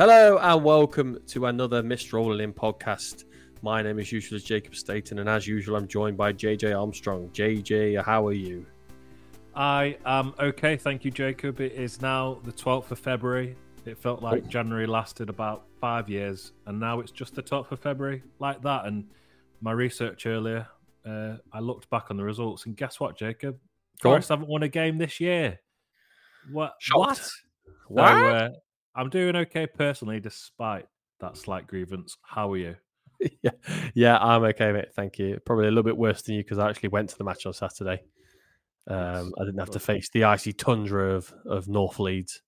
Hello 0.00 0.38
and 0.38 0.64
welcome 0.64 1.18
to 1.26 1.44
another 1.44 1.82
Mist 1.82 2.14
Rolling 2.14 2.40
In 2.40 2.54
podcast. 2.54 3.24
My 3.60 3.82
name 3.82 3.98
is 3.98 4.10
usually 4.10 4.40
Jacob 4.40 4.74
Staten, 4.74 5.18
and 5.18 5.28
as 5.28 5.46
usual, 5.46 5.76
I'm 5.76 5.86
joined 5.86 6.16
by 6.16 6.32
JJ 6.32 6.74
Armstrong. 6.74 7.28
JJ, 7.34 8.02
how 8.02 8.26
are 8.26 8.32
you? 8.32 8.64
I 9.54 9.98
am 10.06 10.32
okay, 10.40 10.78
thank 10.78 11.04
you, 11.04 11.10
Jacob. 11.10 11.60
It 11.60 11.72
is 11.72 12.00
now 12.00 12.38
the 12.44 12.52
12th 12.52 12.90
of 12.92 12.98
February. 12.98 13.54
It 13.84 13.98
felt 13.98 14.22
like 14.22 14.48
January 14.48 14.86
lasted 14.86 15.28
about 15.28 15.64
five 15.82 16.08
years, 16.08 16.52
and 16.64 16.80
now 16.80 17.00
it's 17.00 17.12
just 17.12 17.34
the 17.34 17.42
12th 17.42 17.70
of 17.70 17.80
February, 17.80 18.22
like 18.38 18.62
that. 18.62 18.86
And 18.86 19.04
my 19.60 19.72
research 19.72 20.24
earlier, 20.24 20.66
uh, 21.04 21.34
I 21.52 21.60
looked 21.60 21.90
back 21.90 22.06
on 22.10 22.16
the 22.16 22.24
results, 22.24 22.64
and 22.64 22.74
guess 22.74 23.00
what, 23.00 23.18
Jacob? 23.18 23.58
Forest 24.00 24.30
haven't 24.30 24.48
won 24.48 24.62
a 24.62 24.68
game 24.68 24.96
this 24.96 25.20
year. 25.20 25.60
What? 26.50 26.72
Shocked. 26.78 27.20
What? 27.88 28.14
What? 28.14 28.14
So, 28.14 28.28
uh, 28.28 28.48
I'm 28.94 29.10
doing 29.10 29.36
okay 29.36 29.66
personally, 29.66 30.20
despite 30.20 30.86
that 31.20 31.36
slight 31.36 31.66
grievance. 31.66 32.16
How 32.22 32.52
are 32.52 32.56
you? 32.56 32.76
yeah, 33.42 33.50
yeah, 33.94 34.18
I'm 34.18 34.42
okay, 34.44 34.72
mate. 34.72 34.92
Thank 34.94 35.18
you. 35.18 35.38
Probably 35.44 35.66
a 35.66 35.70
little 35.70 35.82
bit 35.82 35.96
worse 35.96 36.22
than 36.22 36.34
you 36.34 36.42
because 36.42 36.58
I 36.58 36.68
actually 36.68 36.88
went 36.90 37.10
to 37.10 37.18
the 37.18 37.24
match 37.24 37.46
on 37.46 37.52
Saturday. 37.52 38.02
Um, 38.88 39.32
I 39.38 39.44
didn't 39.44 39.58
have 39.58 39.70
to 39.70 39.80
face 39.80 40.08
the 40.08 40.24
icy 40.24 40.52
tundra 40.52 41.14
of, 41.14 41.32
of 41.46 41.68
North 41.68 41.98
Leeds 41.98 42.42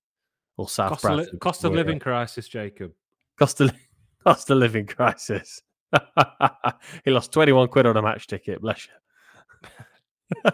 or 0.57 0.69
South 0.69 0.91
Cost 0.91 1.05
of, 1.05 1.11
li- 1.11 1.17
Bradford. 1.17 1.41
cost 1.41 1.65
of 1.65 1.73
living 1.73 1.99
crisis, 1.99 2.49
Jacob. 2.49 2.93
cost 3.39 3.61
of, 3.61 3.73
cost 4.25 4.51
of 4.51 4.59
living 4.59 4.87
crisis. 4.87 5.63
he 7.05 7.11
lost 7.11 7.33
21 7.33 7.69
quid 7.69 7.87
on 7.87 7.97
a 7.97 8.03
match 8.03 8.27
ticket. 8.27 8.61
Bless 8.61 8.89
you. 8.89 10.51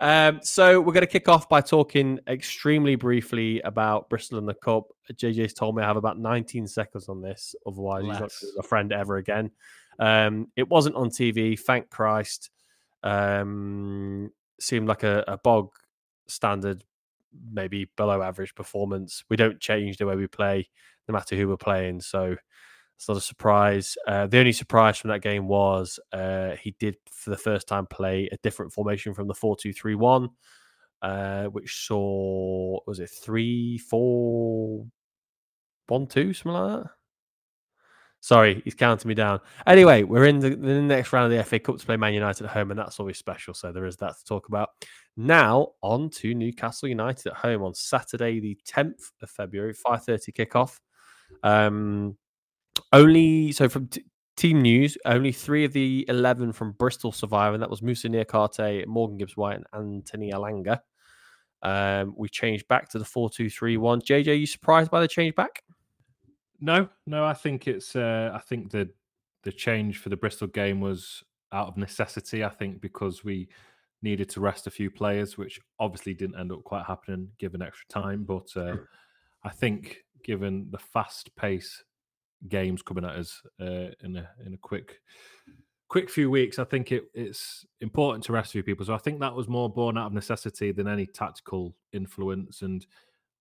Um, 0.00 0.40
so 0.42 0.80
we're 0.80 0.92
going 0.92 1.06
to 1.06 1.06
kick 1.06 1.28
off 1.28 1.48
by 1.48 1.60
talking 1.60 2.20
extremely 2.28 2.96
briefly 2.96 3.60
about 3.62 4.08
Bristol 4.08 4.38
and 4.38 4.48
the 4.48 4.54
Cup. 4.54 4.88
JJ's 5.12 5.54
told 5.54 5.76
me 5.76 5.82
I 5.82 5.86
have 5.86 5.96
about 5.96 6.18
19 6.18 6.66
seconds 6.66 7.08
on 7.08 7.20
this. 7.20 7.54
Otherwise, 7.66 8.02
he's 8.02 8.12
not 8.12 8.22
Less. 8.22 8.40
gonna 8.40 8.52
be 8.52 8.56
my 8.58 8.66
friend 8.66 8.92
ever 8.92 9.16
again. 9.16 9.50
Um, 9.98 10.48
it 10.56 10.68
wasn't 10.68 10.96
on 10.96 11.10
TV. 11.10 11.58
Thank 11.58 11.90
Christ. 11.90 12.50
Um, 13.02 14.32
seemed 14.60 14.88
like 14.88 15.02
a, 15.02 15.24
a 15.28 15.38
bog 15.38 15.70
standard, 16.26 16.84
maybe 17.52 17.88
below 17.96 18.22
average 18.22 18.54
performance. 18.54 19.24
We 19.28 19.36
don't 19.36 19.60
change 19.60 19.96
the 19.96 20.06
way 20.06 20.16
we 20.16 20.26
play, 20.26 20.68
no 21.08 21.12
matter 21.12 21.36
who 21.36 21.48
we're 21.48 21.56
playing. 21.56 22.00
So 22.00 22.36
it's 22.96 23.08
not 23.08 23.18
a 23.18 23.20
surprise. 23.20 23.96
Uh, 24.06 24.26
the 24.26 24.38
only 24.38 24.52
surprise 24.52 24.96
from 24.98 25.10
that 25.10 25.20
game 25.20 25.46
was 25.46 26.00
uh, 26.12 26.52
he 26.60 26.74
did, 26.78 26.96
for 27.10 27.30
the 27.30 27.36
first 27.36 27.68
time, 27.68 27.86
play 27.86 28.28
a 28.32 28.38
different 28.38 28.72
formation 28.72 29.12
from 29.12 29.28
the 29.28 29.34
4 29.34 29.56
2 29.56 29.72
3 29.72 29.94
1, 29.94 30.28
uh, 31.02 31.44
which 31.44 31.86
saw, 31.86 32.78
was 32.86 32.98
it 32.98 33.10
3 33.10 33.78
4 33.78 34.86
1 35.88 36.06
2, 36.06 36.32
something 36.32 36.52
like 36.52 36.82
that? 36.84 36.90
Sorry, 38.20 38.62
he's 38.64 38.74
counting 38.74 39.08
me 39.08 39.14
down. 39.14 39.40
Anyway, 39.66 40.02
we're 40.02 40.24
in 40.24 40.40
the, 40.40 40.50
the 40.50 40.80
next 40.80 41.12
round 41.12 41.30
of 41.30 41.38
the 41.38 41.44
FA 41.44 41.60
Cup 41.60 41.78
to 41.78 41.86
play 41.86 41.96
Man 41.96 42.14
United 42.14 42.44
at 42.44 42.50
home, 42.50 42.70
and 42.70 42.80
that's 42.80 42.98
always 42.98 43.18
special. 43.18 43.52
So 43.54 43.70
there 43.72 43.84
is 43.84 43.98
that 43.98 44.18
to 44.18 44.24
talk 44.24 44.48
about. 44.48 44.70
Now 45.18 45.74
on 45.82 46.10
to 46.10 46.34
Newcastle 46.34 46.88
United 46.88 47.28
at 47.28 47.34
home 47.34 47.62
on 47.62 47.74
Saturday, 47.74 48.40
the 48.40 48.58
10th 48.66 49.12
of 49.22 49.30
February, 49.30 49.74
5:30 49.74 50.32
kickoff. 50.32 50.80
Um, 51.42 52.16
only 52.92 53.52
so 53.52 53.68
from 53.68 53.88
t- 53.88 54.04
team 54.36 54.60
news, 54.60 54.96
only 55.04 55.32
three 55.32 55.64
of 55.64 55.72
the 55.72 56.04
11 56.08 56.52
from 56.52 56.72
Bristol 56.72 57.12
survive, 57.12 57.54
and 57.54 57.62
that 57.62 57.70
was 57.70 57.82
Moussa 57.82 58.08
Niakhaté, 58.08 58.86
Morgan 58.86 59.18
Gibbs 59.18 59.36
White, 59.36 59.60
and 59.72 59.94
Anthony 59.96 60.30
Elanga. 60.30 60.80
Um, 61.62 62.14
we 62.16 62.28
changed 62.28 62.68
back 62.68 62.88
to 62.90 62.98
the 62.98 63.04
4 63.04 63.30
2 63.30 63.50
3 63.50 63.76
1. 63.76 64.00
JJ, 64.02 64.38
you 64.38 64.46
surprised 64.46 64.90
by 64.90 65.00
the 65.00 65.08
change 65.08 65.34
back? 65.34 65.62
No, 66.60 66.88
no, 67.06 67.24
I 67.24 67.34
think 67.34 67.66
it's. 67.66 67.96
Uh, 67.96 68.30
I 68.34 68.38
think 68.38 68.70
the 68.70 68.88
the 69.42 69.52
change 69.52 69.98
for 69.98 70.08
the 70.08 70.16
Bristol 70.16 70.48
game 70.48 70.80
was 70.80 71.22
out 71.52 71.68
of 71.68 71.76
necessity. 71.76 72.44
I 72.44 72.48
think 72.48 72.80
because 72.80 73.24
we 73.24 73.48
needed 74.02 74.28
to 74.30 74.40
rest 74.40 74.66
a 74.66 74.70
few 74.70 74.90
players, 74.90 75.38
which 75.38 75.60
obviously 75.80 76.14
didn't 76.14 76.38
end 76.38 76.52
up 76.52 76.62
quite 76.64 76.84
happening 76.84 77.28
given 77.38 77.62
extra 77.62 77.88
time. 77.88 78.24
But 78.24 78.48
uh, 78.56 78.76
I 79.42 79.50
think 79.50 80.04
given 80.24 80.68
the 80.70 80.78
fast 80.78 81.34
pace 81.36 81.82
games 82.48 82.82
coming 82.82 83.04
at 83.04 83.16
us 83.16 83.42
uh, 83.60 83.90
in 84.02 84.16
a 84.16 84.28
in 84.44 84.54
a 84.54 84.58
quick 84.58 85.00
quick 85.88 86.10
few 86.10 86.30
weeks, 86.30 86.58
I 86.58 86.64
think 86.64 86.92
it, 86.92 87.04
it's 87.14 87.64
important 87.80 88.24
to 88.24 88.32
rest 88.32 88.50
a 88.50 88.52
few 88.52 88.62
people. 88.62 88.84
So 88.84 88.94
I 88.94 88.98
think 88.98 89.20
that 89.20 89.34
was 89.34 89.48
more 89.48 89.70
born 89.70 89.96
out 89.96 90.06
of 90.06 90.12
necessity 90.12 90.72
than 90.72 90.88
any 90.88 91.06
tactical 91.06 91.76
influence. 91.92 92.62
And 92.62 92.84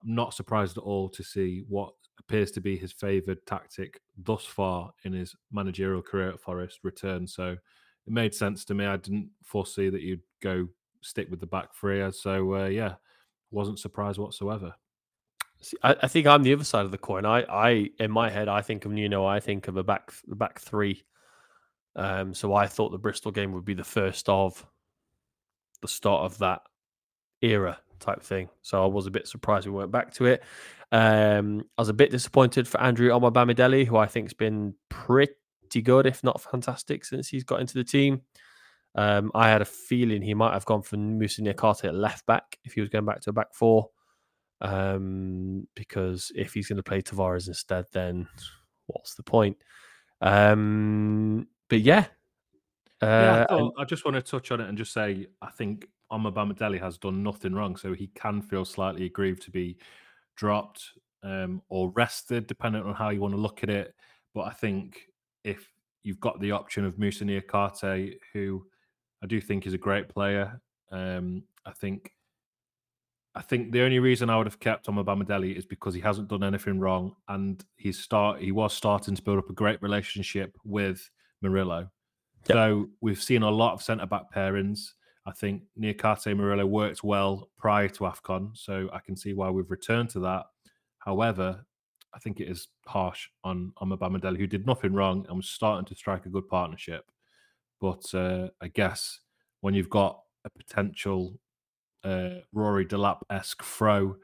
I'm 0.03 0.15
not 0.15 0.33
surprised 0.33 0.77
at 0.77 0.83
all 0.83 1.09
to 1.09 1.23
see 1.23 1.63
what 1.67 1.93
appears 2.19 2.51
to 2.51 2.61
be 2.61 2.77
his 2.77 2.91
favoured 2.91 3.45
tactic 3.45 3.99
thus 4.17 4.45
far 4.45 4.91
in 5.03 5.13
his 5.13 5.35
managerial 5.51 6.01
career 6.01 6.29
at 6.29 6.39
Forest 6.39 6.79
return. 6.83 7.27
So 7.27 7.51
it 7.51 8.13
made 8.13 8.33
sense 8.33 8.63
to 8.65 8.73
me. 8.73 8.85
I 8.85 8.97
didn't 8.97 9.29
foresee 9.43 9.89
that 9.89 10.01
you'd 10.01 10.21
go 10.41 10.67
stick 11.01 11.29
with 11.29 11.39
the 11.39 11.47
back 11.47 11.73
three. 11.73 12.09
So 12.11 12.55
uh, 12.55 12.67
yeah, 12.67 12.95
wasn't 13.51 13.79
surprised 13.79 14.19
whatsoever. 14.19 14.73
See, 15.65 15.77
I, 15.81 15.95
I 16.03 16.07
think 16.07 16.27
I'm 16.27 16.43
the 16.43 16.53
other 16.53 16.63
side 16.63 16.85
of 16.85 16.91
the 16.91 16.97
coin. 16.99 17.25
I, 17.25 17.41
I, 17.41 17.89
in 17.99 18.11
my 18.11 18.29
head, 18.29 18.47
I 18.47 18.61
think 18.61 18.85
of 18.85 18.91
Nuno. 18.91 19.25
I 19.25 19.39
think 19.39 19.67
of 19.67 19.77
a 19.77 19.83
back, 19.83 20.13
the 20.27 20.35
back 20.35 20.59
three. 20.59 21.03
Um, 21.95 22.35
so 22.35 22.53
I 22.53 22.67
thought 22.67 22.91
the 22.91 22.99
Bristol 22.99 23.31
game 23.31 23.51
would 23.53 23.65
be 23.65 23.73
the 23.73 23.83
first 23.83 24.29
of 24.29 24.63
the 25.81 25.87
start 25.87 26.23
of 26.23 26.37
that 26.37 26.61
era 27.41 27.79
type 27.99 28.21
thing. 28.21 28.49
So 28.61 28.83
I 28.83 28.85
was 28.85 29.07
a 29.07 29.11
bit 29.11 29.27
surprised 29.27 29.65
we 29.65 29.73
went 29.73 29.91
back 29.91 30.13
to 30.15 30.25
it. 30.25 30.43
Um, 30.91 31.63
I 31.79 31.81
was 31.81 31.89
a 31.89 31.93
bit 31.93 32.11
disappointed 32.11 32.67
for 32.67 32.79
Andrew 32.79 33.09
Omobamidele, 33.09 33.87
who 33.87 33.97
I 33.97 34.05
think's 34.05 34.33
been 34.33 34.75
pretty 34.89 35.33
good, 35.83 36.05
if 36.05 36.23
not 36.23 36.41
fantastic, 36.41 37.05
since 37.05 37.27
he's 37.27 37.43
got 37.43 37.59
into 37.61 37.73
the 37.73 37.83
team. 37.83 38.21
Um, 38.93 39.31
I 39.33 39.49
had 39.49 39.63
a 39.63 39.65
feeling 39.65 40.21
he 40.21 40.35
might 40.35 40.53
have 40.53 40.65
gone 40.65 40.83
for 40.83 40.97
Moussa 40.97 41.41
Niakhaté 41.41 41.85
at 41.85 41.95
left 41.95 42.27
back 42.27 42.59
if 42.63 42.73
he 42.73 42.81
was 42.81 42.89
going 42.89 43.05
back 43.05 43.21
to 43.21 43.31
a 43.31 43.33
back 43.33 43.55
four. 43.55 43.89
Um, 44.65 45.67
because 45.75 46.31
if 46.35 46.53
he's 46.53 46.67
going 46.67 46.77
to 46.77 46.83
play 46.83 47.01
Tavares 47.01 47.47
instead, 47.47 47.85
then 47.93 48.27
what's 48.87 49.15
the 49.15 49.23
point? 49.23 49.57
Um, 50.21 51.47
but 51.69 51.81
yeah, 51.81 52.05
uh, 53.01 53.05
yeah, 53.05 53.45
I, 53.49 53.57
and- 53.57 53.71
I 53.77 53.85
just 53.85 54.05
want 54.05 54.15
to 54.15 54.21
touch 54.21 54.51
on 54.51 54.61
it 54.61 54.69
and 54.69 54.77
just 54.77 54.93
say 54.93 55.27
I 55.41 55.51
think 55.51 55.87
Omobamidele 56.11 56.79
has 56.79 56.97
done 56.97 57.23
nothing 57.23 57.53
wrong, 57.53 57.75
so 57.75 57.93
he 57.93 58.07
can 58.15 58.41
feel 58.41 58.65
slightly 58.65 59.05
aggrieved 59.05 59.41
to 59.43 59.51
be 59.51 59.77
dropped 60.35 60.83
um, 61.23 61.61
or 61.69 61.91
rested, 61.91 62.47
depending 62.47 62.83
on 62.83 62.93
how 62.93 63.09
you 63.09 63.21
want 63.21 63.33
to 63.33 63.39
look 63.39 63.63
at 63.63 63.69
it. 63.69 63.93
But 64.33 64.41
I 64.41 64.51
think 64.51 65.07
if 65.43 65.71
you've 66.03 66.19
got 66.19 66.39
the 66.39 66.51
option 66.51 66.85
of 66.85 66.99
Moussa 66.99 67.23
Niakhaté, 67.23 68.17
who 68.33 68.65
I 69.23 69.27
do 69.27 69.41
think 69.41 69.65
is 69.65 69.73
a 69.73 69.77
great 69.77 70.07
player, 70.09 70.61
um, 70.91 71.43
I 71.65 71.71
think 71.71 72.11
I 73.35 73.41
think 73.41 73.71
the 73.71 73.81
only 73.81 73.99
reason 73.99 74.29
I 74.29 74.37
would 74.37 74.47
have 74.47 74.59
kept 74.61 74.87
Omobamidele 74.87 75.55
is 75.55 75.65
because 75.65 75.93
he 75.93 75.99
hasn't 75.99 76.29
done 76.29 76.43
anything 76.43 76.79
wrong, 76.79 77.15
and 77.27 77.63
he's 77.75 77.99
start 77.99 78.41
he 78.41 78.51
was 78.51 78.73
starting 78.73 79.15
to 79.15 79.21
build 79.21 79.39
up 79.39 79.49
a 79.49 79.53
great 79.53 79.81
relationship 79.81 80.55
with 80.63 81.09
Murillo. 81.41 81.89
Yep. 82.47 82.55
So 82.55 82.89
we've 83.01 83.21
seen 83.21 83.43
a 83.43 83.49
lot 83.49 83.73
of 83.73 83.81
centre 83.81 84.05
back 84.05 84.33
pairings. 84.33 84.93
I 85.25 85.31
think 85.31 85.63
Niakhaté 85.77 86.35
Murillo 86.35 86.65
worked 86.65 87.03
well 87.03 87.49
prior 87.57 87.89
to 87.89 88.03
AFCON, 88.05 88.55
so 88.55 88.89
I 88.93 88.99
can 88.99 89.17
see 89.17 89.33
why 89.33 89.49
we've 89.49 89.69
returned 89.69 90.09
to 90.11 90.19
that. 90.21 90.45
However, 90.99 91.65
I 92.13 92.19
think 92.19 92.39
it 92.39 92.47
is 92.47 92.69
harsh 92.87 93.27
on 93.43 93.73
Omobamidele, 93.81 94.37
who 94.37 94.47
did 94.47 94.65
nothing 94.65 94.93
wrong 94.93 95.25
and 95.27 95.37
was 95.37 95.49
starting 95.49 95.85
to 95.87 95.95
strike 95.95 96.25
a 96.25 96.29
good 96.29 96.47
partnership. 96.47 97.03
But 97.81 98.05
uh, 98.13 98.49
I 98.61 98.69
guess 98.69 99.19
when 99.59 99.73
you've 99.73 99.89
got 99.89 100.21
a 100.45 100.49
potential 100.49 101.37
uh, 102.05 102.41
Rory 102.53 102.85
Delap 102.85 103.21
esque 103.29 103.63
throw 103.63 104.15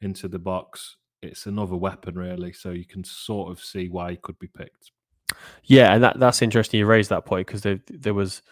into 0.00 0.28
the 0.28 0.38
box, 0.38 0.96
it's 1.22 1.46
another 1.46 1.76
weapon, 1.76 2.14
really. 2.14 2.52
So 2.52 2.70
you 2.70 2.84
can 2.84 3.02
sort 3.04 3.50
of 3.50 3.62
see 3.62 3.88
why 3.88 4.12
he 4.12 4.16
could 4.16 4.38
be 4.38 4.48
picked. 4.48 4.92
Yeah, 5.64 5.94
and 5.94 6.02
that 6.02 6.18
that's 6.18 6.42
interesting. 6.42 6.78
You 6.78 6.86
raised 6.86 7.10
that 7.10 7.24
point 7.24 7.46
because 7.46 7.62
there 7.62 7.80
there 7.88 8.14
was 8.14 8.42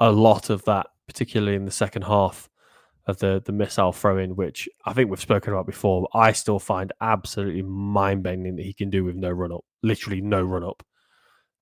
a 0.00 0.10
lot 0.10 0.50
of 0.50 0.64
that, 0.64 0.86
particularly 1.06 1.56
in 1.56 1.64
the 1.64 1.70
second 1.70 2.02
half 2.02 2.48
of 3.06 3.18
the 3.18 3.42
the 3.44 3.52
missile 3.52 3.92
throw 3.92 4.18
in, 4.18 4.36
which 4.36 4.68
I 4.84 4.92
think 4.92 5.10
we've 5.10 5.20
spoken 5.20 5.52
about 5.52 5.66
before. 5.66 6.08
I 6.14 6.32
still 6.32 6.58
find 6.58 6.92
absolutely 7.00 7.62
mind 7.62 8.22
bending 8.22 8.56
that 8.56 8.64
he 8.64 8.72
can 8.72 8.90
do 8.90 9.04
with 9.04 9.16
no 9.16 9.30
run 9.30 9.52
up, 9.52 9.64
literally 9.82 10.20
no 10.20 10.42
run 10.42 10.62
up, 10.62 10.82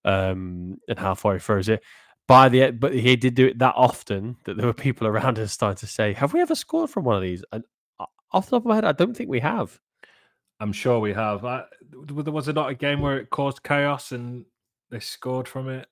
um, 0.04 0.76
and 0.88 0.98
how 0.98 1.14
far 1.14 1.34
he 1.34 1.40
throws 1.40 1.68
it. 1.68 1.82
By 2.28 2.48
the 2.48 2.72
but 2.72 2.92
he 2.92 3.14
did 3.16 3.34
do 3.34 3.46
it 3.46 3.58
that 3.60 3.74
often 3.76 4.36
that 4.44 4.56
there 4.56 4.66
were 4.66 4.74
people 4.74 5.06
around 5.06 5.38
us 5.38 5.52
starting 5.52 5.78
to 5.78 5.86
say, 5.86 6.12
"Have 6.14 6.32
we 6.32 6.40
ever 6.40 6.54
scored 6.54 6.90
from 6.90 7.04
one 7.04 7.16
of 7.16 7.22
these?" 7.22 7.44
And 7.52 7.62
uh, 8.00 8.06
off 8.32 8.46
the 8.46 8.56
top 8.56 8.62
of 8.62 8.66
my 8.66 8.74
head, 8.74 8.84
I 8.84 8.92
don't 8.92 9.16
think 9.16 9.30
we 9.30 9.40
have. 9.40 9.78
I'm 10.58 10.72
sure 10.72 10.98
we 10.98 11.12
have. 11.12 11.44
I, 11.44 11.64
was 12.10 12.48
it 12.48 12.54
not 12.54 12.70
a 12.70 12.74
game 12.74 13.00
where 13.00 13.18
it 13.18 13.30
caused 13.30 13.62
chaos 13.62 14.12
and 14.12 14.44
they 14.90 15.00
scored 15.00 15.46
from 15.46 15.68
it? 15.68 15.86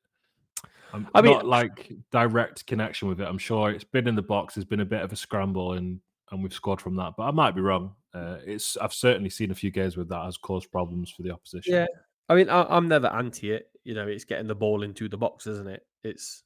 I'm 0.92 1.08
I 1.14 1.22
mean- 1.22 1.32
not 1.32 1.46
like 1.46 1.92
direct 2.10 2.66
connection 2.66 3.08
with 3.08 3.20
it. 3.20 3.28
I'm 3.28 3.38
sure 3.38 3.70
it's 3.70 3.84
been 3.84 4.08
in 4.08 4.14
the 4.14 4.22
box. 4.22 4.54
There's 4.54 4.64
been 4.64 4.80
a 4.80 4.84
bit 4.84 5.02
of 5.02 5.12
a 5.12 5.16
scramble 5.16 5.72
and 5.74 6.00
and 6.30 6.42
we've 6.42 6.54
scored 6.54 6.80
from 6.80 6.96
that, 6.96 7.12
but 7.16 7.24
I 7.24 7.30
might 7.30 7.54
be 7.54 7.60
wrong. 7.60 7.94
Uh, 8.12 8.38
it's 8.46 8.76
I've 8.76 8.94
certainly 8.94 9.30
seen 9.30 9.50
a 9.50 9.54
few 9.54 9.70
games 9.70 9.96
where 9.96 10.06
that 10.06 10.24
has 10.24 10.36
caused 10.36 10.70
problems 10.70 11.10
for 11.10 11.22
the 11.22 11.30
opposition. 11.30 11.74
Yeah, 11.74 11.86
I 12.28 12.34
mean, 12.34 12.48
I, 12.48 12.76
am 12.76 12.88
never 12.88 13.06
anti 13.08 13.52
it. 13.52 13.68
You 13.84 13.94
know, 13.94 14.06
it's 14.06 14.24
getting 14.24 14.46
the 14.46 14.54
ball 14.54 14.82
into 14.82 15.08
the 15.08 15.16
box, 15.16 15.46
isn't 15.46 15.68
it? 15.68 15.82
It's, 16.02 16.42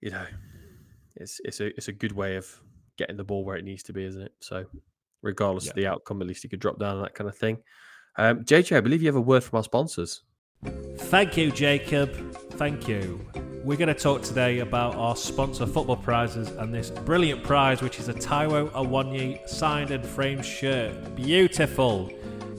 you 0.00 0.10
know, 0.10 0.26
it's 1.16 1.40
it's 1.44 1.60
a 1.60 1.66
it's 1.76 1.88
a 1.88 1.92
good 1.92 2.12
way 2.12 2.36
of 2.36 2.46
getting 2.98 3.16
the 3.16 3.24
ball 3.24 3.44
where 3.44 3.56
it 3.56 3.64
needs 3.64 3.82
to 3.84 3.92
be, 3.92 4.04
isn't 4.04 4.22
it? 4.22 4.32
So, 4.40 4.66
regardless 5.22 5.64
yeah. 5.64 5.70
of 5.70 5.76
the 5.76 5.86
outcome, 5.86 6.20
at 6.20 6.28
least 6.28 6.44
you 6.44 6.50
could 6.50 6.60
drop 6.60 6.78
down 6.78 7.00
that 7.02 7.14
kind 7.14 7.28
of 7.28 7.36
thing. 7.36 7.58
Um, 8.16 8.44
JJ, 8.44 8.76
I 8.76 8.80
believe 8.80 9.00
you 9.00 9.08
have 9.08 9.16
a 9.16 9.20
word 9.20 9.44
from 9.44 9.58
our 9.58 9.64
sponsors. 9.64 10.22
Thank 10.64 11.36
you, 11.36 11.50
Jacob. 11.52 12.12
Thank 12.52 12.88
you. 12.88 13.24
We're 13.64 13.76
going 13.76 13.88
to 13.88 13.94
talk 13.94 14.22
today 14.22 14.60
about 14.60 14.94
our 14.96 15.14
sponsor 15.14 15.66
football 15.66 15.96
prizes 15.96 16.48
and 16.48 16.74
this 16.74 16.90
brilliant 16.90 17.44
prize, 17.44 17.80
which 17.80 17.98
is 17.98 18.08
a 18.08 18.14
Taiwo 18.14 18.70
Awoniyi 18.70 19.48
signed 19.48 19.90
and 19.90 20.04
framed 20.04 20.44
shirt. 20.44 21.14
Beautiful. 21.14 22.10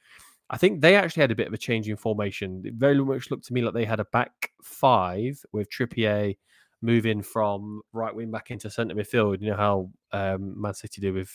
I 0.52 0.58
think 0.58 0.82
they 0.82 0.96
actually 0.96 1.22
had 1.22 1.32
a 1.32 1.36
bit 1.36 1.48
of 1.48 1.54
a 1.54 1.58
change 1.58 1.88
in 1.88 1.96
formation. 1.96 2.62
It 2.66 2.74
very 2.74 2.96
much 2.96 3.32
looked 3.32 3.46
to 3.46 3.54
me 3.54 3.62
like 3.62 3.74
they 3.74 3.86
had 3.86 4.02
a 4.02 4.06
back 4.06 4.52
five 4.62 5.42
with 5.54 5.72
Trippier 5.72 6.38
moving 6.82 7.22
from 7.22 7.82
right 7.94 8.14
wing 8.14 8.32
back 8.32 8.52
into 8.52 8.70
centre 8.70 8.94
midfield. 8.94 9.42
You 9.42 9.52
know 9.52 9.56
how 9.56 9.90
um, 10.12 10.62
Man 10.62 10.74
City 10.74 11.00
do 11.00 11.14
with 11.14 11.32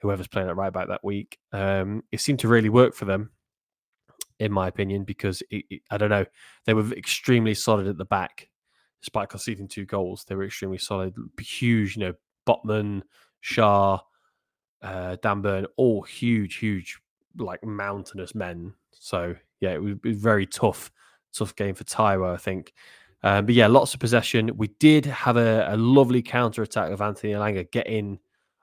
whoever's 0.00 0.28
playing 0.28 0.48
at 0.48 0.56
right 0.56 0.72
back 0.72 0.86
that 0.88 1.02
week. 1.02 1.38
Um, 1.52 2.04
it 2.12 2.20
seemed 2.20 2.38
to 2.40 2.48
really 2.48 2.68
work 2.68 2.94
for 2.94 3.04
them, 3.04 3.30
in 4.38 4.52
my 4.52 4.68
opinion, 4.68 5.02
because 5.02 5.42
it, 5.50 5.64
it, 5.68 5.82
I 5.90 5.98
don't 5.98 6.10
know, 6.10 6.24
they 6.66 6.74
were 6.74 6.92
extremely 6.92 7.54
solid 7.54 7.88
at 7.88 7.98
the 7.98 8.04
back, 8.04 8.48
despite 9.02 9.28
conceding 9.28 9.66
two 9.66 9.86
goals. 9.86 10.24
They 10.24 10.36
were 10.36 10.44
extremely 10.44 10.78
solid, 10.78 11.16
huge. 11.40 11.96
You 11.96 12.02
know, 12.04 12.14
Botman, 12.46 13.02
Schär, 13.42 13.98
uh, 14.82 15.16
Dan 15.20 15.42
Burn, 15.42 15.66
all 15.76 16.02
huge, 16.02 16.58
huge 16.58 17.00
like 17.38 17.64
mountainous 17.64 18.34
men. 18.34 18.74
So 18.92 19.34
yeah, 19.60 19.72
it 19.72 19.82
was, 19.82 19.94
it 20.04 20.08
was 20.08 20.16
very 20.16 20.46
tough, 20.46 20.90
tough 21.32 21.54
game 21.56 21.74
for 21.74 21.84
Taiwo, 21.84 22.34
I 22.34 22.36
think. 22.36 22.72
Um, 23.22 23.46
but 23.46 23.54
yeah, 23.54 23.66
lots 23.66 23.94
of 23.94 24.00
possession. 24.00 24.56
We 24.56 24.68
did 24.78 25.04
have 25.06 25.36
a, 25.36 25.66
a 25.68 25.76
lovely 25.76 26.22
counter 26.22 26.62
attack 26.62 26.90
of 26.90 27.02
Anthony 27.02 27.34
Elanga 27.34 27.70
getting 27.70 28.18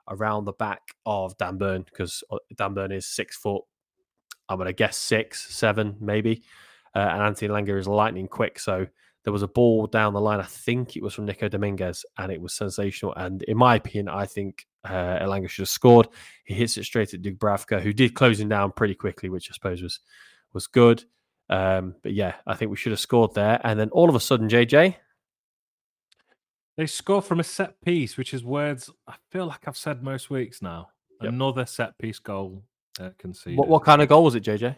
around 0.08 0.44
the 0.44 0.52
back 0.52 0.80
of 1.06 1.36
Dan 1.38 1.58
Burn 1.58 1.82
because 1.82 2.24
uh, 2.30 2.38
Dan 2.56 2.74
Burn 2.74 2.92
is 2.92 3.06
six 3.06 3.36
foot. 3.36 3.62
I'm 4.48 4.56
going 4.56 4.66
to 4.66 4.72
guess 4.72 4.96
six, 4.96 5.54
seven, 5.54 5.96
maybe. 6.00 6.42
Uh, 6.94 7.00
and 7.00 7.22
Anthony 7.22 7.50
Elanga 7.50 7.78
is 7.78 7.86
lightning 7.86 8.26
quick. 8.26 8.58
So 8.58 8.86
there 9.24 9.32
was 9.32 9.42
a 9.42 9.48
ball 9.48 9.86
down 9.86 10.14
the 10.14 10.20
line. 10.20 10.40
I 10.40 10.44
think 10.44 10.96
it 10.96 11.02
was 11.02 11.14
from 11.14 11.26
Nico 11.26 11.48
Dominguez, 11.48 12.04
and 12.16 12.32
it 12.32 12.40
was 12.40 12.54
sensational. 12.54 13.14
And 13.14 13.42
in 13.42 13.58
my 13.58 13.76
opinion, 13.76 14.08
I 14.08 14.26
think 14.26 14.66
uh, 14.84 15.18
Elanga 15.18 15.48
should 15.48 15.62
have 15.62 15.68
scored. 15.68 16.08
He 16.44 16.54
hits 16.54 16.76
it 16.76 16.84
straight 16.84 17.14
at 17.14 17.22
Dubravka, 17.22 17.80
who 17.80 17.92
did 17.92 18.14
close 18.14 18.40
him 18.40 18.48
down 18.48 18.72
pretty 18.72 18.94
quickly, 18.94 19.28
which 19.28 19.50
I 19.50 19.54
suppose 19.54 19.82
was 19.82 20.00
was 20.52 20.66
good. 20.66 21.04
Um, 21.50 21.94
but 22.02 22.12
yeah, 22.12 22.34
I 22.46 22.54
think 22.54 22.70
we 22.70 22.76
should 22.76 22.92
have 22.92 23.00
scored 23.00 23.34
there. 23.34 23.60
And 23.64 23.78
then 23.78 23.90
all 23.90 24.08
of 24.08 24.14
a 24.14 24.20
sudden, 24.20 24.48
JJ, 24.48 24.96
they 26.76 26.86
score 26.86 27.22
from 27.22 27.40
a 27.40 27.44
set 27.44 27.80
piece, 27.80 28.16
which 28.16 28.32
is 28.32 28.44
words 28.44 28.90
I 29.06 29.14
feel 29.30 29.46
like 29.46 29.66
I've 29.66 29.76
said 29.76 30.02
most 30.02 30.30
weeks 30.30 30.62
now. 30.62 30.90
Yep. 31.22 31.32
Another 31.32 31.66
set 31.66 31.98
piece 31.98 32.18
goal 32.20 32.62
uh, 33.00 33.10
conceded. 33.18 33.58
What, 33.58 33.68
what 33.68 33.84
kind 33.84 34.00
of 34.00 34.08
goal 34.08 34.24
was 34.24 34.34
it, 34.34 34.44
JJ? 34.44 34.76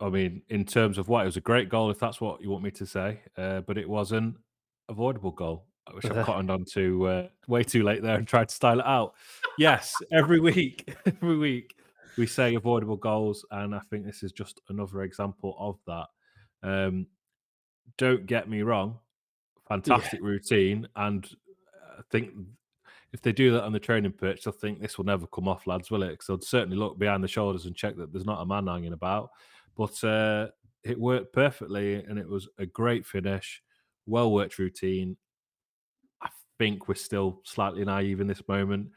I 0.00 0.08
mean, 0.08 0.42
in 0.48 0.64
terms 0.64 0.98
of 0.98 1.08
what, 1.08 1.22
it 1.22 1.26
was 1.26 1.36
a 1.36 1.42
great 1.42 1.68
goal, 1.68 1.90
if 1.90 1.98
that's 1.98 2.20
what 2.20 2.40
you 2.40 2.50
want 2.50 2.64
me 2.64 2.70
to 2.72 2.86
say, 2.86 3.20
uh, 3.36 3.60
but 3.60 3.78
it 3.78 3.88
was 3.88 4.10
an 4.10 4.36
avoidable 4.88 5.30
goal, 5.30 5.66
which 5.92 6.04
I've 6.06 6.24
cottoned 6.26 6.50
on 6.50 6.64
to 6.72 7.06
uh, 7.06 7.28
way 7.48 7.64
too 7.64 7.82
late 7.82 8.02
there 8.02 8.16
and 8.16 8.26
tried 8.26 8.48
to 8.48 8.54
style 8.54 8.80
it 8.80 8.86
out. 8.86 9.14
Yes, 9.58 9.94
every 10.12 10.40
week, 10.40 10.94
every 11.06 11.38
week 11.38 11.74
we 12.16 12.26
say 12.26 12.54
avoidable 12.54 12.96
goals, 12.96 13.44
and 13.50 13.74
I 13.74 13.80
think 13.90 14.04
this 14.04 14.22
is 14.22 14.32
just 14.32 14.60
another 14.68 15.02
example 15.02 15.56
of 15.58 15.78
that. 15.86 16.06
Um, 16.68 17.06
don't 17.98 18.26
get 18.26 18.48
me 18.48 18.62
wrong, 18.62 18.98
fantastic 19.68 20.20
yeah. 20.20 20.26
routine, 20.26 20.88
and 20.96 21.28
I 21.98 22.02
think 22.10 22.30
if 23.12 23.20
they 23.20 23.32
do 23.32 23.52
that 23.52 23.64
on 23.64 23.72
the 23.72 23.78
training 23.78 24.12
pitch, 24.12 24.46
I 24.46 24.50
think 24.50 24.80
this 24.80 24.96
will 24.96 25.04
never 25.04 25.26
come 25.26 25.46
off, 25.46 25.66
lads, 25.66 25.90
will 25.90 26.02
it? 26.02 26.12
Because 26.12 26.26
they'll 26.26 26.40
certainly 26.40 26.76
look 26.76 26.98
behind 26.98 27.22
the 27.22 27.28
shoulders 27.28 27.66
and 27.66 27.76
check 27.76 27.96
that 27.96 28.12
there's 28.12 28.24
not 28.24 28.40
a 28.40 28.46
man 28.46 28.66
hanging 28.66 28.94
about. 28.94 29.30
But 29.76 30.02
uh, 30.02 30.48
it 30.82 30.98
worked 30.98 31.32
perfectly, 31.32 31.96
and 31.96 32.18
it 32.18 32.28
was 32.28 32.48
a 32.58 32.66
great 32.66 33.06
finish, 33.06 33.62
well 34.06 34.32
worked 34.32 34.58
routine. 34.58 35.16
Think 36.62 36.86
we're 36.86 36.94
still 36.94 37.40
slightly 37.42 37.84
naive 37.84 38.20
in 38.20 38.28
this 38.28 38.46
moment, 38.46 38.90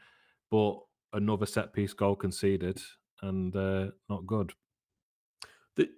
but 0.52 0.78
another 1.12 1.46
set 1.46 1.72
piece 1.72 1.92
goal 1.92 2.14
conceded 2.14 2.80
and 3.22 3.56
uh, 3.56 3.88
not 4.08 4.24
good. 4.24 4.52
The, 5.74 5.90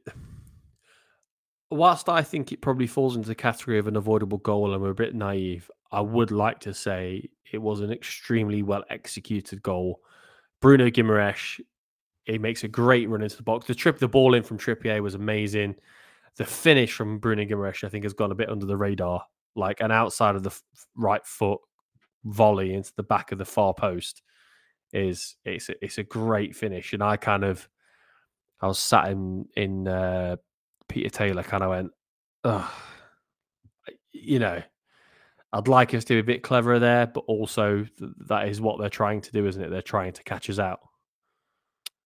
whilst 1.71 2.09
I 2.09 2.23
think 2.23 2.53
it 2.53 2.63
probably 2.63 2.87
falls 2.87 3.17
into 3.17 3.29
the 3.29 3.35
category 3.35 3.79
of 3.79 3.87
an 3.87 3.97
avoidable 3.97 4.39
goal 4.39 4.73
and 4.73 4.83
we're 4.83 4.93
a 4.93 4.95
bit 4.95 5.15
naive, 5.15 5.71
I 5.93 6.01
would 6.01 6.31
like 6.31 6.59
to 6.61 6.73
say 6.73 7.29
it 7.53 7.59
was 7.59 7.81
an 7.81 7.93
extremely 7.93 8.63
well 8.63 8.85
executed 8.89 9.63
goal. 9.63 10.01
Bruno 10.63 10.89
Guimaraes 10.89 11.61
he 12.25 12.39
makes 12.39 12.65
a 12.65 12.69
great 12.69 13.11
run 13.11 13.21
into 13.21 13.37
the 13.37 13.43
box. 13.43 13.67
The 13.67 13.75
trip, 13.75 13.99
the 13.99 14.09
ball 14.09 14.33
in 14.33 14.43
from 14.43 14.57
Trippier 14.57 15.03
was 15.03 15.15
amazing. 15.15 15.75
The 16.37 16.47
finish 16.47 16.95
from 16.95 17.19
Bruno 17.19 17.45
Guimaraes, 17.45 17.85
I 17.85 17.91
think, 17.91 18.05
has 18.05 18.15
gone 18.15 18.33
a 18.33 18.35
bit 18.35 18.49
under 18.49 18.65
the 18.65 18.77
radar. 18.79 19.23
Like 19.57 19.81
an 19.81 19.91
outside 19.91 20.37
of 20.37 20.43
the 20.43 20.51
f- 20.51 20.63
right 20.97 21.25
foot 21.27 21.61
volley 22.25 22.75
into 22.75 22.93
the 22.97 23.03
back 23.03 23.33
of 23.33 23.39
the 23.39 23.45
far 23.45 23.75
post 23.75 24.23
is 24.93 25.37
it's 25.45 25.69
a, 25.69 25.85
it's 25.85 25.99
a 25.99 26.03
great 26.03 26.55
finish. 26.55 26.93
And 26.93 27.03
I 27.03 27.17
kind 27.17 27.45
of 27.45 27.69
I 28.61 28.67
was 28.67 28.79
sat 28.79 29.11
in 29.11 29.47
in 29.57 29.89
uh, 29.89 30.37
Peter 30.89 31.11
Taylor, 31.11 31.43
kind 31.43 31.63
of 31.63 31.71
went, 31.71 31.91
Ugh. 32.45 32.71
you 34.13 34.39
know, 34.39 34.63
I'd 35.53 35.69
like 35.69 35.95
us 35.95 36.05
to 36.05 36.15
be 36.15 36.21
a 36.21 36.25
bit 36.25 36.43
cleverer 36.43 36.79
there, 36.79 37.07
but 37.07 37.25
also 37.27 37.85
th- 37.99 38.11
that 38.29 38.49
is 38.49 38.61
what 38.61 38.79
they're 38.79 38.89
trying 38.89 39.21
to 39.23 39.33
do, 39.33 39.47
isn't 39.47 39.63
it? 39.63 39.71
They're 39.71 39.83
trying 39.83 40.13
to 40.13 40.23
catch 40.23 40.51
us 40.51 40.59
out. 40.59 40.81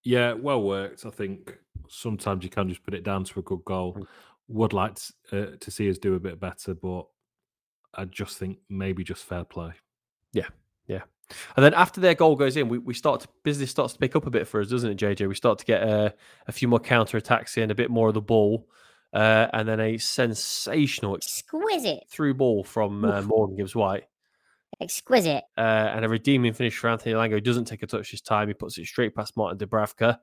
Yeah, 0.03 0.33
well 0.33 0.61
worked. 0.61 1.05
I 1.05 1.09
think 1.09 1.57
sometimes 1.87 2.43
you 2.43 2.49
can 2.49 2.69
just 2.69 2.83
put 2.83 2.93
it 2.93 3.03
down 3.03 3.23
to 3.25 3.39
a 3.39 3.43
good 3.43 3.63
goal. 3.65 3.93
Mm. 3.93 4.07
Would 4.49 4.73
like 4.73 4.95
to, 4.95 5.53
uh, 5.53 5.55
to 5.59 5.71
see 5.71 5.89
us 5.89 5.97
do 5.97 6.15
a 6.15 6.19
bit 6.19 6.39
better, 6.39 6.73
but 6.73 7.05
I 7.95 8.05
just 8.05 8.37
think 8.37 8.59
maybe 8.69 9.03
just 9.03 9.23
fair 9.23 9.43
play. 9.43 9.73
Yeah, 10.31 10.47
yeah. 10.87 11.01
And 11.55 11.63
then 11.63 11.73
after 11.73 12.01
their 12.01 12.15
goal 12.15 12.35
goes 12.35 12.57
in, 12.57 12.69
we, 12.69 12.77
we 12.77 12.93
start 12.93 13.21
to 13.21 13.27
business 13.43 13.71
starts 13.71 13.93
to 13.93 13.99
pick 13.99 14.15
up 14.15 14.25
a 14.25 14.29
bit 14.29 14.47
for 14.47 14.61
us, 14.61 14.69
doesn't 14.69 14.89
it, 14.89 14.97
JJ? 14.97 15.27
We 15.27 15.35
start 15.35 15.59
to 15.59 15.65
get 15.65 15.83
uh, 15.83 16.09
a 16.47 16.51
few 16.51 16.67
more 16.67 16.79
counter 16.79 17.17
attacks 17.17 17.57
in, 17.57 17.71
a 17.71 17.75
bit 17.75 17.89
more 17.89 18.07
of 18.07 18.13
the 18.13 18.21
ball, 18.21 18.67
uh, 19.13 19.47
and 19.53 19.67
then 19.67 19.79
a 19.79 19.97
sensational, 19.97 21.15
exquisite 21.15 22.03
through 22.09 22.33
ball 22.33 22.63
from 22.63 23.05
uh, 23.05 23.21
Morgan 23.21 23.57
Gibbs 23.57 23.75
White. 23.75 24.03
Exquisite. 24.81 25.43
Uh, 25.57 25.61
and 25.93 26.03
a 26.03 26.09
redeeming 26.09 26.53
finish 26.53 26.77
for 26.77 26.89
Anthony 26.89 27.13
Elanga, 27.13 27.35
He 27.35 27.41
doesn't 27.41 27.65
take 27.65 27.83
a 27.83 27.87
touch 27.87 28.11
this 28.11 28.21
time. 28.21 28.47
He 28.47 28.53
puts 28.53 28.77
it 28.77 28.85
straight 28.85 29.15
past 29.15 29.37
Martin 29.37 29.57
Dubravka, 29.57 30.17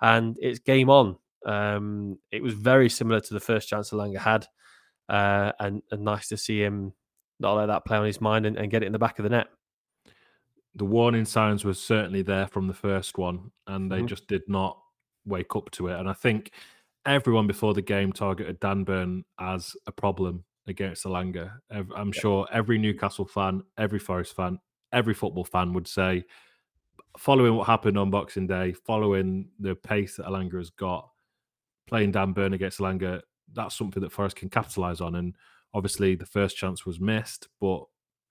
and 0.00 0.36
it's 0.40 0.58
game 0.58 0.90
on. 0.90 1.16
Um, 1.44 2.18
it 2.30 2.42
was 2.42 2.54
very 2.54 2.88
similar 2.88 3.20
to 3.20 3.34
the 3.34 3.40
first 3.40 3.68
chance 3.68 3.90
Elanga 3.90 4.18
had, 4.18 4.46
uh, 5.08 5.52
and, 5.60 5.82
and, 5.90 6.02
nice 6.02 6.28
to 6.28 6.36
see 6.36 6.60
him 6.60 6.92
not 7.40 7.54
let 7.54 7.66
that 7.66 7.84
play 7.84 7.98
on 7.98 8.06
his 8.06 8.20
mind 8.20 8.46
and, 8.46 8.56
and, 8.56 8.70
get 8.70 8.82
it 8.82 8.86
in 8.86 8.92
the 8.92 8.98
back 8.98 9.18
of 9.18 9.22
the 9.22 9.28
net. 9.28 9.48
The 10.74 10.84
warning 10.84 11.24
signs 11.24 11.64
were 11.64 11.74
certainly 11.74 12.22
there 12.22 12.46
from 12.46 12.66
the 12.66 12.74
first 12.74 13.18
one, 13.18 13.50
and 13.66 13.90
they 13.90 13.98
mm-hmm. 13.98 14.06
just 14.06 14.26
did 14.26 14.42
not 14.48 14.78
wake 15.24 15.56
up 15.56 15.70
to 15.72 15.88
it. 15.88 15.98
And 15.98 16.08
I 16.08 16.12
think 16.12 16.52
everyone 17.04 17.46
before 17.46 17.74
the 17.74 17.82
game 17.82 18.12
targeted 18.12 18.60
Dan 18.60 18.84
Burn 18.84 19.24
as 19.40 19.74
a 19.86 19.92
problem 19.92 20.44
against 20.66 21.04
Elanga. 21.04 21.52
I'm 21.70 22.12
sure 22.12 22.46
every 22.52 22.78
Newcastle 22.78 23.26
fan, 23.26 23.62
every 23.78 23.98
Forest 23.98 24.34
fan, 24.34 24.58
every 24.92 25.14
football 25.14 25.44
fan 25.44 25.72
would 25.72 25.86
say, 25.86 26.24
following 27.16 27.54
what 27.54 27.66
happened 27.66 27.96
on 27.96 28.10
Boxing 28.10 28.46
Day, 28.46 28.72
following 28.72 29.48
the 29.58 29.74
pace 29.74 30.16
that 30.16 30.26
Elanga 30.26 30.58
has 30.58 30.70
got, 30.70 31.08
playing 31.86 32.10
Dan 32.10 32.32
Burn 32.32 32.52
against 32.52 32.80
Elanga, 32.80 33.22
that's 33.52 33.76
something 33.76 34.02
that 34.02 34.12
Forest 34.12 34.36
can 34.36 34.50
capitalise 34.50 35.00
on. 35.00 35.14
And 35.14 35.36
obviously, 35.76 36.14
the 36.14 36.26
first 36.26 36.56
chance 36.56 36.86
was 36.86 36.98
missed, 36.98 37.48
but 37.60 37.84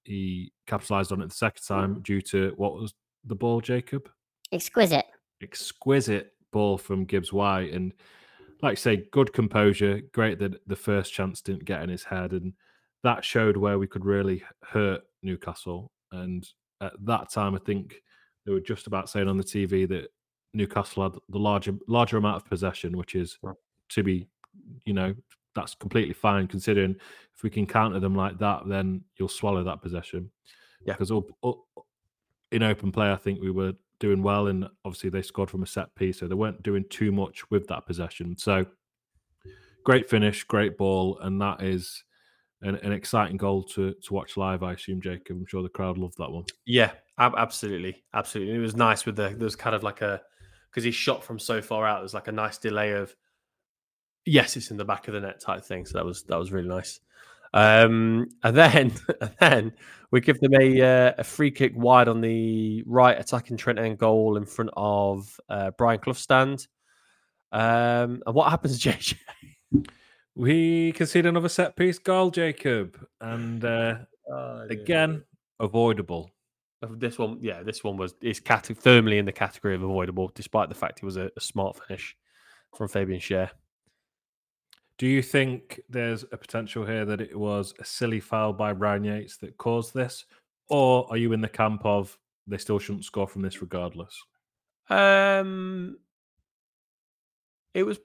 he 0.03 0.51
capitalised 0.65 1.11
on 1.11 1.21
it 1.21 1.29
the 1.29 1.35
second 1.35 1.63
time 1.67 1.95
mm. 1.95 2.03
due 2.03 2.21
to 2.21 2.53
what 2.57 2.73
was 2.73 2.95
the 3.23 3.35
ball, 3.35 3.61
Jacob? 3.61 4.09
Exquisite. 4.51 5.05
Exquisite 5.41 6.33
ball 6.51 6.77
from 6.77 7.05
Gibbs 7.05 7.31
White. 7.31 7.71
And 7.71 7.93
like 8.61 8.71
I 8.71 8.75
say, 8.75 9.07
good 9.11 9.31
composure. 9.31 10.01
Great 10.11 10.39
that 10.39 10.67
the 10.67 10.75
first 10.75 11.13
chance 11.13 11.41
didn't 11.41 11.65
get 11.65 11.83
in 11.83 11.89
his 11.89 12.03
head. 12.03 12.31
And 12.31 12.53
that 13.03 13.23
showed 13.23 13.57
where 13.57 13.77
we 13.77 13.87
could 13.87 14.05
really 14.05 14.43
hurt 14.63 15.01
Newcastle. 15.21 15.91
And 16.11 16.47
at 16.81 16.93
that 17.05 17.31
time, 17.31 17.53
I 17.53 17.59
think 17.59 17.95
they 18.45 18.53
were 18.53 18.59
just 18.59 18.87
about 18.87 19.09
saying 19.09 19.27
on 19.27 19.37
the 19.37 19.43
TV 19.43 19.87
that 19.89 20.07
Newcastle 20.53 21.03
had 21.03 21.19
the 21.29 21.37
larger 21.37 21.73
larger 21.87 22.17
amount 22.17 22.37
of 22.37 22.45
possession, 22.45 22.97
which 22.97 23.13
is 23.13 23.37
to 23.89 24.03
be, 24.03 24.27
you 24.85 24.93
know, 24.93 25.13
that's 25.55 25.73
completely 25.73 26.13
fine 26.13 26.47
considering 26.47 26.95
if 27.35 27.43
we 27.43 27.49
can 27.49 27.65
counter 27.65 27.99
them 27.99 28.15
like 28.15 28.37
that, 28.39 28.63
then 28.67 29.01
you'll 29.17 29.27
swallow 29.27 29.63
that 29.63 29.81
possession. 29.81 30.29
Yeah. 30.85 30.93
Because 30.93 31.11
up, 31.11 31.25
up, 31.43 31.57
in 32.51 32.63
open 32.63 32.91
play, 32.91 33.11
I 33.11 33.15
think 33.15 33.41
we 33.41 33.51
were 33.51 33.73
doing 33.99 34.21
well, 34.21 34.47
and 34.47 34.67
obviously 34.83 35.09
they 35.09 35.21
scored 35.21 35.49
from 35.49 35.63
a 35.63 35.67
set 35.67 35.93
piece, 35.95 36.19
so 36.19 36.27
they 36.27 36.35
weren't 36.35 36.63
doing 36.63 36.85
too 36.89 37.11
much 37.11 37.49
with 37.49 37.67
that 37.67 37.85
possession. 37.85 38.37
So 38.37 38.65
great 39.83 40.09
finish, 40.09 40.43
great 40.43 40.77
ball, 40.77 41.17
and 41.21 41.41
that 41.41 41.61
is 41.61 42.03
an, 42.61 42.75
an 42.77 42.91
exciting 42.91 43.37
goal 43.37 43.63
to 43.63 43.93
to 43.93 44.13
watch 44.13 44.37
live. 44.37 44.63
I 44.63 44.73
assume, 44.73 45.01
Jacob. 45.01 45.37
I'm 45.37 45.45
sure 45.45 45.63
the 45.63 45.69
crowd 45.69 45.97
loved 45.97 46.17
that 46.17 46.31
one. 46.31 46.45
Yeah, 46.65 46.91
ab- 47.17 47.35
absolutely, 47.37 48.03
absolutely. 48.13 48.55
It 48.55 48.59
was 48.59 48.75
nice 48.75 49.05
with 49.05 49.15
the 49.15 49.35
there's 49.37 49.55
kind 49.55 49.75
of 49.75 49.83
like 49.83 50.01
a 50.01 50.21
because 50.69 50.83
he 50.83 50.91
shot 50.91 51.23
from 51.23 51.39
so 51.39 51.61
far 51.61 51.85
out. 51.85 52.01
There's 52.01 52.13
like 52.13 52.27
a 52.27 52.33
nice 52.33 52.57
delay 52.57 52.91
of 52.91 53.15
yes, 54.25 54.57
it's 54.57 54.71
in 54.71 54.77
the 54.77 54.85
back 54.85 55.07
of 55.07 55.13
the 55.13 55.21
net 55.21 55.39
type 55.39 55.63
thing. 55.63 55.85
So 55.85 55.97
that 55.97 56.05
was 56.05 56.23
that 56.23 56.37
was 56.37 56.51
really 56.51 56.67
nice. 56.67 56.99
Um, 57.53 58.27
and 58.43 58.55
then 58.55 58.93
and 59.21 59.31
then 59.39 59.73
we 60.11 60.21
give 60.21 60.39
them 60.39 60.53
a 60.53 60.81
uh, 60.81 61.13
a 61.17 61.23
free 61.23 61.51
kick 61.51 61.73
wide 61.75 62.07
on 62.07 62.21
the 62.21 62.83
right 62.85 63.17
attacking 63.19 63.57
Trent 63.57 63.79
End 63.79 63.97
goal 63.97 64.37
in 64.37 64.45
front 64.45 64.71
of 64.75 65.39
uh, 65.49 65.71
Brian 65.77 65.99
Clough 65.99 66.13
stand. 66.13 66.67
Um, 67.51 68.21
and 68.25 68.35
what 68.35 68.49
happens, 68.49 68.79
JJ? 68.83 69.15
We 70.35 70.91
concede 70.91 71.25
another 71.25 71.47
set 71.47 71.77
piece 71.77 71.97
goal, 71.97 72.29
Jacob, 72.29 72.97
and 73.21 73.63
uh, 73.63 73.99
again 74.69 75.23
avoidable. 75.59 76.29
This 76.87 77.17
one, 77.17 77.39
yeah, 77.41 77.63
this 77.63 77.83
one 77.83 77.97
was 77.97 78.13
is 78.21 78.39
cat- 78.39 78.69
firmly 78.77 79.17
in 79.17 79.25
the 79.25 79.31
category 79.31 79.75
of 79.75 79.81
avoidable, 79.81 80.31
despite 80.35 80.69
the 80.69 80.75
fact 80.75 80.99
it 80.99 81.05
was 81.05 81.17
a, 81.17 81.31
a 81.35 81.41
smart 81.41 81.79
finish 81.87 82.15
from 82.75 82.89
Fabian 82.89 83.19
Schär. 83.19 83.49
Do 84.97 85.07
you 85.07 85.21
think 85.21 85.81
there's 85.89 86.23
a 86.31 86.37
potential 86.37 86.85
here 86.85 87.03
that 87.05 87.19
it 87.19 87.37
was 87.37 87.73
a 87.79 87.85
silly 87.85 88.19
foul 88.19 88.53
by 88.53 88.71
Ryan 88.71 89.03
Yates 89.03 89.37
that 89.37 89.57
caused 89.57 89.93
this, 89.93 90.25
or 90.69 91.05
are 91.09 91.17
you 91.17 91.33
in 91.33 91.41
the 91.41 91.49
camp 91.49 91.81
of 91.85 92.17
they 92.47 92.57
still 92.57 92.79
shouldn't 92.79 93.05
score 93.05 93.27
from 93.27 93.41
this 93.41 93.61
regardless? 93.61 94.17
Um, 94.89 95.97
it 97.73 97.83
was. 97.83 97.99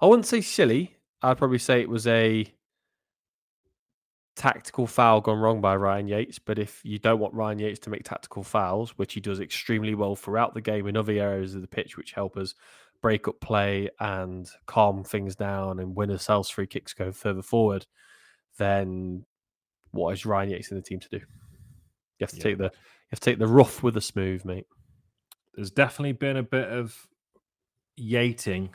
I 0.00 0.06
wouldn't 0.06 0.26
say 0.26 0.40
silly. 0.40 0.96
I'd 1.22 1.38
probably 1.38 1.58
say 1.58 1.80
it 1.80 1.88
was 1.88 2.06
a 2.06 2.52
tactical 4.36 4.86
foul 4.86 5.20
gone 5.20 5.38
wrong 5.38 5.60
by 5.60 5.74
Ryan 5.74 6.08
Yates. 6.08 6.38
But 6.38 6.58
if 6.58 6.80
you 6.84 6.98
don't 6.98 7.18
want 7.18 7.34
Ryan 7.34 7.58
Yates 7.58 7.80
to 7.80 7.90
make 7.90 8.04
tactical 8.04 8.44
fouls, 8.44 8.96
which 8.98 9.14
he 9.14 9.20
does 9.20 9.40
extremely 9.40 9.94
well 9.94 10.14
throughout 10.14 10.54
the 10.54 10.60
game 10.60 10.86
in 10.86 10.96
other 10.96 11.12
areas 11.12 11.54
of 11.54 11.62
the 11.62 11.68
pitch, 11.68 11.96
which 11.96 12.12
help 12.12 12.36
us 12.36 12.54
break 13.00 13.28
up 13.28 13.40
play 13.40 13.88
and 14.00 14.48
calm 14.66 15.04
things 15.04 15.36
down 15.36 15.80
and 15.80 15.94
win 15.96 16.10
ourselves 16.10 16.48
free 16.50 16.66
kicks 16.66 16.92
go 16.94 17.12
further 17.12 17.42
forward, 17.42 17.86
then 18.58 19.24
what 19.92 20.12
is 20.12 20.26
Ryan 20.26 20.50
Yates 20.50 20.70
in 20.70 20.76
the 20.76 20.82
team 20.82 21.00
to 21.00 21.08
do? 21.08 21.18
You 21.18 21.24
have 22.22 22.30
to 22.30 22.36
Yeah. 22.36 22.42
take 22.42 22.58
the 22.58 22.64
you 22.64 23.10
have 23.12 23.20
to 23.20 23.30
take 23.30 23.38
the 23.38 23.46
rough 23.46 23.82
with 23.82 23.94
the 23.94 24.00
smooth, 24.00 24.44
mate. 24.44 24.66
There's 25.54 25.70
definitely 25.70 26.12
been 26.12 26.38
a 26.38 26.42
bit 26.42 26.68
of 26.68 27.06
yating, 27.98 28.70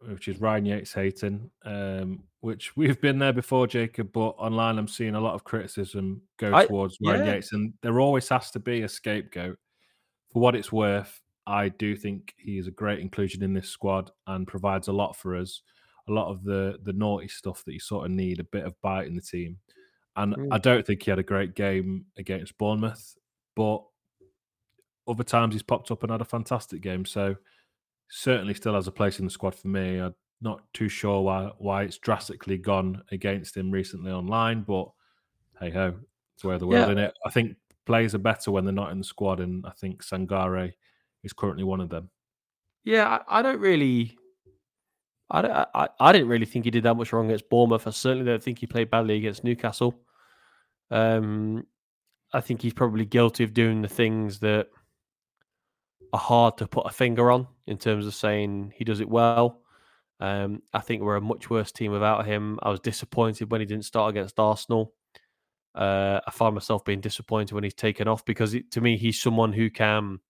which 0.00 0.28
is 0.28 0.40
Ryan 0.40 0.66
Yates 0.66 0.92
hating, 0.92 1.50
um, 1.64 2.22
which 2.40 2.76
we've 2.76 3.00
been 3.00 3.18
there 3.18 3.32
before, 3.32 3.66
Jacob. 3.66 4.12
But 4.12 4.30
online, 4.38 4.78
I'm 4.78 4.88
seeing 4.88 5.14
a 5.14 5.20
lot 5.20 5.34
of 5.34 5.44
criticism 5.44 6.22
go 6.38 6.54
I- 6.54 6.66
towards 6.66 6.96
Ryan 7.04 7.26
yeah. 7.26 7.34
Yates, 7.34 7.52
and 7.52 7.74
there 7.82 7.98
always 8.00 8.28
has 8.28 8.50
to 8.52 8.60
be 8.60 8.82
a 8.82 8.88
scapegoat. 8.88 9.58
For 10.32 10.40
what 10.40 10.54
it's 10.54 10.70
worth, 10.72 11.20
I 11.46 11.68
do 11.68 11.94
think 11.96 12.34
he 12.38 12.58
is 12.58 12.66
a 12.66 12.72
great 12.72 12.98
inclusion 12.98 13.42
in 13.42 13.52
this 13.52 13.68
squad 13.68 14.10
and 14.26 14.46
provides 14.46 14.88
a 14.88 14.92
lot 14.92 15.16
for 15.16 15.36
us. 15.36 15.62
A 16.08 16.12
lot 16.12 16.28
of 16.30 16.42
the 16.44 16.78
the 16.82 16.92
naughty 16.92 17.28
stuff 17.28 17.64
that 17.64 17.72
you 17.72 17.80
sort 17.80 18.06
of 18.06 18.12
need, 18.12 18.40
a 18.40 18.44
bit 18.44 18.64
of 18.64 18.80
bite 18.80 19.06
in 19.06 19.14
the 19.14 19.22
team. 19.22 19.58
And 20.16 20.34
Mm. 20.34 20.48
I 20.52 20.58
don't 20.58 20.86
think 20.86 21.02
he 21.02 21.10
had 21.10 21.18
a 21.18 21.22
great 21.24 21.54
game 21.54 22.06
against 22.16 22.56
Bournemouth, 22.58 23.16
but 23.54 23.84
other 25.08 25.24
times 25.24 25.54
he's 25.54 25.62
popped 25.62 25.90
up 25.90 26.02
and 26.02 26.10
had 26.12 26.20
a 26.20 26.24
fantastic 26.24 26.80
game. 26.80 27.04
So 27.04 27.36
certainly 28.08 28.54
still 28.54 28.74
has 28.74 28.86
a 28.86 28.92
place 28.92 29.18
in 29.18 29.24
the 29.24 29.30
squad 29.30 29.54
for 29.54 29.68
me. 29.68 29.98
I'm 29.98 30.14
not 30.40 30.62
too 30.74 30.88
sure 30.88 31.22
why 31.22 31.50
why 31.58 31.82
it's 31.82 31.98
drastically 31.98 32.58
gone 32.58 33.02
against 33.12 33.56
him 33.56 33.70
recently 33.70 34.10
online, 34.12 34.62
but 34.62 34.90
hey 35.60 35.70
ho, 35.70 35.94
it's 36.34 36.44
where 36.44 36.58
the 36.58 36.66
world 36.66 36.86
Yeah. 36.86 36.92
in 36.92 36.98
it. 36.98 37.14
I 37.24 37.30
think 37.30 37.56
players 37.84 38.14
are 38.14 38.18
better 38.18 38.50
when 38.50 38.64
they're 38.64 38.72
not 38.74 38.92
in 38.92 38.98
the 38.98 39.04
squad, 39.04 39.40
and 39.40 39.64
I 39.66 39.70
think 39.70 40.02
Sangare 40.04 40.72
is 41.24 41.32
currently 41.32 41.64
one 41.64 41.80
of 41.80 41.88
them. 41.88 42.10
Yeah, 42.84 43.06
I, 43.28 43.40
I 43.40 43.42
don't 43.42 43.60
really. 43.60 44.16
I, 45.28 45.42
don't, 45.42 45.50
I 45.52 45.88
I- 45.98 46.12
didn't 46.12 46.28
really 46.28 46.46
think 46.46 46.64
he 46.64 46.70
did 46.70 46.84
that 46.84 46.94
much 46.94 47.12
wrong 47.12 47.26
against 47.26 47.48
Bournemouth. 47.50 47.86
I 47.86 47.90
certainly 47.90 48.24
don't 48.24 48.42
think 48.42 48.58
he 48.60 48.66
played 48.66 48.90
badly 48.90 49.16
against 49.16 49.42
Newcastle. 49.42 49.98
Um, 50.90 51.66
I 52.32 52.40
think 52.40 52.62
he's 52.62 52.74
probably 52.74 53.04
guilty 53.04 53.42
of 53.42 53.52
doing 53.54 53.82
the 53.82 53.88
things 53.88 54.38
that 54.40 54.68
are 56.12 56.18
hard 56.20 56.56
to 56.58 56.66
put 56.68 56.86
a 56.86 56.90
finger 56.92 57.30
on 57.32 57.48
in 57.66 57.76
terms 57.76 58.06
of 58.06 58.14
saying 58.14 58.72
he 58.76 58.84
does 58.84 59.00
it 59.00 59.08
well. 59.08 59.62
Um, 60.20 60.62
I 60.72 60.80
think 60.80 61.02
we're 61.02 61.16
a 61.16 61.20
much 61.20 61.50
worse 61.50 61.72
team 61.72 61.90
without 61.92 62.24
him. 62.24 62.58
I 62.62 62.70
was 62.70 62.80
disappointed 62.80 63.50
when 63.50 63.60
he 63.60 63.66
didn't 63.66 63.84
start 63.84 64.10
against 64.10 64.38
Arsenal. 64.38 64.94
Uh, 65.74 66.20
I 66.26 66.30
find 66.30 66.54
myself 66.54 66.84
being 66.84 67.00
disappointed 67.00 67.52
when 67.52 67.64
he's 67.64 67.74
taken 67.74 68.08
off 68.08 68.24
because 68.24 68.54
it, 68.54 68.70
to 68.70 68.80
me 68.80 68.96
he's 68.96 69.20
someone 69.20 69.52
who 69.52 69.68
can 69.68 70.20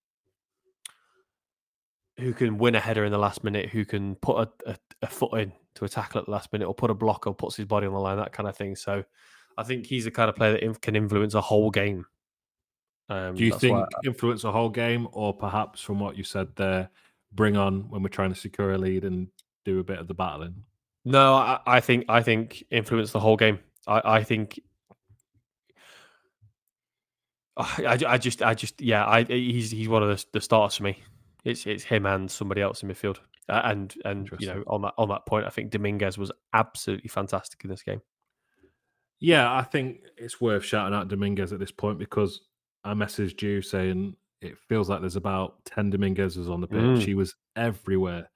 who 2.18 2.32
can 2.32 2.58
win 2.58 2.74
a 2.74 2.80
header 2.80 3.04
in 3.04 3.12
the 3.12 3.18
last 3.18 3.44
minute, 3.44 3.68
who 3.68 3.84
can 3.84 4.14
put 4.16 4.48
a, 4.66 4.70
a, 4.70 4.76
a 5.02 5.06
foot 5.06 5.38
in 5.40 5.52
to 5.74 5.84
a 5.84 5.88
tackle 5.88 6.20
at 6.20 6.24
the 6.26 6.30
last 6.32 6.52
minute, 6.52 6.66
or 6.66 6.74
put 6.74 6.90
a 6.90 6.94
block, 6.94 7.26
or 7.26 7.34
puts 7.34 7.56
his 7.56 7.66
body 7.66 7.86
on 7.86 7.92
the 7.92 7.98
line, 8.00 8.16
that 8.16 8.32
kind 8.32 8.48
of 8.48 8.56
thing. 8.56 8.74
So, 8.76 9.04
I 9.58 9.62
think 9.62 9.86
he's 9.86 10.04
the 10.04 10.10
kind 10.10 10.28
of 10.30 10.36
player 10.36 10.52
that 10.52 10.62
inf- 10.64 10.80
can 10.80 10.96
influence 10.96 11.34
a 11.34 11.40
whole 11.40 11.70
game. 11.70 12.06
Um, 13.08 13.34
Do 13.36 13.44
you 13.44 13.52
think 13.52 13.76
why- 13.76 13.86
influence 14.04 14.44
a 14.44 14.52
whole 14.52 14.68
game, 14.70 15.08
or 15.12 15.32
perhaps 15.34 15.80
from 15.80 16.00
what 16.00 16.16
you 16.16 16.24
said 16.24 16.48
there, 16.56 16.90
bring 17.32 17.56
on 17.56 17.88
when 17.90 18.02
we're 18.02 18.08
trying 18.08 18.32
to 18.32 18.38
secure 18.40 18.72
a 18.72 18.78
lead 18.78 19.04
and 19.04 19.28
do 19.64 19.78
a 19.78 19.84
bit 19.84 19.98
of 19.98 20.08
the 20.08 20.14
battling? 20.14 20.64
No, 21.04 21.34
I, 21.34 21.60
I 21.66 21.80
think 21.80 22.06
I 22.08 22.22
think 22.22 22.64
influence 22.70 23.12
the 23.12 23.20
whole 23.20 23.36
game. 23.36 23.60
I, 23.86 24.00
I 24.16 24.22
think. 24.24 24.58
I, 27.56 27.84
I- 27.86 28.12
I 28.14 28.18
just 28.18 28.42
I 28.42 28.54
just 28.54 28.80
yeah 28.82 29.04
I 29.06 29.22
he's 29.24 29.70
he's 29.70 29.88
one 29.88 30.02
of 30.02 30.08
the, 30.08 30.24
the 30.32 30.40
starters 30.40 30.76
for 30.76 30.82
me. 30.84 30.98
It's 31.46 31.66
it's 31.66 31.84
him 31.84 32.06
and 32.06 32.30
somebody 32.30 32.60
else 32.60 32.82
in 32.82 32.88
midfield. 32.88 33.18
Uh, 33.48 33.62
and 33.64 33.94
and 34.04 34.28
you 34.40 34.48
know 34.48 34.64
on 34.66 34.82
that 34.82 34.94
on 34.98 35.08
that 35.08 35.24
point, 35.26 35.46
I 35.46 35.50
think 35.50 35.70
Dominguez 35.70 36.18
was 36.18 36.32
absolutely 36.52 37.08
fantastic 37.08 37.62
in 37.62 37.70
this 37.70 37.82
game. 37.82 38.02
Yeah, 39.20 39.52
I 39.52 39.62
think 39.62 40.00
it's 40.16 40.40
worth 40.40 40.64
shouting 40.64 40.94
out 40.94 41.08
Dominguez 41.08 41.52
at 41.52 41.58
this 41.58 41.70
point 41.70 41.98
because 41.98 42.40
I 42.84 42.92
messaged 42.94 43.40
you 43.40 43.62
saying 43.62 44.14
it 44.42 44.58
feels 44.68 44.90
like 44.90 45.00
there's 45.00 45.16
about 45.16 45.64
10 45.64 45.90
Dominguez's 45.90 46.50
on 46.50 46.60
the 46.60 46.66
pitch. 46.66 46.80
Mm. 46.80 47.02
He 47.02 47.14
was 47.14 47.34
everywhere. 47.56 48.28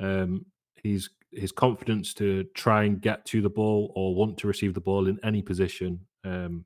Um, 0.00 0.46
he's 0.82 1.10
his 1.32 1.52
confidence 1.52 2.14
to 2.14 2.44
try 2.54 2.84
and 2.84 3.00
get 3.00 3.24
to 3.26 3.40
the 3.42 3.50
ball 3.50 3.92
or 3.94 4.14
want 4.14 4.38
to 4.38 4.48
receive 4.48 4.74
the 4.74 4.80
ball 4.80 5.06
in 5.06 5.18
any 5.22 5.42
position. 5.42 6.00
Um, 6.24 6.64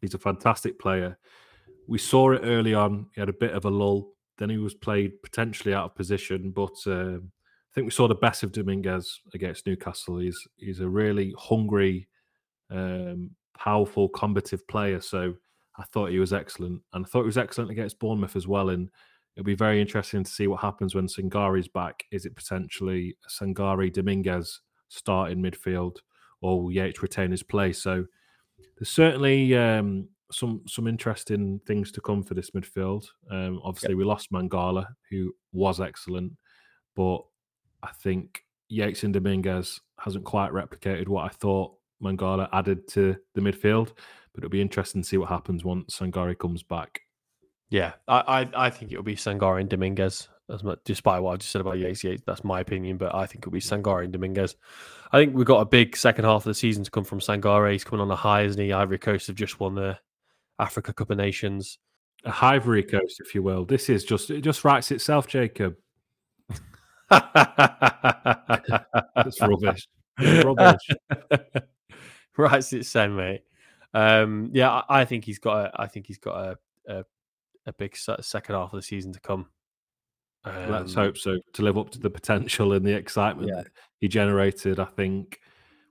he's 0.00 0.14
a 0.14 0.18
fantastic 0.18 0.78
player. 0.78 1.18
We 1.88 1.98
saw 1.98 2.32
it 2.32 2.42
early 2.44 2.74
on. 2.74 3.06
He 3.14 3.20
had 3.20 3.28
a 3.28 3.34
bit 3.34 3.52
of 3.52 3.64
a 3.64 3.70
lull. 3.70 4.12
Then 4.38 4.50
he 4.50 4.58
was 4.58 4.74
played 4.74 5.22
potentially 5.22 5.74
out 5.74 5.86
of 5.86 5.94
position, 5.94 6.50
but 6.50 6.76
um, 6.86 7.30
I 7.32 7.72
think 7.74 7.86
we 7.86 7.90
saw 7.90 8.08
the 8.08 8.14
best 8.14 8.42
of 8.42 8.52
Dominguez 8.52 9.20
against 9.34 9.66
Newcastle. 9.66 10.18
He's 10.18 10.38
he's 10.56 10.80
a 10.80 10.88
really 10.88 11.34
hungry, 11.38 12.08
um, 12.70 13.30
powerful, 13.58 14.08
combative 14.08 14.66
player. 14.68 15.00
So 15.00 15.34
I 15.78 15.84
thought 15.84 16.10
he 16.10 16.18
was 16.18 16.32
excellent, 16.32 16.82
and 16.92 17.04
I 17.04 17.08
thought 17.08 17.22
he 17.22 17.26
was 17.26 17.38
excellent 17.38 17.70
against 17.70 17.98
Bournemouth 17.98 18.36
as 18.36 18.46
well. 18.46 18.70
And 18.70 18.90
it'll 19.36 19.44
be 19.44 19.54
very 19.54 19.80
interesting 19.80 20.24
to 20.24 20.30
see 20.30 20.46
what 20.46 20.60
happens 20.60 20.94
when 20.94 21.08
Sangare's 21.08 21.68
back. 21.68 22.04
Is 22.10 22.26
it 22.26 22.36
potentially 22.36 23.16
Sangari 23.28 23.92
Dominguez 23.92 24.60
start 24.88 25.30
in 25.30 25.42
midfield, 25.42 25.96
or 26.40 26.62
will 26.62 26.72
Yates 26.72 27.02
retain 27.02 27.30
his 27.30 27.42
place? 27.42 27.82
So 27.82 28.04
there's 28.78 28.90
certainly 28.90 29.54
um, 29.56 30.08
some 30.30 30.62
some 30.66 30.86
interesting 30.86 31.60
things 31.66 31.92
to 31.92 32.00
come 32.00 32.22
for 32.22 32.34
this 32.34 32.50
midfield. 32.50 33.06
Um, 33.30 33.60
obviously, 33.62 33.94
we 33.94 34.04
lost 34.04 34.32
Mangala, 34.32 34.86
who 35.10 35.34
was 35.52 35.80
excellent, 35.80 36.32
but 36.94 37.22
I 37.82 37.90
think 38.02 38.42
Yates 38.68 39.04
and 39.04 39.14
Dominguez 39.14 39.80
hasn't 39.98 40.24
quite 40.24 40.52
replicated 40.52 41.08
what 41.08 41.24
I 41.24 41.28
thought 41.28 41.74
Mangala 42.02 42.48
added 42.52 42.88
to 42.88 43.16
the 43.34 43.40
midfield. 43.40 43.92
but 44.32 44.44
it'll 44.44 44.50
be 44.50 44.60
interesting 44.60 45.02
to 45.02 45.08
see 45.08 45.16
what 45.16 45.28
happens 45.28 45.64
once 45.64 45.98
Sangare 45.98 46.38
comes 46.38 46.62
back. 46.62 47.00
Yeah, 47.70 47.92
I, 48.06 48.46
I, 48.54 48.66
I 48.66 48.70
think 48.70 48.92
it'll 48.92 49.02
be 49.02 49.16
Sangare 49.16 49.60
and 49.60 49.68
Dominguez. 49.68 50.28
As 50.48 50.62
much, 50.62 50.78
despite 50.84 51.20
what 51.22 51.32
I 51.32 51.36
just 51.38 51.50
said 51.50 51.60
about 51.60 51.78
Yates, 51.78 52.04
Yates, 52.04 52.22
that's 52.24 52.44
my 52.44 52.60
opinion, 52.60 52.98
but 52.98 53.12
I 53.12 53.26
think 53.26 53.42
it'll 53.42 53.50
be 53.50 53.60
Sangare 53.60 54.04
and 54.04 54.12
Dominguez. 54.12 54.54
I 55.10 55.18
think 55.18 55.34
we've 55.34 55.44
got 55.44 55.60
a 55.60 55.64
big 55.64 55.96
second 55.96 56.24
half 56.24 56.42
of 56.42 56.44
the 56.44 56.54
season 56.54 56.84
to 56.84 56.90
come 56.90 57.02
from 57.02 57.18
Sangare. 57.18 57.72
He's 57.72 57.82
coming 57.82 58.00
on 58.00 58.10
a 58.10 58.16
high, 58.16 58.42
isn't 58.42 58.62
he? 58.62 58.72
Ivory 58.72 58.98
Coast 58.98 59.26
have 59.26 59.34
just 59.34 59.58
won 59.58 59.74
the 59.74 59.98
Africa 60.58 60.92
Cup 60.92 61.10
of 61.10 61.18
Nations. 61.18 61.78
A 62.24 62.34
Ivory 62.44 62.82
Coast, 62.82 63.20
if 63.20 63.34
you 63.34 63.42
will. 63.42 63.64
This 63.64 63.88
is 63.88 64.04
just 64.04 64.30
it 64.30 64.40
just 64.40 64.64
writes 64.64 64.90
itself, 64.90 65.28
Jacob. 65.28 65.76
That's 67.08 67.30
rubbish. 69.40 69.88
It's 70.18 70.44
rubbish. 70.44 70.88
right, 72.36 72.72
it's 72.72 72.88
send, 72.88 73.16
mate. 73.16 73.42
Um, 73.94 74.50
yeah, 74.52 74.70
I, 74.70 75.00
I, 75.00 75.04
think 75.04 75.24
he's 75.24 75.38
got. 75.38 75.66
A, 75.66 75.82
I 75.82 75.86
think 75.86 76.06
he's 76.06 76.18
got 76.18 76.36
a, 76.36 76.58
a, 76.88 77.04
a 77.66 77.72
big 77.74 77.96
second 77.96 78.54
half 78.54 78.72
of 78.72 78.78
the 78.78 78.82
season 78.82 79.12
to 79.12 79.20
come. 79.20 79.46
Um, 80.44 80.70
Let's 80.70 80.94
hope 80.94 81.16
so. 81.16 81.38
To 81.54 81.62
live 81.62 81.78
up 81.78 81.90
to 81.90 81.98
the 81.98 82.10
potential 82.10 82.72
and 82.72 82.86
the 82.86 82.94
excitement 82.94 83.50
yeah. 83.54 83.62
he 84.00 84.08
generated, 84.08 84.78
I 84.78 84.84
think 84.84 85.40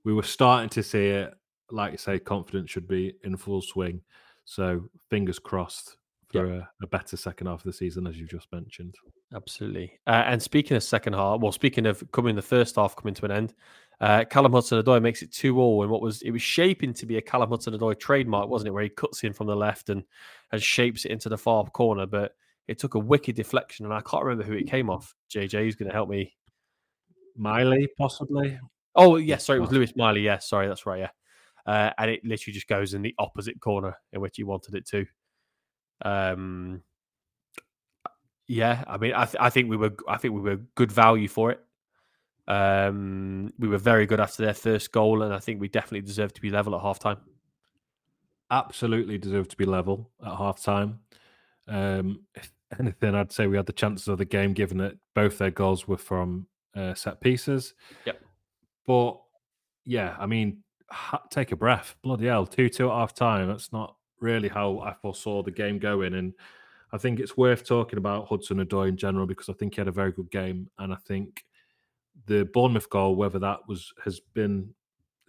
we 0.04 0.14
were 0.14 0.24
starting 0.24 0.70
to 0.70 0.84
see 0.84 1.08
it. 1.08 1.34
Like 1.72 1.94
you 1.94 1.98
say, 1.98 2.20
confidence 2.20 2.70
should 2.70 2.88
be 2.88 3.16
in 3.24 3.38
full 3.38 3.62
swing. 3.62 4.02
So 4.46 4.90
fingers 5.10 5.40
crossed 5.40 5.98
for 6.32 6.46
a, 6.46 6.70
a, 6.82 6.88
better 6.88 7.18
second 7.18 7.48
half 7.48 7.60
of 7.60 7.64
the 7.64 7.74
season, 7.74 8.08
as 8.08 8.20
you've 8.20 8.30
just 8.30 8.52
mentioned. 8.52 8.96
Absolutely. 9.34 10.00
Uh, 10.06 10.24
and 10.28 10.42
speaking 10.42 10.76
of 10.78 10.84
second 10.84 11.14
half, 11.14 11.40
well, 11.40 11.52
speaking 11.52 11.86
of 11.86 12.04
coming 12.12 12.36
the 12.36 12.42
first 12.42 12.76
half 12.76 12.96
coming 12.96 13.14
to 13.14 13.26
an 13.26 13.32
end, 13.32 13.54
uh, 14.02 14.26
Callum 14.30 14.54
Hudson-Odoi 14.54 15.02
makes 15.02 15.22
it 15.22 15.32
two 15.32 15.60
all, 15.60 15.82
and 15.82 15.92
what 15.92 16.02
was 16.02 16.22
it 16.22 16.32
was 16.32 16.42
shaping 16.42 16.94
to 16.94 17.06
be 17.06 17.18
a 17.18 17.22
Callum 17.22 17.50
Hudson-Odoi 17.50 18.00
trademark, 18.00 18.50
wasn't 18.50 18.68
it? 18.68 18.72
Where 18.72 18.84
he 18.84 18.90
cuts 18.90 19.24
in 19.24 19.34
from 19.34 19.48
the 19.48 19.56
left 19.56 19.90
and 19.90 20.04
and 20.52 20.62
shapes 20.62 21.06
it 21.06 21.12
into 21.12 21.30
the 21.30 21.38
far 21.38 21.66
corner, 21.66 22.06
but 22.06 22.36
it 22.68 22.80
took 22.80 22.96
a 22.96 23.00
wicked 23.00 23.36
deflection, 23.36 23.86
and 23.86 23.94
I 23.94 24.02
can't 24.02 24.24
remember 24.24 24.44
who 24.44 24.58
it 24.58 24.68
came 24.68 24.90
off. 24.90 25.16
JJ, 25.34 25.64
who's 25.64 25.76
going 25.76 25.90
to 25.90 25.96
help 25.96 26.10
me? 26.10 26.36
Miley, 27.38 27.88
possibly. 27.98 28.60
Oh 28.96 29.16
yes, 29.16 29.28
yeah, 29.28 29.38
sorry, 29.38 29.58
it 29.60 29.62
was 29.62 29.72
Lewis 29.72 29.94
Miley. 29.96 30.22
Yeah, 30.22 30.40
sorry, 30.40 30.68
that's 30.68 30.86
right. 30.86 31.00
Yeah, 31.00 31.10
uh, 31.66 31.92
and 31.98 32.12
it 32.12 32.24
literally 32.24 32.54
just 32.54 32.68
goes 32.68 32.94
in 32.94 33.02
the 33.02 33.16
opposite 33.18 33.60
corner 33.60 33.96
in 34.14 34.22
which 34.22 34.38
he 34.38 34.44
wanted 34.44 34.76
it 34.76 34.86
to. 34.88 35.06
Um, 36.04 36.82
yeah, 38.48 38.84
I 38.88 38.98
mean, 38.98 39.14
I, 39.14 39.26
th- 39.26 39.38
I 39.40 39.50
think 39.50 39.70
we 39.70 39.78
were, 39.78 39.94
I 40.08 40.18
think 40.18 40.34
we 40.34 40.42
were 40.42 40.58
good 40.76 40.92
value 40.92 41.28
for 41.28 41.52
it. 41.52 41.60
Um, 42.48 43.52
we 43.58 43.68
were 43.68 43.80
very 43.80 44.06
good 44.06 44.20
after 44.20 44.44
their 44.44 44.54
first 44.54 44.92
goal, 44.92 45.24
and 45.24 45.34
I 45.34 45.40
think 45.40 45.60
we 45.60 45.68
definitely 45.68 46.02
deserve 46.02 46.34
to 46.34 46.42
be 46.42 46.52
level 46.52 46.76
at 46.76 46.82
halftime. 46.82 47.18
Absolutely 48.52 49.18
deserve 49.18 49.48
to 49.48 49.58
be 49.58 49.66
level 49.66 50.12
at 50.24 50.34
halftime. 50.34 50.98
Um, 51.68 52.26
if 52.36 52.52
anything, 52.80 53.16
I'd 53.16 53.32
say 53.32 53.48
we 53.48 53.58
had 53.58 53.66
the 53.66 53.74
chances 53.74 54.08
of 54.08 54.20
the 54.20 54.26
game, 54.26 54.54
given 54.54 54.78
that 54.78 54.94
both 55.16 55.40
their 55.40 55.50
goals 55.50 55.88
were 55.88 55.98
from 55.98 56.46
uh, 56.76 56.94
set 56.94 57.20
pieces. 57.20 57.74
Yep. 58.06 58.22
But 58.86 59.20
yeah, 59.86 60.16
I 60.20 60.28
mean, 60.28 60.64
take 61.30 61.52
a 61.52 61.56
breath. 61.56 61.96
Bloody 62.04 62.28
hell, 62.28 62.46
two 62.46 62.70
two 62.70 62.90
at 62.90 62.96
half 62.96 63.14
time. 63.14 63.48
That's 63.48 63.72
not 63.74 63.96
really 64.20 64.50
how 64.50 64.80
I 64.80 64.94
foresaw 64.94 65.44
the 65.44 65.52
game 65.52 65.80
going. 65.80 66.14
And 66.14 66.34
I 66.94 66.98
think 66.98 67.20
it's 67.20 67.36
worth 67.36 67.66
talking 67.68 67.98
about 67.98 68.28
Hudson-Odoi 68.28 68.90
in 68.90 68.98
general 68.98 69.26
because 69.26 69.50
I 69.50 69.54
think 69.54 69.76
he 69.76 69.82
had 69.82 69.88
a 69.88 69.92
very 69.92 70.12
good 70.12 70.32
game, 70.32 70.70
and 70.80 70.94
I 70.94 70.98
think 71.08 71.44
the 72.28 72.46
Bournemouth 72.54 72.90
goal, 72.90 73.16
whether 73.16 73.40
that 73.40 73.60
was 73.68 73.92
has 74.04 74.20
been 74.34 74.74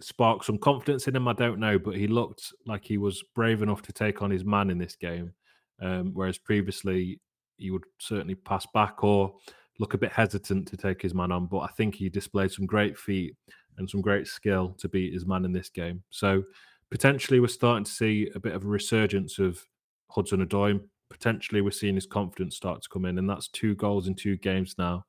sparked 0.01 0.45
some 0.45 0.59
confidence 0.59 1.09
in 1.09 1.16
him, 1.16 1.27
I 1.27 1.33
don't 1.33 1.59
know, 1.59 1.79
but 1.79 1.97
he 1.97 2.07
looked 2.07 2.53
like 2.66 2.85
he 2.85 2.99
was 2.99 3.25
brave 3.35 3.62
enough 3.62 3.83
to 3.83 3.92
take 3.92 4.23
on 4.23 4.31
his 4.31 4.45
man 4.45 4.71
in 4.71 4.79
this 4.79 4.95
game, 4.95 5.33
um, 5.81 6.12
whereas 6.12 6.38
previously 6.38 7.19
he 7.57 7.71
would 7.71 7.85
certainly 7.99 8.35
pass 8.35 8.66
back 8.75 9.03
or 9.03 9.35
look 9.79 9.95
a 9.95 9.99
bit 9.99 10.12
hesitant 10.12 10.69
to 10.69 10.77
take 10.77 11.03
his 11.03 11.14
man 11.14 11.33
on. 11.33 11.47
But 11.47 11.61
I 11.61 11.69
think 11.69 11.95
he 11.95 12.09
displayed 12.09 12.53
some 12.53 12.66
great 12.66 12.97
feet 12.97 13.35
and 13.79 13.89
some 13.89 14.01
great 14.01 14.27
skill 14.27 14.75
to 14.79 14.89
beat 14.89 15.12
his 15.12 15.27
man 15.27 15.45
in 15.45 15.53
this 15.53 15.69
game. 15.69 16.03
So 16.11 16.43
potentially 16.91 17.41
we're 17.41 17.49
starting 17.49 17.85
to 17.85 17.91
see 17.91 18.31
a 18.35 18.41
bit 18.41 18.55
of 18.55 18.65
a 18.65 18.69
resurgence 18.69 19.39
of 19.39 19.65
Hudson-Odoi. 20.11 20.81
Potentially 21.11 21.61
we're 21.61 21.71
seeing 21.71 21.95
his 21.95 22.07
confidence 22.07 22.57
start 22.57 22.83
to 22.83 22.89
come 22.89 23.05
in, 23.05 23.19
and 23.19 23.29
that's 23.29 23.49
two 23.49 23.75
goals 23.75 24.09
in 24.09 24.15
two 24.15 24.37
games 24.37 24.75
now. 24.79 25.05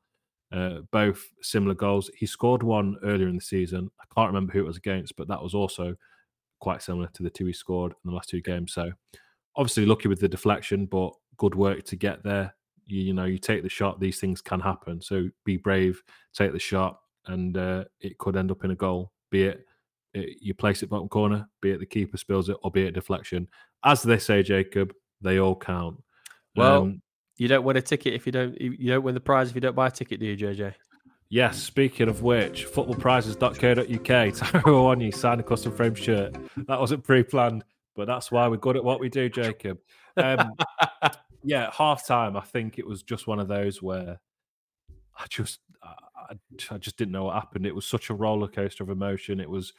Uh, 0.51 0.79
both 0.91 1.25
similar 1.41 1.73
goals. 1.73 2.09
He 2.17 2.25
scored 2.25 2.63
one 2.63 2.95
earlier 3.03 3.27
in 3.27 3.35
the 3.35 3.41
season. 3.41 3.89
I 3.99 4.05
can't 4.15 4.29
remember 4.29 4.53
who 4.53 4.59
it 4.59 4.67
was 4.67 4.77
against, 4.77 5.15
but 5.17 5.27
that 5.27 5.43
was 5.43 5.53
also 5.53 5.95
quite 6.59 6.81
similar 6.81 7.09
to 7.13 7.23
the 7.23 7.29
two 7.29 7.45
he 7.45 7.53
scored 7.53 7.91
in 7.91 8.09
the 8.09 8.15
last 8.15 8.29
two 8.29 8.41
games. 8.41 8.73
So 8.73 8.91
obviously 9.55 9.85
lucky 9.85 10.07
with 10.07 10.19
the 10.19 10.29
deflection, 10.29 10.85
but 10.85 11.11
good 11.37 11.55
work 11.55 11.83
to 11.85 11.95
get 11.95 12.23
there. 12.23 12.55
You, 12.85 13.01
you 13.01 13.13
know, 13.13 13.25
you 13.25 13.37
take 13.37 13.63
the 13.63 13.69
shot; 13.69 13.99
these 13.99 14.19
things 14.19 14.41
can 14.41 14.61
happen. 14.61 15.01
So 15.01 15.29
be 15.43 15.57
brave, 15.57 16.01
take 16.33 16.53
the 16.53 16.59
shot, 16.59 16.99
and 17.27 17.57
uh, 17.57 17.83
it 17.99 18.17
could 18.17 18.35
end 18.35 18.51
up 18.51 18.63
in 18.63 18.71
a 18.71 18.75
goal. 18.75 19.11
Be 19.31 19.43
it, 19.43 19.65
it 20.13 20.37
you 20.41 20.53
place 20.53 20.83
it 20.83 20.89
bottom 20.89 21.09
corner, 21.09 21.47
be 21.61 21.71
it 21.71 21.79
the 21.79 21.85
keeper 21.85 22.17
spills 22.17 22.49
it, 22.49 22.57
or 22.63 22.71
be 22.71 22.83
it 22.83 22.93
deflection. 22.93 23.47
As 23.83 24.01
they 24.01 24.17
say, 24.17 24.43
Jacob, 24.43 24.93
they 25.21 25.39
all 25.39 25.55
count. 25.55 26.01
Well, 26.55 26.83
um, 26.83 27.01
you 27.37 27.47
don't 27.47 27.63
win 27.63 27.77
a 27.77 27.81
ticket 27.81 28.13
if 28.13 28.25
you 28.25 28.31
don't. 28.31 28.59
You 28.59 28.93
don't 28.93 29.03
win 29.03 29.13
the 29.13 29.21
prize 29.21 29.49
if 29.49 29.55
you 29.55 29.61
don't 29.61 29.75
buy 29.75 29.87
a 29.87 29.91
ticket, 29.91 30.19
do 30.19 30.25
you, 30.25 30.35
JJ? 30.35 30.73
Yes. 31.29 31.61
Speaking 31.61 32.07
of 32.07 32.21
which, 32.21 32.67
footballprizes.co.uk. 32.67 33.85
Taiwo 34.33 34.61
Awoniyi 34.61 35.13
sign 35.13 35.39
a 35.39 35.43
custom 35.43 35.75
frame 35.75 35.95
shirt. 35.95 36.35
That 36.67 36.79
wasn't 36.79 37.03
pre-planned, 37.03 37.63
but 37.95 38.07
that's 38.07 38.31
why 38.31 38.47
we're 38.47 38.57
good 38.57 38.77
at 38.77 38.83
what 38.83 38.99
we 38.99 39.09
do, 39.09 39.29
Jacob. 39.29 39.79
Um, 40.15 40.53
yeah, 41.43 41.69
half 41.71 42.07
time. 42.07 42.37
I 42.37 42.41
think 42.41 42.79
it 42.79 42.87
was 42.87 43.03
just 43.03 43.27
one 43.27 43.39
of 43.39 43.47
those 43.47 43.81
where 43.81 44.19
I 45.17 45.25
just, 45.29 45.59
I, 46.29 46.75
I 46.75 46.77
just 46.77 46.97
didn't 46.97 47.11
know 47.11 47.25
what 47.25 47.35
happened. 47.35 47.65
It 47.65 47.75
was 47.75 47.85
such 47.85 48.09
a 48.09 48.13
roller 48.13 48.47
coaster 48.47 48.83
of 48.83 48.89
emotion. 48.89 49.39
It 49.39 49.49
was 49.49 49.73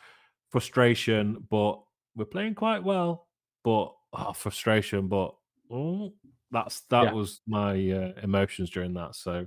frustration, 0.51 1.45
but 1.51 1.81
we're 2.17 2.25
playing 2.25 2.55
quite 2.55 2.83
well. 2.83 3.27
But 3.65 3.93
oh, 4.13 4.33
frustration, 4.33 5.09
but 5.09 5.35
oh, 5.71 6.13
that's 6.51 6.81
that 6.91 7.05
yeah. 7.05 7.13
was 7.13 7.41
my 7.47 7.73
uh, 7.73 8.13
emotions 8.23 8.71
during 8.71 8.95
that. 8.95 9.15
So 9.15 9.47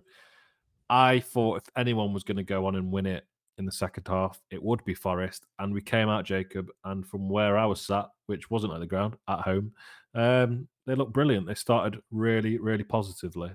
I 0.89 1.19
thought 1.19 1.57
if 1.57 1.69
anyone 1.75 2.13
was 2.13 2.23
going 2.23 2.37
to 2.37 2.43
go 2.43 2.65
on 2.65 2.75
and 2.75 2.91
win 2.91 3.05
it 3.05 3.25
in 3.57 3.65
the 3.65 3.71
second 3.71 4.07
half, 4.07 4.41
it 4.49 4.61
would 4.61 4.83
be 4.83 4.93
Forest. 4.93 5.45
And 5.59 5.73
we 5.73 5.81
came 5.81 6.09
out, 6.09 6.25
Jacob, 6.25 6.69
and 6.83 7.07
from 7.07 7.29
where 7.29 7.57
I 7.57 7.65
was 7.65 7.81
sat, 7.81 8.09
which 8.25 8.49
wasn't 8.49 8.73
at 8.73 8.79
the 8.79 8.85
ground, 8.85 9.15
at 9.27 9.39
home, 9.39 9.71
um, 10.15 10.67
they 10.85 10.95
looked 10.95 11.13
brilliant. 11.13 11.47
They 11.47 11.53
started 11.53 12.01
really, 12.11 12.57
really 12.57 12.83
positively. 12.83 13.51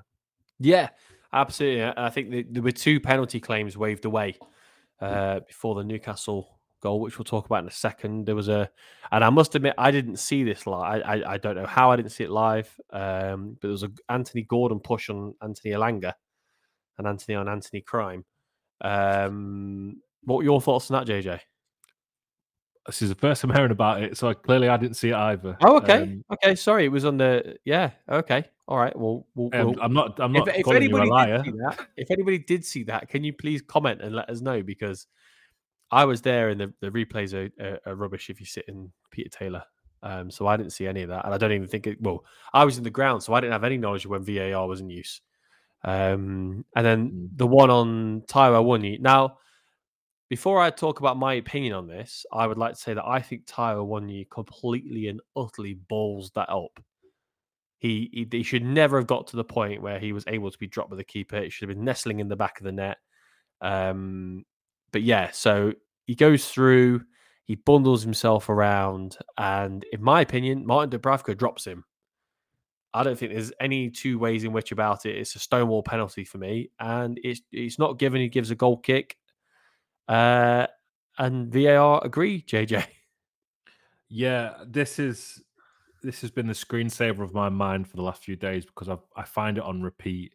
Yeah, 0.59 0.89
absolutely. 1.33 1.93
I 1.97 2.11
think 2.11 2.53
there 2.53 2.63
were 2.63 2.73
two 2.73 3.01
penalty 3.01 3.41
claims 3.41 3.77
waved 3.77 4.05
away 4.05 4.37
uh, 5.01 5.41
before 5.41 5.75
the 5.75 5.85
Newcastle 5.85 6.57
goal, 6.83 7.01
which 7.01 7.19
we'll 7.19 7.25
talk 7.25 7.47
about 7.47 7.63
in 7.63 7.69
a 7.69 7.73
second. 7.73 8.27
There 8.27 8.35
was 8.35 8.49
a, 8.49 8.71
and 9.11 9.25
I 9.25 9.31
must 9.31 9.55
admit, 9.55 9.75
I 9.79 9.91
didn't 9.91 10.17
see 10.17 10.45
this 10.45 10.67
live. 10.67 11.03
I, 11.05 11.17
I, 11.17 11.33
I 11.35 11.39
don't 11.39 11.57
know 11.57 11.67
how 11.67 11.91
I 11.91 11.97
didn't 11.97 12.13
see 12.13 12.25
it 12.25 12.31
live, 12.31 12.69
um, 12.93 13.57
but 13.61 13.63
there 13.63 13.71
was 13.71 13.83
a 13.83 13.91
Anthony 14.09 14.43
Gordon 14.43 14.81
push 14.81 15.11
on 15.11 15.35
Anthony 15.43 15.75
Elanga 15.75 16.13
and 16.99 17.07
Anthony 17.07 17.35
on 17.37 17.49
Anthony 17.49 17.81
Crime. 17.81 18.25
Um, 18.81 20.01
what 20.25 20.37
were 20.37 20.45
your 20.45 20.61
thoughts 20.61 20.91
on 20.91 20.99
that, 20.99 21.11
JJ? 21.13 21.41
This 22.87 23.03
is 23.03 23.09
the 23.09 23.15
first 23.15 23.43
I'm 23.45 23.51
hearing 23.55 23.71
about 23.71 24.03
it, 24.03 24.17
so 24.17 24.29
I, 24.29 24.35
clearly 24.35 24.69
I 24.69 24.77
didn't 24.77 24.97
see 24.97 25.11
it 25.11 25.15
either. 25.15 25.57
Oh, 25.63 25.77
okay, 25.79 26.03
um, 26.03 26.25
okay. 26.33 26.55
Sorry, 26.55 26.85
it 26.85 26.89
was 26.89 27.05
on 27.05 27.17
the 27.17 27.57
yeah. 27.65 27.91
Okay, 28.11 28.45
all 28.69 28.79
right. 28.79 28.97
Well, 28.97 29.27
we'll, 29.35 29.51
um, 29.55 29.77
I'm 29.81 29.93
not. 29.93 30.19
I'm 30.21 30.33
not 30.33 30.49
if, 30.49 30.59
if 30.59 30.69
anybody 30.69 31.11
Did 31.43 31.59
that, 31.59 31.89
if 31.97 32.11
anybody 32.11 32.39
did 32.39 32.65
see 32.65 32.85
that, 32.85 33.09
can 33.09 33.25
you 33.25 33.33
please 33.33 33.63
comment 33.63 34.01
and 34.03 34.15
let 34.15 34.31
us 34.31 34.41
know 34.41 34.63
because 34.63 35.07
I 35.91 36.05
was 36.05 36.23
there, 36.23 36.49
and 36.49 36.61
the, 36.61 36.73
the 36.81 36.91
replays 36.91 37.35
are, 37.35 37.51
are, 37.65 37.81
are 37.87 37.95
rubbish 37.95 38.31
if 38.31 38.41
you 38.41 38.47
sit 38.47 38.65
in 38.69 38.91
Peter 39.11 39.31
Taylor. 39.31 39.63
Um, 40.03 40.31
so 40.31 40.47
I 40.47 40.57
didn't 40.57 40.73
see 40.73 40.87
any 40.87 41.03
of 41.03 41.09
that, 41.09 41.25
and 41.25 41.35
I 41.35 41.39
don't 41.39 41.53
even 41.53 41.69
think 41.69 41.87
it. 41.87 42.01
Well, 42.01 42.25
I 42.53 42.65
was 42.65 42.79
in 42.79 42.85
the 42.85 42.91
ground, 42.91 43.23
so 43.23 43.35
I 43.35 43.41
didn't 43.41 43.53
have 43.53 43.65
any 43.65 43.79
knowledge 43.79 44.05
of 44.05 44.11
when 44.11 44.25
VAR 44.25 44.67
was 44.67 44.81
in 44.81 44.91
use. 44.91 45.21
Um, 45.85 46.65
and 46.75 46.85
then 46.85 47.11
mm. 47.11 47.29
the 47.37 47.47
one 47.47 47.71
on 47.71 48.23
Taiwo 48.23 48.65
Awoniyi. 48.65 49.01
Now, 49.01 49.39
before 50.29 50.61
I 50.61 50.71
talk 50.71 51.01
about 51.01 51.17
my 51.17 51.35
opinion 51.35 51.75
on 51.75 51.87
this, 51.87 52.27
I 52.33 52.47
would 52.47 52.59
like 52.59 52.75
to 52.75 52.81
say 52.81 52.95
that 52.95 53.07
I 53.07 53.21
think 53.21 53.47
Taiwo 53.47 53.87
Awoniyi 53.87 54.29
completely 54.29 55.09
and 55.09 55.21
utterly 55.37 55.75
balls 55.75 56.33
that 56.35 56.51
up. 56.51 56.81
He, 57.79 58.11
he, 58.13 58.27
he 58.31 58.43
should 58.43 58.65
never 58.65 58.99
have 58.99 59.07
got 59.07 59.29
to 59.29 59.37
the 59.37 59.45
point 59.45 59.83
where 59.83 59.99
he 59.99 60.13
was 60.13 60.25
able 60.27 60.51
to 60.51 60.59
be 60.59 60.67
dropped 60.67 60.91
with 60.91 60.99
the 60.99 61.05
keeper. 61.05 61.37
It 61.37 61.53
should 61.53 61.69
have 61.69 61.77
been 61.77 61.85
nestling 61.85 62.21
in 62.21 62.29
the 62.29 62.37
back 62.37 62.59
of 62.59 62.65
the 62.65 62.73
net. 62.73 62.97
Um, 63.61 64.45
but 64.93 65.03
yeah, 65.03 65.31
so 65.31 65.75
he 66.07 66.15
goes 66.15 66.49
through, 66.49 67.03
he 67.45 67.55
bundles 67.55 68.03
himself 68.03 68.49
around, 68.49 69.19
and 69.39 69.85
in 69.93 70.03
my 70.03 70.23
opinion, 70.23 70.67
Martin 70.67 70.99
Dubravka 70.99 71.37
drops 71.37 71.67
him. 71.67 71.85
I 72.95 73.03
don't 73.03 73.19
think 73.19 73.33
there's 73.33 73.53
any 73.61 73.91
two 73.91 74.19
ways 74.19 74.45
in 74.45 74.53
which 74.53 74.73
about 74.73 75.05
it. 75.05 75.17
It's 75.17 75.37
a 75.37 75.39
stonewall 75.39 75.83
penalty 75.83 76.25
for 76.25 76.39
me, 76.39 76.71
and 76.81 77.21
it's 77.23 77.43
it's 77.53 77.79
not 77.79 77.99
given. 77.99 78.21
He 78.23 78.29
gives 78.29 78.51
a 78.51 78.55
goal 78.55 78.79
kick, 78.79 79.17
uh, 80.09 80.67
and 81.19 81.53
VAR 81.53 82.05
agree. 82.05 82.43
JJ. 82.43 82.85
Yeah, 84.09 84.55
this 84.65 85.01
is 85.01 85.43
this 86.01 86.21
has 86.21 86.31
been 86.31 86.47
the 86.47 86.53
screensaver 86.53 87.25
of 87.25 87.35
my 87.35 87.49
mind 87.49 87.89
for 87.89 87.97
the 87.97 88.03
last 88.03 88.23
few 88.23 88.37
days 88.37 88.65
because 88.65 88.89
I 88.89 88.99
I 89.17 89.25
find 89.25 89.59
it 89.59 89.65
on 89.65 89.83
repeat, 89.83 90.35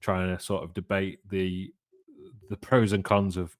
trying 0.00 0.34
to 0.34 0.42
sort 0.42 0.64
of 0.64 0.72
debate 0.72 1.18
the 1.28 1.70
the 2.48 2.56
pros 2.56 2.92
and 2.92 3.04
cons 3.04 3.36
of 3.36 3.54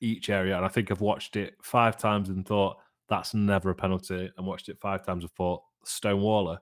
each 0.00 0.28
area. 0.28 0.56
And 0.56 0.66
I 0.66 0.68
think 0.68 0.90
I've 0.90 1.00
watched 1.00 1.36
it 1.36 1.54
five 1.62 1.96
times 1.96 2.28
and 2.28 2.46
thought 2.46 2.76
that's 3.08 3.32
never 3.32 3.70
a 3.70 3.74
penalty, 3.74 4.30
and 4.36 4.46
watched 4.46 4.68
it 4.68 4.78
five 4.80 5.04
times 5.04 5.24
and 5.24 5.32
thought 5.32 5.62
Stonewaller. 5.86 6.58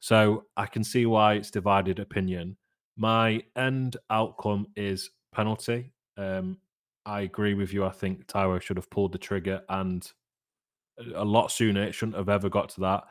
So 0.00 0.44
I 0.56 0.66
can 0.66 0.84
see 0.84 1.06
why 1.06 1.34
it's 1.34 1.50
divided 1.50 1.98
opinion. 1.98 2.56
My 2.96 3.42
end 3.56 3.96
outcome 4.10 4.68
is 4.76 5.10
penalty. 5.32 5.92
Um, 6.16 6.58
I 7.08 7.22
agree 7.22 7.54
with 7.54 7.72
you. 7.72 7.86
I 7.86 7.90
think 7.90 8.26
Taiwo 8.26 8.60
should 8.60 8.76
have 8.76 8.90
pulled 8.90 9.12
the 9.12 9.18
trigger 9.18 9.62
and 9.70 10.10
a 11.14 11.24
lot 11.24 11.50
sooner. 11.50 11.82
It 11.82 11.94
shouldn't 11.94 12.18
have 12.18 12.28
ever 12.28 12.50
got 12.50 12.68
to 12.70 12.80
that. 12.82 13.04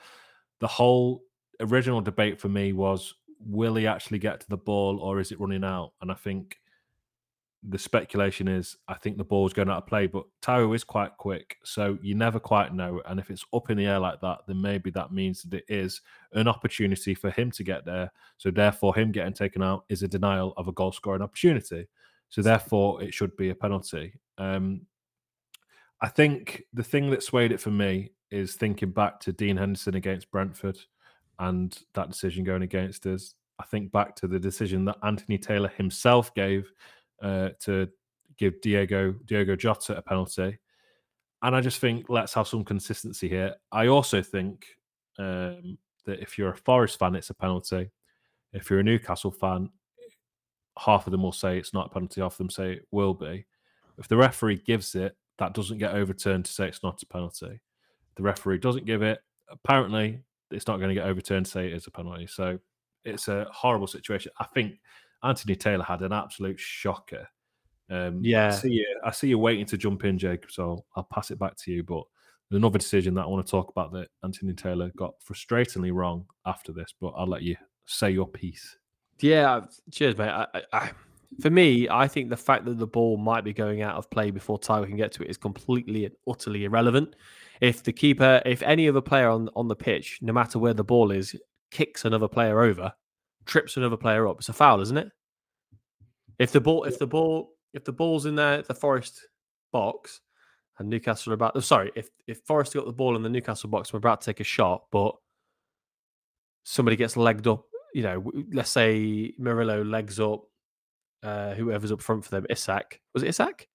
The 0.60 0.67
whole 0.67 1.23
original 1.60 2.01
debate 2.01 2.39
for 2.39 2.47
me 2.47 2.73
was 2.73 3.15
will 3.39 3.75
he 3.75 3.88
actually 3.88 4.19
get 4.19 4.39
to 4.41 4.49
the 4.49 4.57
ball 4.57 4.99
or 4.99 5.19
is 5.19 5.31
it 5.31 5.39
running 5.39 5.63
out? 5.63 5.93
And 6.01 6.12
I 6.12 6.15
think 6.15 6.60
the 7.67 7.79
speculation 7.79 8.47
is 8.47 8.77
I 8.88 8.93
think 8.93 9.17
the 9.17 9.23
ball's 9.23 9.51
going 9.51 9.69
out 9.69 9.79
of 9.79 9.88
play, 9.88 10.05
but 10.05 10.25
Taiwo 10.43 10.75
is 10.75 10.83
quite 10.83 11.17
quick, 11.17 11.57
so 11.63 11.97
you 12.03 12.13
never 12.13 12.39
quite 12.39 12.75
know. 12.75 13.01
And 13.05 13.19
if 13.19 13.31
it's 13.31 13.45
up 13.51 13.71
in 13.71 13.77
the 13.77 13.88
air 13.88 13.99
like 13.99 14.21
that, 14.21 14.41
then 14.47 14.62
maybe 14.62 14.91
that 14.91 15.12
means 15.12 15.41
that 15.41 15.57
it 15.57 15.65
is 15.67 16.01
an 16.33 16.47
opportunity 16.47 17.15
for 17.15 17.31
him 17.31 17.49
to 17.51 17.63
get 17.63 17.83
there. 17.83 18.12
So 18.38 18.51
therefore, 18.51 18.93
him 18.95 19.12
getting 19.12 19.33
taken 19.33 19.63
out 19.63 19.86
is 19.89 20.03
a 20.03 20.07
denial 20.07 20.53
of 20.55 20.67
a 20.67 20.71
goal 20.71 20.91
scoring 20.91 21.23
opportunity. 21.23 21.88
So 22.30 22.42
therefore, 22.42 23.02
it 23.02 23.13
should 23.13 23.36
be 23.38 23.50
a 23.50 23.56
penalty. 23.56 24.13
Um, 24.38 24.82
I 26.02 26.10
think 26.10 26.63
the 26.74 26.84
thing 26.84 27.10
that 27.12 27.24
swayed 27.24 27.52
it 27.52 27.62
for 27.62 27.72
me 27.72 28.12
is 28.30 28.56
thinking 28.56 28.92
back 28.92 29.20
to 29.22 29.32
Dean 29.32 29.58
Henderson 29.58 29.96
against 29.96 30.30
Brentford 30.32 30.78
and 31.40 31.78
that 31.94 32.10
decision 32.10 32.44
going 32.44 32.63
against 32.63 33.06
us. 33.06 33.34
I 33.60 33.63
think 33.63 33.92
back 33.92 34.16
to 34.18 34.28
the 34.28 34.40
decision 34.40 34.86
that 34.86 34.98
Anthony 35.04 35.38
Taylor 35.38 35.70
himself 35.70 36.34
gave 36.36 36.72
uh, 37.22 37.50
to 37.62 37.88
give 38.38 38.62
Diego 38.62 39.13
Diego 39.26 39.56
Jota 39.56 39.98
a 39.98 40.02
penalty, 40.02 40.60
and 41.42 41.56
I 41.56 41.62
just 41.62 41.80
think 41.80 42.06
let's 42.10 42.34
have 42.36 42.48
some 42.48 42.63
consistency 42.63 43.28
here. 43.28 43.56
I 43.72 43.88
also 43.88 44.22
think 44.22 44.68
um, 45.18 45.78
that 46.06 46.20
if 46.20 46.38
you're 46.38 46.52
a 46.52 46.58
Forest 46.58 47.00
fan, 47.00 47.16
it's 47.16 47.32
a 47.32 47.34
penalty. 47.34 47.90
If 48.54 48.70
you're 48.70 48.80
a 48.80 48.84
Newcastle 48.84 49.32
fan, 49.32 49.70
half 50.78 51.08
of 51.08 51.12
them 51.12 51.24
will 51.24 51.32
say 51.32 51.58
it's 51.58 51.74
not 51.74 51.88
a 51.88 51.90
penalty, 51.90 52.22
half 52.22 52.34
of 52.34 52.38
them 52.38 52.50
say 52.50 52.74
it 52.74 52.88
will 52.92 53.13
be. 53.13 53.46
If 53.98 54.08
the 54.08 54.18
referee 54.18 54.62
gives 54.66 54.96
it, 54.96 55.16
that 55.40 55.54
doesn't 55.54 55.78
get 55.78 55.94
overturned 55.94 56.46
to 56.46 56.52
say 56.52 56.68
it's 56.68 56.84
not 56.84 57.02
a 57.02 57.06
penalty. 57.06 57.60
The 58.16 58.24
referee 58.24 58.60
doesn't 58.60 58.86
give 58.86 59.02
it. 59.02 59.20
Apparently, 59.50 60.20
it's 60.52 60.68
not 60.68 60.78
going 60.78 60.90
to 60.90 60.96
get 60.96 61.06
overturned 61.08 61.46
to 61.46 61.52
say 61.52 61.68
it 61.68 61.74
is 61.74 61.88
a 61.88 61.92
penalty. 61.92 62.28
So 62.28 62.60
it's 63.04 63.28
a 63.28 63.48
horrible 63.52 63.88
situation. 63.88 64.32
I 64.40 64.46
think 64.46 64.80
Anthony 65.24 65.56
Taylor 65.56 65.84
had 65.84 66.02
an 66.02 66.13
absolute 66.13 66.60
shocker. 66.60 67.28
Um, 67.90 68.20
yeah, 68.24 68.48
I 68.48 68.52
see 68.52 68.72
you. 68.72 69.00
I 69.04 69.12
see 69.12 69.30
you 69.30 69.40
waiting 69.40 69.66
to 69.68 69.78
jump 69.78 70.04
in, 70.04 70.18
Jacob. 70.18 70.52
So 70.52 70.84
I'll 70.96 71.08
pass 71.12 71.32
it 71.32 71.40
back 71.40 71.56
to 71.58 71.72
you. 71.72 71.84
But 71.84 72.04
another 72.52 72.78
decision 72.78 73.13
that 73.16 73.24
I 73.24 73.28
want 73.28 73.46
to 73.46 73.50
talk 73.50 73.70
about 73.70 73.92
that 73.94 74.10
Anthony 74.24 74.54
Taylor 74.54 74.92
got 74.98 75.16
frustratingly 75.22 75.94
wrong 75.94 76.26
after 76.46 76.72
this. 76.72 76.94
But 77.00 77.13
I'll 77.16 77.28
let 77.28 77.44
you 77.44 77.56
say 77.86 78.12
your 78.12 78.28
piece. 78.28 78.78
Yeah, 79.19 79.62
cheers, 79.91 80.17
mate. 80.17 80.30
I, 80.30 80.47
I, 80.73 80.91
for 81.41 81.49
me, 81.49 81.88
I 81.89 82.08
think 82.08 82.30
the 82.30 82.38
fact 82.38 82.65
that 82.65 82.77
the 82.77 82.88
ball 82.88 83.17
might 83.17 83.43
be 83.43 83.53
going 83.53 83.82
out 83.82 83.95
of 83.95 84.10
play 84.10 84.32
before 84.32 84.60
Taiwo 84.60 84.88
can 84.88 84.97
get 84.97 85.12
to 85.13 85.23
it 85.23 85.30
is 85.30 85.38
completely 85.38 86.06
and 86.06 86.15
utterly 86.27 86.65
irrelevant. 86.65 87.15
If 87.62 87.84
the 87.84 87.93
keeper, 87.93 88.41
if 88.45 88.62
any 88.63 88.88
other 88.88 89.01
player 89.01 89.30
on 89.30 89.49
on 89.56 89.67
the 89.67 89.75
pitch, 89.75 90.19
no 90.21 90.34
matter 90.34 90.60
where 90.60 90.73
the 90.73 90.84
ball 90.84 91.12
is, 91.12 91.36
kicks 91.71 92.06
another 92.06 92.27
player 92.27 92.62
over, 92.62 92.93
trips 93.45 93.77
another 93.77 93.97
player 93.97 94.27
up, 94.27 94.38
it's 94.38 94.49
a 94.49 94.53
foul, 94.53 94.82
isn't 94.82 94.97
it? 94.97 95.10
If 96.39 96.51
the 96.51 96.62
ball, 96.62 96.84
if 96.84 96.99
the 96.99 97.08
ball, 97.08 97.53
if 97.73 97.84
the 97.84 97.91
ball's 97.91 98.25
in 98.25 98.36
there, 98.36 98.62
the 98.62 98.75
Forest 98.75 99.27
box, 99.71 100.21
and 100.77 100.89
Newcastle 100.89 101.32
are 101.32 101.36
about, 101.36 101.53
oh, 101.56 101.60
sorry, 101.60 101.91
if 101.95 102.10
if 102.27 102.41
Forest 102.45 102.75
got 102.75 102.86
the 102.86 102.91
ball 102.91 103.15
in 103.15 103.23
the 103.23 103.30
Newcastle 103.30 103.69
box, 103.69 103.91
we're 103.91 103.97
about 103.97 104.21
to 104.21 104.25
take 104.25 104.39
a 104.39 104.43
shot, 104.43 104.84
but 104.91 105.15
somebody 106.63 106.95
gets 106.95 107.17
legged 107.17 107.47
up. 107.47 107.65
You 107.93 108.04
know, 108.04 108.32
let's 108.52 108.69
say 108.69 109.34
Murillo 109.38 109.84
legs 109.84 110.19
up 110.19 110.43
uh, 111.23 111.54
whoever's 111.56 111.91
up 111.91 112.02
front 112.02 112.23
for 112.23 112.32
them, 112.32 112.45
Isak. 112.50 113.02
Was 113.13 113.23
it 113.23 113.30
Isak? 113.30 113.67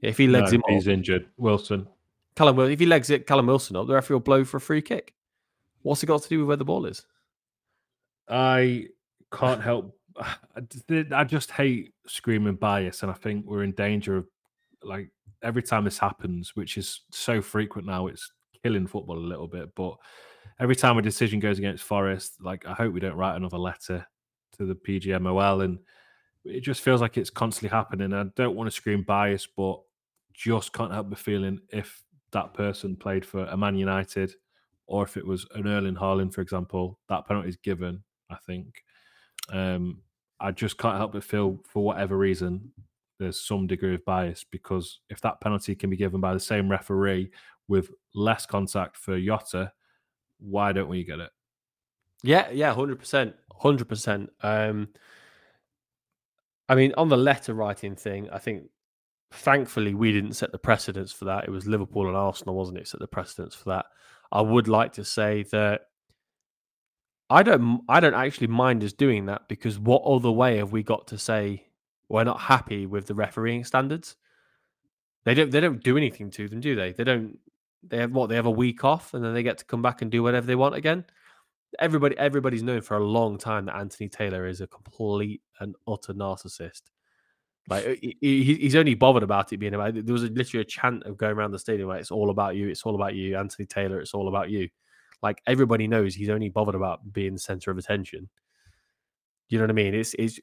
Yeah, 0.00 0.10
if 0.10 0.18
he 0.18 0.26
legs 0.26 0.52
no, 0.52 0.56
him 0.56 0.62
he's 0.68 0.88
up, 0.88 0.92
injured. 0.92 1.28
Wilson. 1.36 1.86
Callum, 2.36 2.58
if 2.60 2.78
he 2.78 2.86
legs 2.86 3.10
it, 3.10 3.26
Callum 3.26 3.46
Wilson 3.46 3.76
up, 3.76 3.86
the 3.86 3.94
referee 3.94 4.14
will 4.14 4.20
blow 4.20 4.44
for 4.44 4.58
a 4.58 4.60
free 4.60 4.82
kick. 4.82 5.14
What's 5.82 6.02
it 6.02 6.06
got 6.06 6.22
to 6.22 6.28
do 6.28 6.38
with 6.38 6.48
where 6.48 6.56
the 6.56 6.64
ball 6.64 6.86
is? 6.86 7.04
I 8.28 8.86
can't 9.32 9.62
help. 9.62 9.96
I 11.12 11.24
just 11.24 11.50
hate 11.50 11.94
screaming 12.06 12.56
bias, 12.56 13.02
and 13.02 13.10
I 13.10 13.14
think 13.14 13.44
we're 13.46 13.64
in 13.64 13.72
danger 13.72 14.16
of 14.16 14.26
like 14.82 15.10
every 15.42 15.62
time 15.62 15.84
this 15.84 15.98
happens, 15.98 16.54
which 16.54 16.78
is 16.78 17.02
so 17.10 17.42
frequent 17.42 17.86
now. 17.86 18.06
It's 18.06 18.30
killing 18.62 18.86
football 18.86 19.18
a 19.18 19.20
little 19.20 19.48
bit, 19.48 19.74
but 19.74 19.96
every 20.60 20.76
time 20.76 20.98
a 20.98 21.02
decision 21.02 21.40
goes 21.40 21.58
against 21.58 21.84
Forest, 21.84 22.34
like 22.40 22.66
I 22.66 22.72
hope 22.72 22.92
we 22.92 23.00
don't 23.00 23.16
write 23.16 23.36
another 23.36 23.58
letter 23.58 24.06
to 24.56 24.66
the 24.66 24.74
PGMOL 24.74 25.64
and 25.64 25.78
it 26.44 26.60
just 26.60 26.80
feels 26.80 27.00
like 27.00 27.16
it's 27.16 27.30
constantly 27.30 27.76
happening. 27.76 28.12
I 28.12 28.24
don't 28.36 28.56
want 28.56 28.68
to 28.68 28.74
scream 28.74 29.02
bias, 29.02 29.46
but 29.46 29.80
just 30.32 30.72
can't 30.72 30.92
help 30.92 31.10
but 31.10 31.18
feeling 31.18 31.60
if 31.70 32.02
that 32.32 32.54
person 32.54 32.96
played 32.96 33.24
for 33.24 33.44
a 33.46 33.56
Man 33.56 33.76
United 33.76 34.32
or 34.86 35.04
if 35.04 35.16
it 35.16 35.26
was 35.26 35.46
an 35.54 35.66
Erling 35.66 35.96
Haaland, 35.96 36.32
for 36.32 36.40
example, 36.40 36.98
that 37.08 37.26
penalty 37.26 37.50
is 37.50 37.56
given. 37.56 38.02
I 38.30 38.36
think 38.46 38.82
um, 39.52 40.00
I 40.40 40.50
just 40.50 40.78
can't 40.78 40.96
help 40.96 41.12
but 41.12 41.24
feel, 41.24 41.58
for 41.64 41.84
whatever 41.84 42.16
reason, 42.16 42.72
there's 43.18 43.40
some 43.40 43.66
degree 43.66 43.94
of 43.94 44.04
bias 44.04 44.44
because 44.50 45.00
if 45.10 45.20
that 45.22 45.40
penalty 45.40 45.74
can 45.74 45.90
be 45.90 45.96
given 45.96 46.20
by 46.20 46.32
the 46.32 46.40
same 46.40 46.70
referee 46.70 47.30
with 47.66 47.90
less 48.14 48.46
contact 48.46 48.96
for 48.96 49.20
Jota, 49.20 49.72
why 50.38 50.72
don't 50.72 50.88
we 50.88 51.04
get 51.04 51.20
it? 51.20 51.30
Yeah, 52.22 52.50
yeah, 52.50 52.74
hundred 52.74 52.98
percent, 52.98 53.34
hundred 53.52 53.88
percent. 53.88 54.30
Um, 54.42 54.88
I 56.68 56.74
mean, 56.74 56.92
on 56.96 57.08
the 57.08 57.16
letter 57.16 57.54
writing 57.54 57.96
thing, 57.96 58.28
I 58.30 58.38
think 58.38 58.64
thankfully 59.32 59.94
we 59.94 60.12
didn't 60.12 60.34
set 60.34 60.52
the 60.52 60.58
precedence 60.58 61.12
for 61.12 61.26
that. 61.26 61.44
It 61.44 61.50
was 61.50 61.66
Liverpool 61.66 62.08
and 62.08 62.16
Arsenal, 62.16 62.54
wasn't 62.54 62.78
it? 62.78 62.88
Set 62.88 63.00
the 63.00 63.06
precedence 63.06 63.54
for 63.54 63.70
that. 63.70 63.86
I 64.32 64.40
would 64.40 64.68
like 64.68 64.92
to 64.94 65.04
say 65.04 65.44
that 65.52 65.82
I 67.30 67.42
don't 67.42 67.82
I 67.88 68.00
don't 68.00 68.14
actually 68.14 68.46
mind 68.48 68.82
us 68.82 68.92
doing 68.92 69.26
that 69.26 69.48
because 69.48 69.78
what 69.78 70.02
other 70.02 70.30
way 70.30 70.58
have 70.58 70.72
we 70.72 70.82
got 70.82 71.06
to 71.08 71.18
say 71.18 71.66
we're 72.08 72.24
not 72.24 72.40
happy 72.40 72.86
with 72.86 73.06
the 73.06 73.14
refereeing 73.14 73.64
standards? 73.64 74.16
They 75.24 75.34
don't 75.34 75.50
they 75.50 75.60
don't 75.60 75.82
do 75.82 75.96
anything 75.96 76.30
to 76.32 76.48
them, 76.48 76.60
do 76.60 76.74
they? 76.74 76.92
They 76.92 77.04
don't 77.04 77.38
they 77.82 77.98
have 77.98 78.12
what 78.12 78.28
they 78.28 78.36
have 78.36 78.46
a 78.46 78.50
week 78.50 78.84
off 78.84 79.14
and 79.14 79.24
then 79.24 79.34
they 79.34 79.42
get 79.42 79.58
to 79.58 79.64
come 79.64 79.82
back 79.82 80.02
and 80.02 80.10
do 80.10 80.22
whatever 80.22 80.46
they 80.46 80.54
want 80.54 80.74
again 80.74 81.04
everybody 81.78 82.16
everybody's 82.18 82.62
known 82.62 82.80
for 82.80 82.96
a 82.96 83.04
long 83.04 83.38
time 83.38 83.66
that 83.66 83.76
Anthony 83.76 84.08
Taylor 84.08 84.46
is 84.46 84.60
a 84.60 84.66
complete 84.66 85.42
and 85.60 85.74
utter 85.86 86.14
narcissist. 86.14 86.82
Like 87.68 87.84
he, 88.20 88.44
he's 88.60 88.76
only 88.76 88.94
bothered 88.94 89.22
about 89.22 89.52
it 89.52 89.58
being 89.58 89.74
about. 89.74 89.94
There 89.94 90.12
was 90.12 90.24
a, 90.24 90.28
literally 90.28 90.62
a 90.62 90.66
chant 90.66 91.04
of 91.04 91.16
going 91.16 91.36
around 91.36 91.52
the 91.52 91.58
stadium 91.58 91.88
like 91.88 92.00
it's 92.00 92.10
all 92.10 92.30
about 92.30 92.56
you, 92.56 92.68
it's 92.68 92.82
all 92.82 92.94
about 92.94 93.14
you, 93.14 93.36
Anthony 93.36 93.66
Taylor, 93.66 94.00
it's 94.00 94.14
all 94.14 94.28
about 94.28 94.50
you. 94.50 94.68
Like 95.22 95.42
everybody 95.46 95.86
knows 95.88 96.14
he's 96.14 96.30
only 96.30 96.48
bothered 96.48 96.76
about 96.76 97.12
being 97.12 97.34
the 97.34 97.40
center 97.40 97.70
of 97.70 97.78
attention. 97.78 98.28
You 99.48 99.58
know 99.58 99.64
what 99.64 99.70
I 99.70 99.74
mean? 99.74 99.94
It's 99.94 100.14
it's 100.14 100.38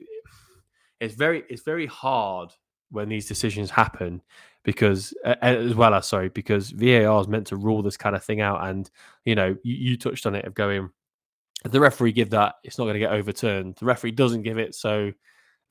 it's 1.00 1.16
very 1.16 1.44
it's 1.50 1.64
very 1.64 1.86
hard 1.86 2.52
when 2.92 3.10
these 3.10 3.28
decisions 3.28 3.70
happen 3.70 4.22
because 4.64 5.14
as 5.42 5.76
well 5.76 5.94
as 5.94 6.08
sorry 6.08 6.30
because 6.30 6.72
VAR 6.72 7.22
is 7.22 7.28
meant 7.28 7.48
to 7.48 7.56
rule 7.56 7.82
this 7.82 7.98
kind 7.98 8.16
of 8.16 8.24
thing 8.24 8.42
out 8.42 8.68
and 8.68 8.90
you 9.24 9.36
know 9.36 9.56
you, 9.64 9.76
you 9.76 9.98
touched 9.98 10.26
on 10.26 10.36
it 10.36 10.46
of 10.46 10.54
going 10.54 10.90
if 11.66 11.72
the 11.72 11.80
referee 11.80 12.12
give 12.12 12.30
that, 12.30 12.56
it's 12.64 12.78
not 12.78 12.86
going 12.86 12.94
to 12.94 13.00
get 13.00 13.12
overturned. 13.12 13.76
The 13.76 13.86
referee 13.86 14.12
doesn't 14.12 14.44
give 14.44 14.60
it, 14.60 14.76
so 14.76 15.12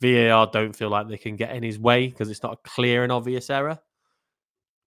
VAR 0.01 0.49
don't 0.53 0.75
feel 0.75 0.91
like 0.91 1.09
they 1.09 1.17
can 1.17 1.37
get 1.37 1.55
in 1.55 1.63
his 1.63 1.79
way 1.79 2.09
because 2.09 2.29
it's 2.29 2.43
not 2.43 2.55
a 2.55 2.69
clear 2.69 3.05
and 3.05 3.13
obvious 3.13 3.49
error. 3.49 3.79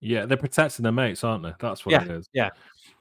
Yeah, 0.01 0.25
they're 0.25 0.37
protecting 0.37 0.83
their 0.83 0.91
mates, 0.91 1.23
aren't 1.23 1.43
they? 1.43 1.53
That's 1.59 1.85
what 1.85 1.93
yeah, 1.93 2.03
it 2.03 2.11
is. 2.11 2.29
Yeah, 2.33 2.49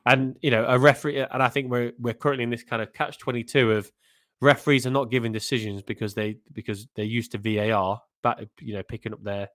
and 0.07 0.37
you 0.41 0.53
know, 0.53 0.65
a 0.67 0.79
referee, 0.79 1.19
and 1.19 1.43
I 1.43 1.49
think 1.49 1.69
we're 1.69 1.93
we're 1.99 2.15
currently 2.15 2.45
in 2.45 2.51
this 2.51 2.63
kind 2.63 2.81
of 2.81 2.93
catch 2.93 3.19
twenty 3.19 3.43
two 3.43 3.73
of 3.73 3.91
referees 4.41 4.87
are 4.87 4.91
not 4.91 5.11
giving 5.11 5.33
decisions 5.33 5.83
because 5.83 6.15
they 6.15 6.37
because 6.53 6.87
they're 6.97 7.05
used 7.05 7.33
to 7.33 7.39
VAR, 7.39 8.01
but 8.23 8.47
you 8.61 8.75
know, 8.75 8.83
picking 8.83 9.13
up 9.13 9.23
their 9.23 9.49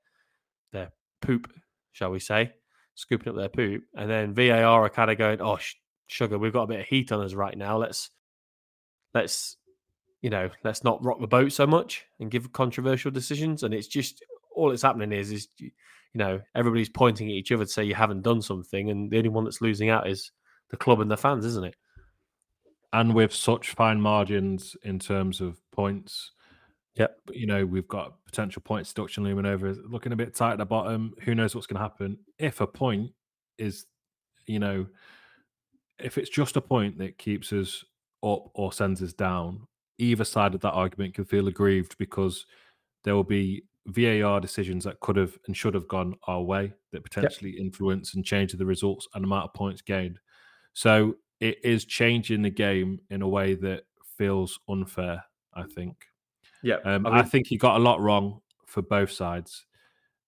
their 0.72 0.92
poop, 1.22 1.52
shall 1.92 2.12
we 2.12 2.20
say, 2.20 2.52
scooping 2.96 3.30
up 3.30 3.36
their 3.36 3.50
poop, 3.50 3.84
and 3.96 4.10
then 4.10 4.34
VAR 4.34 4.86
are 4.86 4.90
kind 4.90 5.12
of 5.12 5.18
going, 5.18 5.42
"Oh, 5.42 5.60
sugar, 6.08 6.38
we've 6.38 6.54
got 6.54 6.64
a 6.64 6.68
bit 6.68 6.82
of 6.82 6.88
heat 6.88 7.12
on 7.12 7.24
us 7.24 7.34
right 7.34 7.58
now. 7.58 7.78
Let's 7.78 8.10
let's 9.14 9.58
you 10.22 10.30
know 10.30 10.50
let's 10.64 10.84
not 10.84 11.04
rock 11.04 11.20
the 11.20 11.28
boat 11.28 11.52
so 11.52 11.66
much 11.66 12.06
and 12.20 12.32
give 12.32 12.54
controversial 12.54 13.10
decisions 13.10 13.64
and 13.64 13.74
it's 13.74 13.88
just 13.88 14.24
all 14.56 14.70
that's 14.70 14.84
happening 14.84 15.12
is 15.12 15.32
is 15.32 15.48
you 15.60 15.72
know 16.14 16.40
everybody's 16.56 16.90
pointing 16.90 17.28
at 17.28 17.34
each 17.34 17.52
other 17.52 17.66
to 17.66 17.70
say 17.72 17.84
you 17.84 17.96
haven't 17.96 18.22
done 18.22 18.42
something 18.42 18.92
and 18.92 19.10
the 19.10 19.18
only 19.18 19.30
one 19.30 19.44
that's 19.44 19.62
losing 19.62 19.90
out 19.90 20.08
is 20.08 20.32
the 20.72 20.78
club 20.78 21.02
and 21.02 21.12
the 21.12 21.18
fans, 21.18 21.46
isn't 21.46 21.66
it? 21.66 21.76
And 22.94 23.14
with 23.14 23.34
such 23.34 23.72
fine 23.72 24.02
margins 24.02 24.76
in 24.84 25.00
terms 25.00 25.42
of 25.42 25.60
points. 25.72 26.32
Yep. 26.96 27.20
You 27.32 27.48
know, 27.48 27.66
we've 27.66 27.88
got 27.88 28.16
potential 28.26 28.62
points 28.62 28.92
deduction 28.94 29.24
looming 29.24 29.46
over, 29.46 29.74
looking 29.90 30.12
a 30.12 30.18
bit 30.18 30.36
tight 30.36 30.54
at 30.54 30.58
the 30.58 30.66
bottom. 30.66 31.14
Who 31.24 31.36
knows 31.36 31.56
what's 31.56 31.68
going 31.68 31.78
to 31.78 31.84
happen? 31.84 32.18
If 32.38 32.60
a 32.60 32.68
point 32.68 33.12
is, 33.58 33.86
you 34.46 34.60
know, 34.60 34.88
if 36.00 36.18
it's 36.18 36.30
just 36.30 36.58
a 36.58 36.62
point 36.62 36.98
that 36.98 37.18
keeps 37.18 37.54
us 37.54 37.84
up 38.24 38.50
or 38.54 38.74
sends 38.74 39.02
us 39.02 39.14
down, 39.14 39.68
either 39.98 40.26
side 40.26 40.54
of 40.54 40.62
that 40.62 40.72
argument 40.72 41.14
can 41.14 41.26
feel 41.26 41.48
aggrieved 41.48 41.98
because 41.98 42.46
there 43.04 43.16
will 43.16 43.24
be 43.24 43.64
VAR 43.88 44.40
decisions 44.40 44.84
that 44.84 45.00
could 45.00 45.16
have 45.16 45.38
and 45.48 45.56
should 45.56 45.74
have 45.74 45.88
gone 45.88 46.16
our 46.28 46.42
way 46.42 46.74
that 46.92 47.04
potentially 47.04 47.52
influence 47.52 48.16
and 48.16 48.26
change 48.26 48.52
the 48.52 48.66
results 48.66 49.08
and 49.14 49.24
amount 49.24 49.46
of 49.46 49.54
points 49.54 49.82
gained. 49.82 50.20
So 50.74 51.16
it 51.42 51.60
is 51.64 51.84
changing 51.84 52.44
the 52.44 52.50
game 52.50 53.02
in 53.10 53.22
a 53.22 53.28
way 53.28 53.56
that 53.56 53.84
feels 54.18 54.58
unfair. 54.70 55.24
I 55.54 55.64
think. 55.64 55.98
Yeah. 56.64 56.78
Um, 56.86 57.06
I, 57.06 57.24
think 57.24 57.48
he 57.48 57.58
got 57.58 57.76
a 57.76 57.84
lot 57.84 58.00
wrong 58.00 58.40
for 58.66 58.82
both 58.82 59.12
sides. 59.12 59.66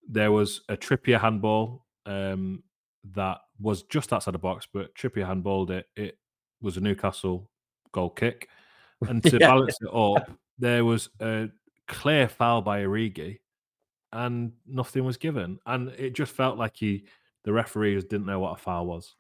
There 0.08 0.32
was 0.32 0.62
a 0.67 0.76
Trippier 0.76 1.19
handball 1.19 1.86
um, 2.06 2.63
that 3.13 3.38
was 3.60 3.84
just 3.84 4.12
outside 4.12 4.34
the 4.34 4.39
box, 4.39 4.67
but 4.71 4.93
Trippier 4.95 5.26
handballed 5.26 5.69
it. 5.69 5.86
It 5.95 6.17
was 6.62 6.78
a 6.78 6.82
Newcastle 6.82 7.49
goal 7.91 8.10
kick, 8.10 8.49
and 9.08 9.23
to 9.23 9.38
Yeah. 9.39 9.47
balance 9.47 9.78
it 9.82 9.95
up, 9.95 10.30
there 10.58 10.84
was 10.84 11.10
a 11.21 11.49
clear 11.88 12.28
foul 12.28 12.62
by 12.62 12.84
Origi, 12.84 13.39
and 14.12 14.54
nothing 14.65 15.06
was 15.06 15.17
given, 15.17 15.60
and 15.65 15.89
it 15.89 16.13
just 16.13 16.34
felt 16.34 16.58
like 16.58 16.76
he, 16.76 17.06
the 17.43 17.54
referees 17.54 18.04
didn't 18.04 18.26
know 18.26 18.39
what 18.39 18.60
a 18.60 18.62
foul 18.62 18.88
was. 18.88 19.15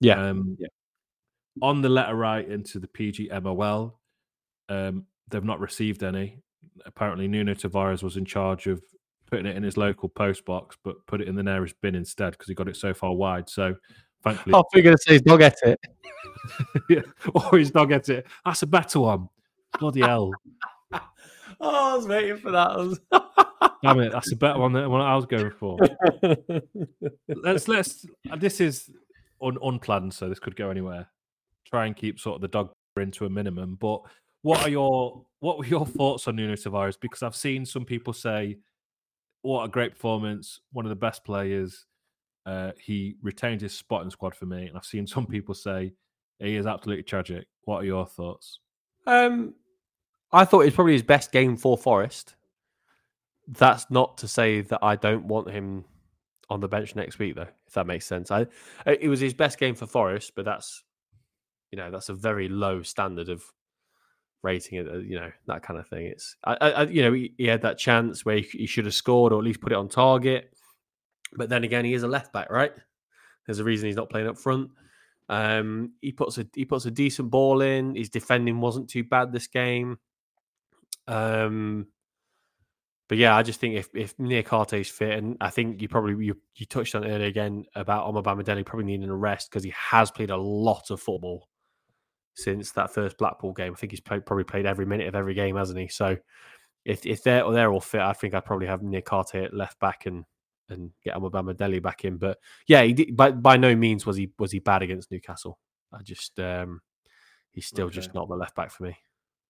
Yeah. 0.00 0.28
Um, 0.28 0.56
Yeah. 0.58 0.68
On 1.62 1.80
the 1.80 1.88
letter 1.88 2.14
right 2.14 2.46
into 2.46 2.78
the 2.78 2.86
PGMOL, 2.88 3.92
um, 4.68 5.06
they've 5.30 5.44
not 5.44 5.60
received 5.60 6.02
any. 6.02 6.38
Apparently, 6.84 7.28
Nuno 7.28 7.54
Tavares 7.54 8.02
was 8.02 8.16
in 8.16 8.24
charge 8.24 8.66
of 8.66 8.82
putting 9.30 9.46
it 9.46 9.56
in 9.56 9.62
his 9.62 9.76
local 9.76 10.08
post 10.08 10.44
box, 10.44 10.76
but 10.84 11.04
put 11.06 11.20
it 11.20 11.28
in 11.28 11.34
the 11.34 11.42
nearest 11.42 11.74
bin 11.80 11.94
instead 11.94 12.32
because 12.32 12.48
he 12.48 12.54
got 12.54 12.68
it 12.68 12.76
so 12.76 12.94
far 12.94 13.14
wide. 13.14 13.48
So, 13.48 13.74
thankfully, 14.22 14.54
I 14.54 14.62
figured 14.72 14.96
to 14.96 15.02
say 15.02 15.12
his 15.14 15.22
dog 15.22 15.42
ate 15.42 15.54
it. 15.62 15.80
yeah, 16.90 17.00
or 17.34 17.58
his 17.58 17.70
dog 17.70 17.88
gets 17.88 18.08
it. 18.08 18.26
That's 18.44 18.62
a 18.62 18.66
better 18.66 19.00
one. 19.00 19.28
Bloody 19.78 20.00
hell! 20.00 20.30
Oh, 21.58 21.94
I 21.94 21.96
was 21.96 22.06
waiting 22.06 22.36
for 22.36 22.50
that. 22.50 22.98
Damn 23.82 24.00
it, 24.00 24.12
that's 24.12 24.30
a 24.30 24.36
better 24.36 24.58
one 24.58 24.74
than 24.74 24.90
what 24.90 25.00
I 25.00 25.16
was 25.16 25.24
going 25.24 25.50
for. 25.52 25.78
let's 27.28 27.66
let's. 27.66 28.04
This 28.36 28.60
is 28.60 28.90
un, 29.40 29.56
unplanned, 29.62 30.12
so 30.12 30.28
this 30.28 30.38
could 30.38 30.54
go 30.54 30.68
anywhere. 30.68 31.08
Try 31.68 31.86
and 31.86 31.96
keep 31.96 32.20
sort 32.20 32.36
of 32.36 32.40
the 32.42 32.48
dog 32.48 32.70
into 32.96 33.26
a 33.26 33.30
minimum. 33.30 33.76
But 33.80 34.02
what 34.42 34.62
are 34.62 34.70
your 34.70 35.24
what 35.40 35.58
were 35.58 35.66
your 35.66 35.86
thoughts 35.86 36.28
on 36.28 36.36
Nuno 36.36 36.54
Tavares? 36.54 36.98
Because 37.00 37.22
I've 37.22 37.36
seen 37.36 37.66
some 37.66 37.84
people 37.84 38.12
say, 38.12 38.58
"What 39.42 39.64
a 39.64 39.68
great 39.68 39.92
performance! 39.92 40.60
One 40.72 40.84
of 40.84 40.90
the 40.90 40.96
best 40.96 41.24
players." 41.24 41.86
Uh, 42.44 42.70
he 42.80 43.16
retained 43.22 43.60
his 43.60 43.76
spot 43.76 44.02
in 44.02 44.06
the 44.06 44.12
squad 44.12 44.36
for 44.36 44.46
me, 44.46 44.66
and 44.66 44.76
I've 44.76 44.84
seen 44.84 45.06
some 45.06 45.26
people 45.26 45.52
say 45.52 45.92
he 46.38 46.54
is 46.54 46.66
absolutely 46.66 47.02
tragic. 47.02 47.46
What 47.64 47.82
are 47.82 47.84
your 47.84 48.06
thoughts? 48.06 48.60
Um, 49.06 49.54
I 50.32 50.44
thought 50.44 50.60
it 50.60 50.66
was 50.66 50.74
probably 50.74 50.92
his 50.92 51.02
best 51.02 51.32
game 51.32 51.56
for 51.56 51.76
Forest. 51.76 52.36
That's 53.48 53.90
not 53.90 54.18
to 54.18 54.28
say 54.28 54.60
that 54.60 54.78
I 54.82 54.96
don't 54.96 55.26
want 55.26 55.50
him 55.50 55.84
on 56.48 56.60
the 56.60 56.68
bench 56.68 56.94
next 56.94 57.18
week, 57.18 57.34
though. 57.34 57.48
If 57.66 57.74
that 57.74 57.86
makes 57.86 58.06
sense, 58.06 58.30
I 58.30 58.46
it 58.86 59.08
was 59.08 59.20
his 59.20 59.34
best 59.34 59.58
game 59.58 59.74
for 59.74 59.86
Forest, 59.86 60.32
but 60.36 60.44
that's 60.44 60.84
you 61.70 61.78
know 61.78 61.90
that's 61.90 62.08
a 62.08 62.14
very 62.14 62.48
low 62.48 62.82
standard 62.82 63.28
of 63.28 63.42
rating 64.42 64.78
it. 64.78 64.88
uh, 64.88 64.98
You 64.98 65.20
know 65.20 65.32
that 65.46 65.62
kind 65.62 65.78
of 65.78 65.88
thing. 65.88 66.06
It's 66.06 66.36
I, 66.44 66.54
I 66.54 66.82
you 66.84 67.02
know 67.02 67.12
he, 67.12 67.34
he 67.36 67.46
had 67.46 67.62
that 67.62 67.78
chance 67.78 68.24
where 68.24 68.36
he, 68.36 68.42
he 68.42 68.66
should 68.66 68.84
have 68.84 68.94
scored 68.94 69.32
or 69.32 69.38
at 69.38 69.44
least 69.44 69.60
put 69.60 69.72
it 69.72 69.76
on 69.76 69.88
target, 69.88 70.50
but 71.34 71.48
then 71.48 71.64
again 71.64 71.84
he 71.84 71.94
is 71.94 72.02
a 72.02 72.08
left 72.08 72.32
back, 72.32 72.50
right? 72.50 72.72
There's 73.46 73.60
a 73.60 73.64
reason 73.64 73.86
he's 73.86 73.96
not 73.96 74.10
playing 74.10 74.28
up 74.28 74.38
front. 74.38 74.70
Um, 75.28 75.92
he 76.00 76.12
puts 76.12 76.38
a 76.38 76.46
he 76.54 76.64
puts 76.64 76.86
a 76.86 76.90
decent 76.90 77.30
ball 77.30 77.60
in. 77.62 77.94
His 77.94 78.10
defending 78.10 78.60
wasn't 78.60 78.88
too 78.88 79.04
bad 79.04 79.32
this 79.32 79.46
game. 79.48 79.98
Um, 81.08 81.86
but 83.08 83.18
yeah, 83.18 83.36
I 83.36 83.42
just 83.42 83.60
think 83.60 83.74
if 83.76 83.88
if 83.94 84.16
Niakhaté's 84.16 84.88
fit, 84.88 85.18
and 85.18 85.36
I 85.40 85.50
think 85.50 85.80
you 85.80 85.88
probably 85.88 86.24
you 86.24 86.36
you 86.56 86.66
touched 86.66 86.94
on 86.94 87.04
it 87.04 87.10
earlier 87.10 87.28
again 87.28 87.64
about 87.74 88.06
Omar 88.06 88.22
probably 88.22 88.84
needing 88.84 89.08
a 89.08 89.14
rest 89.14 89.50
because 89.50 89.62
he 89.62 89.72
has 89.76 90.10
played 90.10 90.30
a 90.30 90.36
lot 90.36 90.90
of 90.90 91.00
football 91.00 91.48
since 92.36 92.70
that 92.72 92.92
first 92.92 93.18
Blackpool 93.18 93.52
game. 93.52 93.72
I 93.72 93.76
think 93.76 93.92
he's 93.92 94.00
played, 94.00 94.24
probably 94.26 94.44
played 94.44 94.66
every 94.66 94.86
minute 94.86 95.08
of 95.08 95.14
every 95.14 95.34
game, 95.34 95.56
hasn't 95.56 95.78
he? 95.78 95.88
So 95.88 96.16
if 96.84 97.04
if 97.04 97.22
they're 97.22 97.50
they're 97.50 97.72
all 97.72 97.80
fit, 97.80 98.00
I 98.02 98.12
think 98.12 98.34
I'd 98.34 98.44
probably 98.44 98.66
have 98.68 98.80
Niakhaté 98.80 99.46
at 99.46 99.54
left 99.54 99.78
back 99.80 100.06
and 100.06 100.24
and 100.68 100.90
get 101.04 101.16
Omar 101.16 101.30
back 101.80 102.04
in. 102.04 102.16
But 102.16 102.38
yeah, 102.66 102.82
he 102.82 102.92
did, 102.92 103.16
by 103.16 103.30
by 103.32 103.56
no 103.56 103.74
means 103.74 104.04
was 104.06 104.16
he 104.16 104.30
was 104.38 104.52
he 104.52 104.58
bad 104.58 104.82
against 104.82 105.10
Newcastle. 105.10 105.58
I 105.92 106.02
just 106.02 106.38
um 106.38 106.80
he's 107.52 107.66
still 107.66 107.88
just 107.88 108.14
not 108.14 108.28
the 108.28 108.36
left 108.36 108.54
back 108.54 108.70
for 108.70 108.84
me. 108.84 108.96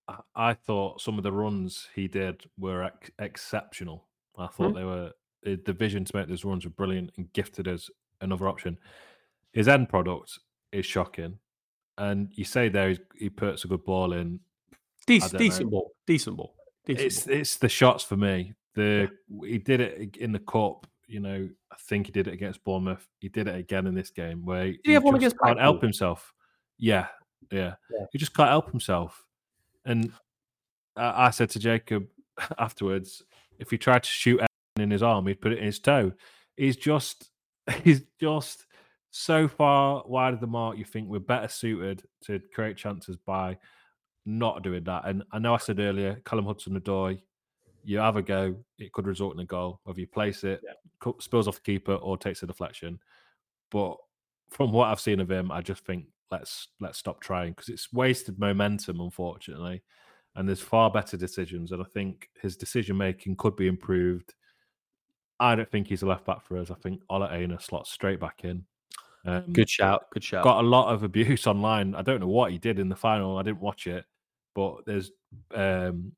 I- 0.09 0.21
I 0.35 0.55
thought 0.55 1.01
some 1.01 1.19
of 1.19 1.25
the 1.25 1.33
runs 1.33 1.89
he 1.95 2.07
did 2.07 2.45
were 2.59 2.85
ex- 2.85 3.11
exceptional. 3.19 4.07
I 4.39 4.47
thought 4.47 4.71
Hmm. 4.71 4.77
they 4.77 4.85
were 4.85 5.13
the 5.43 5.57
the 5.65 5.73
vision 5.73 6.05
to 6.05 6.17
make 6.17 6.29
those 6.29 6.45
runs 6.45 6.65
were 6.65 6.71
brilliant 6.71 7.11
and 7.17 7.33
gifted 7.33 7.67
us 7.67 7.91
another 8.21 8.49
option. 8.49 8.79
His 9.53 9.69
end 9.69 9.89
product 9.89 10.39
is 10.73 10.85
shocking, 10.87 11.39
and 11.99 12.29
you 12.33 12.45
say 12.45 12.69
there 12.69 12.97
he 13.17 13.29
puts 13.31 13.65
a 13.65 13.69
good 13.69 13.85
ball 13.85 14.13
in. 14.13 14.41
Decent, 15.07 15.39
decent 15.39 15.71
ball, 15.71 15.93
decent 16.07 16.37
ball, 16.37 16.55
decent 16.85 17.07
It's 17.07 17.25
ball. 17.25 17.35
it's 17.37 17.57
the 17.57 17.69
shots 17.69 18.03
for 18.05 18.17
me. 18.17 18.55
The 18.75 19.09
he 19.45 19.59
did 19.59 19.81
it 19.81 20.17
in 20.17 20.33
the 20.33 20.41
cup. 20.41 20.87
You 21.07 21.21
know, 21.21 21.49
I 21.71 21.77
think 21.83 22.07
he 22.07 22.13
did 22.13 22.27
it 22.27 22.35
against 22.35 22.65
Bournemouth. 22.65 23.07
He 23.21 23.29
did 23.29 23.47
it 23.47 23.55
again 23.55 23.87
in 23.87 23.95
this 23.95 24.11
game 24.11 24.45
where 24.45 24.67
he, 24.67 24.81
he 24.85 24.99
one 24.99 25.15
just 25.21 25.37
against 25.37 25.37
can't 25.45 25.61
help 25.61 25.81
himself. 25.81 26.33
Yeah, 26.79 27.07
yeah, 27.51 27.75
Yeah. 27.91 28.07
He 28.13 28.19
just 28.19 28.35
can't 28.35 28.49
help 28.51 28.71
himself. 28.71 29.25
And 29.85 30.13
I, 30.97 31.27
I 31.27 31.31
said 31.31 31.51
to 31.51 31.59
Jacob 31.59 32.07
afterwards, 32.59 33.23
if 33.59 33.71
he 33.71 33.79
tried 33.79 34.03
to 34.03 34.09
shoot 34.09 34.41
in 34.79 34.91
his 34.91 35.03
arm, 35.03 35.27
he'd 35.27 35.41
put 35.41 35.53
it 35.53 35.59
in 35.59 35.65
his 35.65 35.79
toe. 35.79 36.13
He's 36.57 36.77
just, 36.77 37.31
he's 37.85 38.03
just 38.21 38.66
so 39.17 39.49
far 39.49 40.03
wide 40.07 40.35
of 40.35 40.41
the 40.41 40.47
mark. 40.47 40.77
You 40.77 40.85
think 40.85 41.09
we're 41.09 41.21
better 41.21 41.49
suited 41.49 42.03
to 42.25 42.39
create 42.53 42.77
chances 42.77 43.17
by 43.17 43.57
not 44.27 44.63
doing 44.63 44.85
that. 44.85 45.07
And 45.07 45.23
I 45.33 45.39
know 45.39 45.55
I 45.55 45.59
said 45.59 45.81
earlier, 45.81 46.21
Callum 46.27 46.45
Hudson 46.45 46.79
Odoi, 46.79 47.19
you 47.83 47.99
have 47.99 48.17
a 48.17 48.23
go, 48.23 48.57
it 48.79 48.93
could 48.93 49.07
result 49.07 49.35
in 49.35 49.41
a 49.41 49.47
goal. 49.47 49.81
Whether 49.85 50.01
you 50.01 50.07
place 50.07 50.45
it, 50.45 50.61
co- 51.01 51.17
spills 51.19 51.49
off 51.49 51.57
the 51.57 51.61
keeper, 51.63 51.95
or 51.95 52.19
takes 52.19 52.43
a 52.43 52.47
deflection. 52.47 52.99
But 53.71 53.97
from 54.51 54.71
what 54.71 54.89
I've 54.89 55.01
seen 55.01 55.21
of 55.21 55.31
him, 55.31 55.51
I 55.51 55.63
just 55.63 55.87
think 55.87 56.07
let's 56.31 56.69
let's 56.81 56.99
stop 56.99 57.21
trying 57.21 57.53
because 57.53 57.71
it's 57.71 57.93
wasted 57.93 58.39
momentum, 58.39 59.01
unfortunately. 59.01 59.83
And 60.35 60.47
there's 60.47 60.61
far 60.61 60.91
better 60.91 61.17
decisions, 61.17 61.73
and 61.73 61.81
I 61.81 61.87
think 61.95 62.29
his 62.43 62.57
decision 62.57 62.99
making 62.99 63.37
could 63.37 63.57
be 63.57 63.69
improved. 63.69 64.35
I 65.41 65.55
don't 65.55 65.71
think 65.71 65.87
he's 65.87 66.03
a 66.03 66.07
left 66.07 66.27
back 66.27 66.45
for 66.45 66.59
us. 66.59 66.71
I 66.71 66.75
think 66.75 67.01
Ola 67.09 67.33
Aina 67.33 67.59
slots 67.61 67.91
straight 67.91 68.21
back 68.21 68.41
in. 68.45 68.67
Um, 69.27 69.53
Good 69.53 69.69
shout, 69.69 70.07
good 70.13 70.23
shout. 70.23 70.45
got 70.45 70.65
a 70.65 70.67
lot 70.69 70.93
of 70.93 71.03
abuse 71.03 71.47
online. 71.49 71.95
I 71.95 72.03
don't 72.03 72.21
know 72.21 72.29
what 72.29 72.53
he 72.53 72.59
did 72.59 72.79
in 72.79 72.89
the 72.89 72.97
final. 72.97 73.39
I 73.39 73.43
didn't 73.43 73.61
watch 73.61 73.87
it, 73.87 74.05
but 74.55 74.87
there's 74.87 75.11
um, 75.55 76.13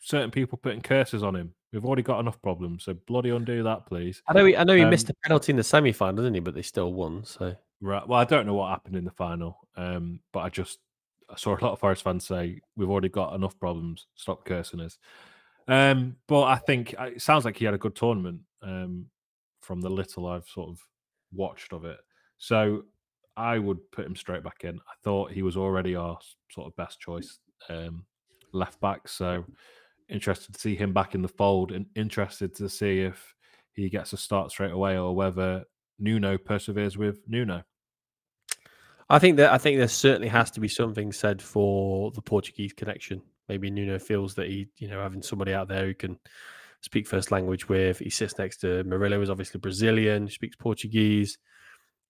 certain 0.00 0.30
people 0.30 0.58
putting 0.58 0.80
curses 0.80 1.22
on 1.22 1.36
him. 1.36 1.54
We've 1.72 1.84
already 1.84 2.02
got 2.02 2.20
enough 2.20 2.40
problems, 2.42 2.84
so 2.84 2.94
bloody 3.06 3.30
undo 3.30 3.62
that, 3.62 3.86
please. 3.86 4.22
I 4.28 4.32
know 4.32 4.44
he, 4.44 4.56
I 4.56 4.64
know 4.64 4.76
he 4.76 4.84
missed 4.84 5.08
Um, 5.10 5.16
a 5.22 5.28
penalty 5.28 5.52
in 5.52 5.56
the 5.56 5.64
semi 5.64 5.92
final, 5.92 6.16
didn't 6.22 6.34
he? 6.34 6.40
But 6.40 6.54
they 6.54 6.62
still 6.62 6.92
won. 6.92 7.24
So 7.24 7.54
Right. 7.80 8.06
Well, 8.06 8.18
I 8.18 8.24
don't 8.24 8.46
know 8.46 8.54
what 8.54 8.70
happened 8.70 8.96
in 8.96 9.04
the 9.04 9.10
final, 9.10 9.58
um, 9.76 10.20
but 10.32 10.40
I 10.40 10.48
just 10.48 10.78
I 11.28 11.36
saw 11.36 11.50
a 11.56 11.60
lot 11.62 11.72
of 11.72 11.78
Forest 11.80 12.02
fans 12.04 12.26
say 12.26 12.60
we've 12.76 12.90
already 12.90 13.08
got 13.08 13.34
enough 13.34 13.58
problems. 13.58 14.06
Stop 14.14 14.44
cursing 14.44 14.80
us. 14.80 14.98
Um, 15.68 16.16
but 16.28 16.42
I 16.44 16.56
think 16.56 16.94
uh, 16.98 17.04
it 17.14 17.22
sounds 17.22 17.44
like 17.44 17.56
he 17.56 17.64
had 17.64 17.74
a 17.74 17.78
good 17.78 17.94
tournament 17.96 18.40
um, 18.62 19.06
from 19.60 19.80
the 19.80 19.90
little 19.90 20.26
I've 20.26 20.46
sort 20.48 20.70
of 20.70 20.80
watched 21.32 21.72
of 21.72 21.84
it. 21.84 21.98
So 22.38 22.84
I 23.36 23.58
would 23.58 23.90
put 23.90 24.06
him 24.06 24.16
straight 24.16 24.44
back 24.44 24.64
in. 24.64 24.76
I 24.76 24.94
thought 25.02 25.32
he 25.32 25.42
was 25.42 25.56
already 25.56 25.96
our 25.96 26.18
sort 26.50 26.66
of 26.66 26.76
best 26.76 27.00
choice 27.00 27.38
um, 27.68 28.04
left 28.52 28.80
back. 28.80 29.08
So 29.08 29.44
interested 30.08 30.54
to 30.54 30.60
see 30.60 30.76
him 30.76 30.92
back 30.92 31.14
in 31.14 31.22
the 31.22 31.28
fold 31.28 31.72
and 31.72 31.86
interested 31.96 32.54
to 32.56 32.68
see 32.68 33.00
if 33.00 33.34
he 33.72 33.88
gets 33.88 34.12
a 34.12 34.16
start 34.16 34.50
straight 34.50 34.72
away 34.72 34.96
or 34.96 35.14
whether 35.14 35.64
Nuno 35.98 36.38
perseveres 36.38 36.96
with 36.96 37.20
Nuno. 37.26 37.62
I 39.10 39.18
think 39.18 39.36
that 39.36 39.52
I 39.52 39.58
think 39.58 39.78
there 39.78 39.88
certainly 39.88 40.28
has 40.28 40.50
to 40.52 40.60
be 40.60 40.68
something 40.68 41.12
said 41.12 41.42
for 41.42 42.10
the 42.12 42.22
Portuguese 42.22 42.72
connection. 42.72 43.20
Maybe 43.48 43.70
Nuno 43.70 43.98
feels 43.98 44.34
that 44.36 44.48
he, 44.48 44.68
you 44.78 44.88
know, 44.88 45.00
having 45.02 45.22
somebody 45.22 45.52
out 45.52 45.68
there 45.68 45.86
who 45.86 45.94
can 45.94 46.18
speak 46.80 47.06
first 47.06 47.30
language 47.30 47.68
with. 47.68 47.98
He 47.98 48.10
sits 48.10 48.38
next 48.38 48.58
to 48.58 48.82
Murillo, 48.84 49.18
who's 49.18 49.30
obviously 49.30 49.60
Brazilian, 49.60 50.28
speaks 50.28 50.56
Portuguese. 50.56 51.38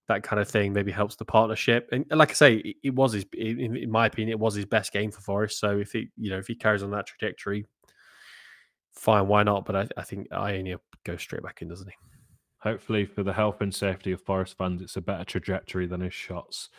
That 0.07 0.23
kind 0.23 0.39
of 0.39 0.47
thing 0.47 0.71
maybe 0.73 0.91
helps 0.91 1.15
the 1.15 1.25
partnership. 1.25 1.89
And 1.91 2.05
like 2.11 2.29
I 2.29 2.33
say, 2.33 2.55
it, 2.57 2.75
it 2.83 2.95
was 2.95 3.13
his, 3.13 3.25
in, 3.33 3.75
in, 3.75 3.89
my 3.89 4.05
opinion, 4.05 4.29
it 4.29 4.39
was 4.39 4.53
his 4.53 4.65
best 4.65 4.93
game 4.93 5.09
for 5.11 5.21
Forest. 5.21 5.59
So 5.59 5.79
if 5.79 5.93
he, 5.93 6.09
you 6.15 6.29
know, 6.29 6.37
if 6.37 6.47
he 6.47 6.55
carries 6.55 6.83
on 6.83 6.91
that 6.91 7.07
trajectory, 7.07 7.65
fine, 8.93 9.27
why 9.27 9.43
not? 9.43 9.65
But 9.65 9.75
I, 9.75 9.87
I 9.97 10.03
think 10.03 10.27
Aina 10.31 10.77
goes 11.03 11.21
straight 11.21 11.43
back 11.43 11.61
in, 11.61 11.69
doesn't 11.69 11.87
he? 11.87 11.95
Hopefully, 12.59 13.05
for 13.05 13.21
the 13.21 13.33
health 13.33 13.61
and 13.61 13.73
safety 13.73 14.11
of 14.11 14.21
Forest 14.23 14.57
fans, 14.57 14.81
it's 14.81 14.95
a 14.95 15.01
better 15.01 15.23
trajectory 15.23 15.85
than 15.85 16.01
his 16.01 16.13
shots. 16.13 16.69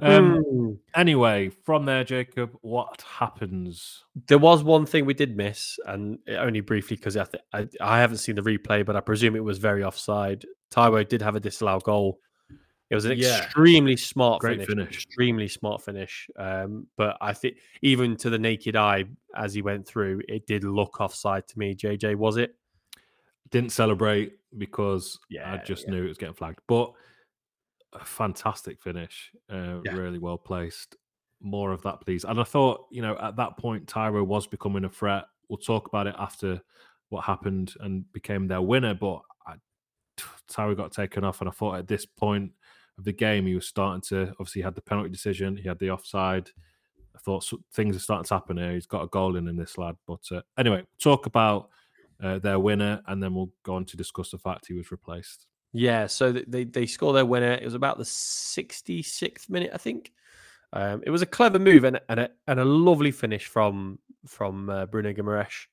Um, 0.00 0.78
anyway, 0.96 1.50
from 1.50 1.84
there, 1.84 2.04
Jacob, 2.04 2.56
what 2.62 3.02
happens? 3.02 4.04
There 4.28 4.38
was 4.38 4.62
one 4.62 4.86
thing 4.86 5.04
we 5.04 5.14
did 5.14 5.36
miss, 5.36 5.78
and 5.84 6.18
only 6.30 6.60
briefly 6.60 6.96
because 6.96 7.16
I, 7.16 7.24
th- 7.24 7.44
I, 7.52 7.66
I 7.80 7.98
haven't 8.00 8.18
seen 8.18 8.36
the 8.36 8.42
replay, 8.42 8.86
but 8.86 8.96
I 8.96 9.00
presume 9.00 9.36
it 9.36 9.44
was 9.44 9.58
very 9.58 9.82
offside. 9.82 10.46
Taiwo 10.72 11.06
did 11.06 11.20
have 11.22 11.36
a 11.36 11.40
disallowed 11.40 11.82
goal. 11.82 12.20
It 12.92 12.94
was 12.94 13.06
an 13.06 13.16
yeah. 13.16 13.44
extremely 13.44 13.96
smart 13.96 14.42
Great 14.42 14.56
finish, 14.56 14.68
finish. 14.68 14.94
extremely 15.06 15.48
smart 15.48 15.82
finish. 15.82 16.28
Um, 16.36 16.86
but 16.98 17.16
I 17.22 17.32
think 17.32 17.56
even 17.80 18.18
to 18.18 18.28
the 18.28 18.38
naked 18.38 18.76
eye, 18.76 19.06
as 19.34 19.54
he 19.54 19.62
went 19.62 19.86
through, 19.86 20.20
it 20.28 20.46
did 20.46 20.62
look 20.62 21.00
offside 21.00 21.48
to 21.48 21.58
me. 21.58 21.74
JJ, 21.74 22.16
was 22.16 22.36
it? 22.36 22.54
Didn't 23.50 23.72
celebrate 23.72 24.34
because 24.58 25.18
yeah, 25.30 25.54
I 25.54 25.64
just 25.64 25.84
yeah. 25.84 25.92
knew 25.92 26.04
it 26.04 26.08
was 26.08 26.18
getting 26.18 26.34
flagged. 26.34 26.58
But 26.68 26.92
a 27.94 28.04
fantastic 28.04 28.82
finish, 28.82 29.32
uh, 29.50 29.80
really 29.90 30.18
well 30.18 30.36
placed. 30.36 30.96
More 31.40 31.72
of 31.72 31.80
that, 31.84 32.02
please. 32.02 32.24
And 32.24 32.38
I 32.38 32.44
thought, 32.44 32.88
you 32.90 33.00
know, 33.00 33.16
at 33.22 33.36
that 33.36 33.56
point, 33.56 33.86
Taiwo 33.86 34.26
was 34.26 34.46
becoming 34.46 34.84
a 34.84 34.90
threat. 34.90 35.24
We'll 35.48 35.56
talk 35.56 35.88
about 35.88 36.08
it 36.08 36.14
after 36.18 36.60
what 37.08 37.24
happened 37.24 37.72
and 37.80 38.04
became 38.12 38.48
their 38.48 38.60
winner. 38.60 38.92
But 38.92 39.22
I, 39.46 39.54
Taiwo 40.50 40.76
got 40.76 40.92
taken 40.92 41.24
off, 41.24 41.40
and 41.40 41.48
I 41.48 41.52
thought 41.52 41.78
at 41.78 41.88
this 41.88 42.04
point 42.04 42.52
of 42.98 43.04
the 43.04 43.12
game, 43.12 43.46
he 43.46 43.54
was 43.54 43.66
starting 43.66 44.02
to 44.08 44.32
obviously 44.32 44.62
had 44.62 44.74
the 44.74 44.82
penalty 44.82 45.10
decision, 45.10 45.56
he 45.56 45.68
had 45.68 45.78
the 45.78 45.90
offside. 45.90 46.50
I 47.14 47.18
thought 47.18 47.50
things 47.72 47.94
are 47.94 48.00
starting 48.00 48.24
to 48.24 48.34
happen 48.34 48.56
here. 48.56 48.72
He's 48.72 48.86
got 48.86 49.02
a 49.02 49.08
goal 49.08 49.36
in 49.36 49.48
in 49.48 49.56
this 49.56 49.76
lad. 49.78 49.96
But 50.06 50.20
uh, 50.30 50.42
anyway, 50.58 50.84
talk 50.98 51.26
about 51.26 51.68
uh, 52.22 52.38
their 52.38 52.58
winner, 52.58 53.02
and 53.06 53.22
then 53.22 53.34
we'll 53.34 53.50
go 53.62 53.74
on 53.74 53.84
to 53.86 53.96
discuss 53.96 54.30
the 54.30 54.38
fact 54.38 54.66
he 54.66 54.74
was 54.74 54.90
replaced. 54.90 55.46
Yeah, 55.72 56.06
so 56.06 56.32
they 56.32 56.64
they 56.64 56.86
score 56.86 57.12
their 57.12 57.26
winner. 57.26 57.52
It 57.52 57.64
was 57.64 57.74
about 57.74 57.98
the 57.98 58.04
66th 58.04 59.48
minute, 59.48 59.70
I 59.72 59.78
think. 59.78 60.12
Um, 60.74 61.02
it 61.04 61.10
was 61.10 61.22
a 61.22 61.26
clever 61.26 61.58
move 61.58 61.84
and, 61.84 62.00
and, 62.08 62.20
a, 62.20 62.30
and 62.46 62.58
a 62.58 62.64
lovely 62.64 63.10
finish 63.10 63.46
from 63.46 63.98
from 64.26 64.70
uh, 64.70 64.86
Bruno 64.86 65.12
Guimaraes. 65.12 65.66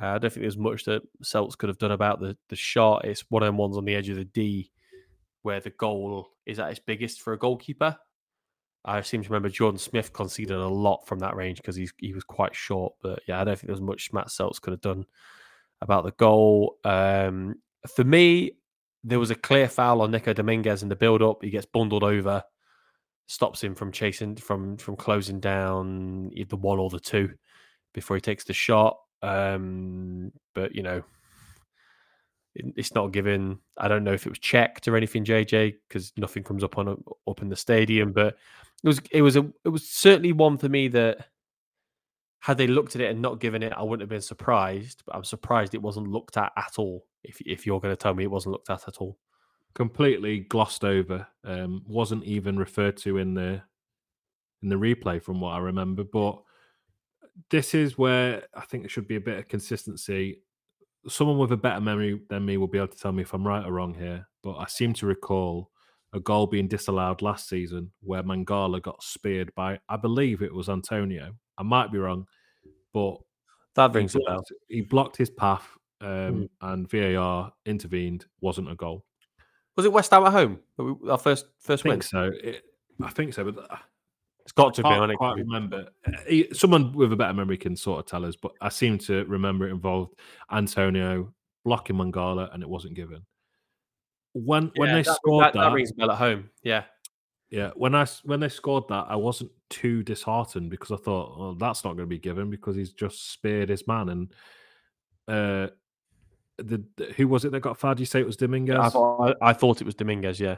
Uh, 0.00 0.06
I 0.06 0.18
don't 0.18 0.32
think 0.32 0.42
there's 0.42 0.56
much 0.56 0.84
that 0.84 1.02
Sels 1.22 1.56
could 1.56 1.68
have 1.68 1.78
done 1.78 1.90
about 1.90 2.20
the, 2.20 2.36
the 2.48 2.56
shot. 2.56 3.04
It's 3.04 3.24
one 3.30 3.42
them 3.42 3.56
ones 3.56 3.76
on 3.76 3.84
the 3.84 3.94
edge 3.94 4.08
of 4.10 4.16
the 4.16 4.24
D 4.24 4.70
where 5.42 5.60
the 5.60 5.70
goal 5.70 6.30
is 6.46 6.58
at 6.58 6.70
its 6.70 6.80
biggest 6.80 7.20
for 7.20 7.32
a 7.32 7.38
goalkeeper. 7.38 7.96
I 8.84 9.00
seem 9.02 9.22
to 9.22 9.28
remember 9.28 9.48
Jordan 9.48 9.78
Smith 9.78 10.12
conceded 10.12 10.56
a 10.56 10.68
lot 10.68 11.06
from 11.06 11.18
that 11.18 11.36
range 11.36 11.58
because 11.58 11.76
he 11.76 12.14
was 12.14 12.24
quite 12.24 12.54
short. 12.54 12.94
But 13.02 13.20
yeah, 13.26 13.40
I 13.40 13.44
don't 13.44 13.56
think 13.58 13.66
there's 13.66 13.80
much 13.80 14.12
Matz 14.12 14.36
Sels 14.36 14.58
could 14.58 14.72
have 14.72 14.80
done 14.80 15.04
about 15.80 16.04
the 16.04 16.12
goal. 16.12 16.76
Um, 16.84 17.56
for 17.94 18.04
me, 18.04 18.52
there 19.04 19.18
was 19.18 19.30
a 19.30 19.34
clear 19.34 19.68
foul 19.68 20.02
on 20.02 20.10
Nico 20.10 20.32
Dominguez 20.32 20.82
in 20.82 20.88
the 20.88 20.96
build 20.96 21.22
up. 21.22 21.42
He 21.42 21.50
gets 21.50 21.66
bundled 21.66 22.04
over, 22.04 22.42
stops 23.26 23.62
him 23.62 23.74
from 23.74 23.92
chasing 23.92 24.36
from 24.36 24.76
from 24.76 24.96
closing 24.96 25.40
down 25.40 26.30
either 26.34 26.56
one 26.56 26.78
or 26.78 26.90
the 26.90 27.00
two 27.00 27.30
before 27.94 28.16
he 28.16 28.20
takes 28.20 28.44
the 28.44 28.52
shot. 28.52 28.96
Um, 29.22 30.32
but 30.54 30.74
you 30.74 30.82
know, 30.82 31.02
it's 32.76 32.94
not 32.94 33.12
given. 33.12 33.58
I 33.76 33.88
don't 33.88 34.04
know 34.04 34.12
if 34.12 34.26
it 34.26 34.30
was 34.30 34.38
checked 34.38 34.88
or 34.88 34.96
anything, 34.96 35.24
JJ, 35.24 35.74
because 35.88 36.12
nothing 36.16 36.42
comes 36.42 36.64
up 36.64 36.78
on 36.78 37.02
up 37.26 37.42
in 37.42 37.48
the 37.48 37.56
stadium. 37.56 38.12
But 38.12 38.36
it 38.82 38.88
was 38.88 39.00
it 39.10 39.22
was 39.22 39.36
a 39.36 39.46
it 39.64 39.68
was 39.68 39.88
certainly 39.88 40.32
one 40.32 40.58
for 40.58 40.68
me 40.68 40.88
that 40.88 41.26
had 42.40 42.58
they 42.58 42.66
looked 42.66 42.94
at 42.94 43.02
it 43.02 43.10
and 43.10 43.20
not 43.20 43.40
given 43.40 43.62
it, 43.62 43.72
I 43.72 43.82
wouldn't 43.82 44.02
have 44.02 44.08
been 44.08 44.20
surprised. 44.20 45.02
But 45.06 45.16
I'm 45.16 45.24
surprised 45.24 45.74
it 45.74 45.82
wasn't 45.82 46.08
looked 46.08 46.36
at 46.36 46.52
at 46.56 46.78
all. 46.78 47.06
If 47.24 47.40
if 47.42 47.66
you're 47.66 47.80
going 47.80 47.92
to 47.92 47.96
tell 47.96 48.14
me 48.14 48.24
it 48.24 48.30
wasn't 48.30 48.52
looked 48.52 48.70
at 48.70 48.88
at 48.88 48.98
all, 48.98 49.18
completely 49.74 50.40
glossed 50.40 50.84
over. 50.84 51.26
Um, 51.44 51.82
wasn't 51.86 52.24
even 52.24 52.58
referred 52.58 52.96
to 52.98 53.18
in 53.18 53.34
the 53.34 53.62
in 54.62 54.68
the 54.68 54.76
replay, 54.76 55.22
from 55.22 55.40
what 55.40 55.50
I 55.50 55.58
remember. 55.58 56.04
But 56.04 56.40
this 57.50 57.74
is 57.74 57.96
where 57.96 58.44
I 58.54 58.62
think 58.62 58.82
there 58.82 58.90
should 58.90 59.08
be 59.08 59.16
a 59.16 59.20
bit 59.20 59.38
of 59.38 59.48
consistency. 59.48 60.42
Someone 61.08 61.38
with 61.38 61.52
a 61.52 61.56
better 61.56 61.80
memory 61.80 62.20
than 62.28 62.44
me 62.44 62.56
will 62.56 62.66
be 62.66 62.78
able 62.78 62.88
to 62.88 62.98
tell 62.98 63.12
me 63.12 63.22
if 63.22 63.32
I'm 63.32 63.46
right 63.46 63.64
or 63.64 63.72
wrong 63.72 63.94
here. 63.94 64.26
But 64.42 64.56
I 64.56 64.66
seem 64.66 64.92
to 64.94 65.06
recall 65.06 65.70
a 66.12 66.20
goal 66.20 66.46
being 66.46 66.68
disallowed 66.68 67.22
last 67.22 67.48
season 67.48 67.90
where 68.00 68.22
Mangala 68.22 68.80
got 68.82 69.02
speared 69.02 69.54
by, 69.54 69.78
I 69.88 69.96
believe 69.96 70.42
it 70.42 70.54
was 70.54 70.68
Antonio. 70.68 71.34
I 71.58 71.62
might 71.62 71.92
be 71.92 71.98
wrong, 71.98 72.26
but 72.92 73.18
that 73.74 73.94
rings 73.94 74.14
a 74.14 74.20
bell. 74.20 74.42
He 74.68 74.80
blocked 74.80 75.16
his 75.16 75.30
path, 75.30 75.68
um, 76.00 76.08
mm. 76.08 76.48
and 76.62 76.90
VAR 76.90 77.52
intervened. 77.66 78.26
wasn't 78.40 78.70
a 78.70 78.74
goal. 78.74 79.04
Was 79.76 79.86
it 79.86 79.92
West 79.92 80.10
Ham 80.10 80.24
at 80.24 80.32
home? 80.32 80.60
Our 81.08 81.18
first 81.18 81.46
first 81.60 81.86
I 81.86 81.90
win. 81.90 82.00
So 82.00 82.32
it, 82.42 82.62
I 83.02 83.10
think 83.10 83.34
so, 83.34 83.44
but 83.44 83.70
uh, 83.70 83.76
it's 84.48 84.54
got 84.54 84.72
to 84.72 84.82
be. 84.82 84.88
I 84.88 85.14
can't 85.14 85.36
remember. 85.36 85.88
Someone 86.54 86.94
with 86.94 87.12
a 87.12 87.16
better 87.16 87.34
memory 87.34 87.58
can 87.58 87.76
sort 87.76 88.00
of 88.00 88.06
tell 88.06 88.24
us, 88.24 88.34
but 88.34 88.52
I 88.62 88.70
seem 88.70 88.96
to 89.00 89.26
remember 89.26 89.68
it 89.68 89.72
involved 89.72 90.14
Antonio 90.50 91.34
blocking 91.66 91.96
Mangala, 91.96 92.52
and 92.54 92.62
it 92.62 92.68
wasn't 92.68 92.94
given. 92.94 93.26
When 94.32 94.72
yeah, 94.74 94.80
when 94.80 94.94
they 94.94 95.02
that, 95.02 95.16
scored 95.16 95.44
that, 95.44 95.52
that, 95.52 95.64
that 95.64 95.72
rings 95.74 95.92
bell 95.92 96.12
at 96.12 96.16
home. 96.16 96.48
Yeah, 96.62 96.84
yeah, 97.50 97.72
when 97.74 97.94
I 97.94 98.06
when 98.24 98.40
they 98.40 98.48
scored 98.48 98.88
that, 98.88 99.04
I 99.10 99.16
wasn't 99.16 99.50
too 99.68 100.02
disheartened 100.02 100.70
because 100.70 100.92
I 100.92 100.96
thought, 100.96 101.38
well, 101.38 101.54
that's 101.54 101.84
not 101.84 101.96
going 101.96 102.08
to 102.08 102.14
be 102.14 102.18
given 102.18 102.48
because 102.48 102.74
he's 102.74 102.94
just 102.94 103.30
speared 103.30 103.68
his 103.68 103.86
man. 103.86 104.08
And 104.08 104.32
uh, 105.28 105.68
the, 106.56 106.82
the 106.96 107.12
who 107.18 107.28
was 107.28 107.44
it 107.44 107.52
that 107.52 107.60
got 107.60 107.78
fouled? 107.78 108.00
You 108.00 108.06
say 108.06 108.20
it 108.20 108.26
was 108.26 108.38
Dominguez. 108.38 108.78
I 108.78 108.88
thought, 108.88 109.36
I, 109.42 109.50
I 109.50 109.52
thought 109.52 109.82
it 109.82 109.84
was 109.84 109.94
Dominguez. 109.94 110.40
Yeah. 110.40 110.56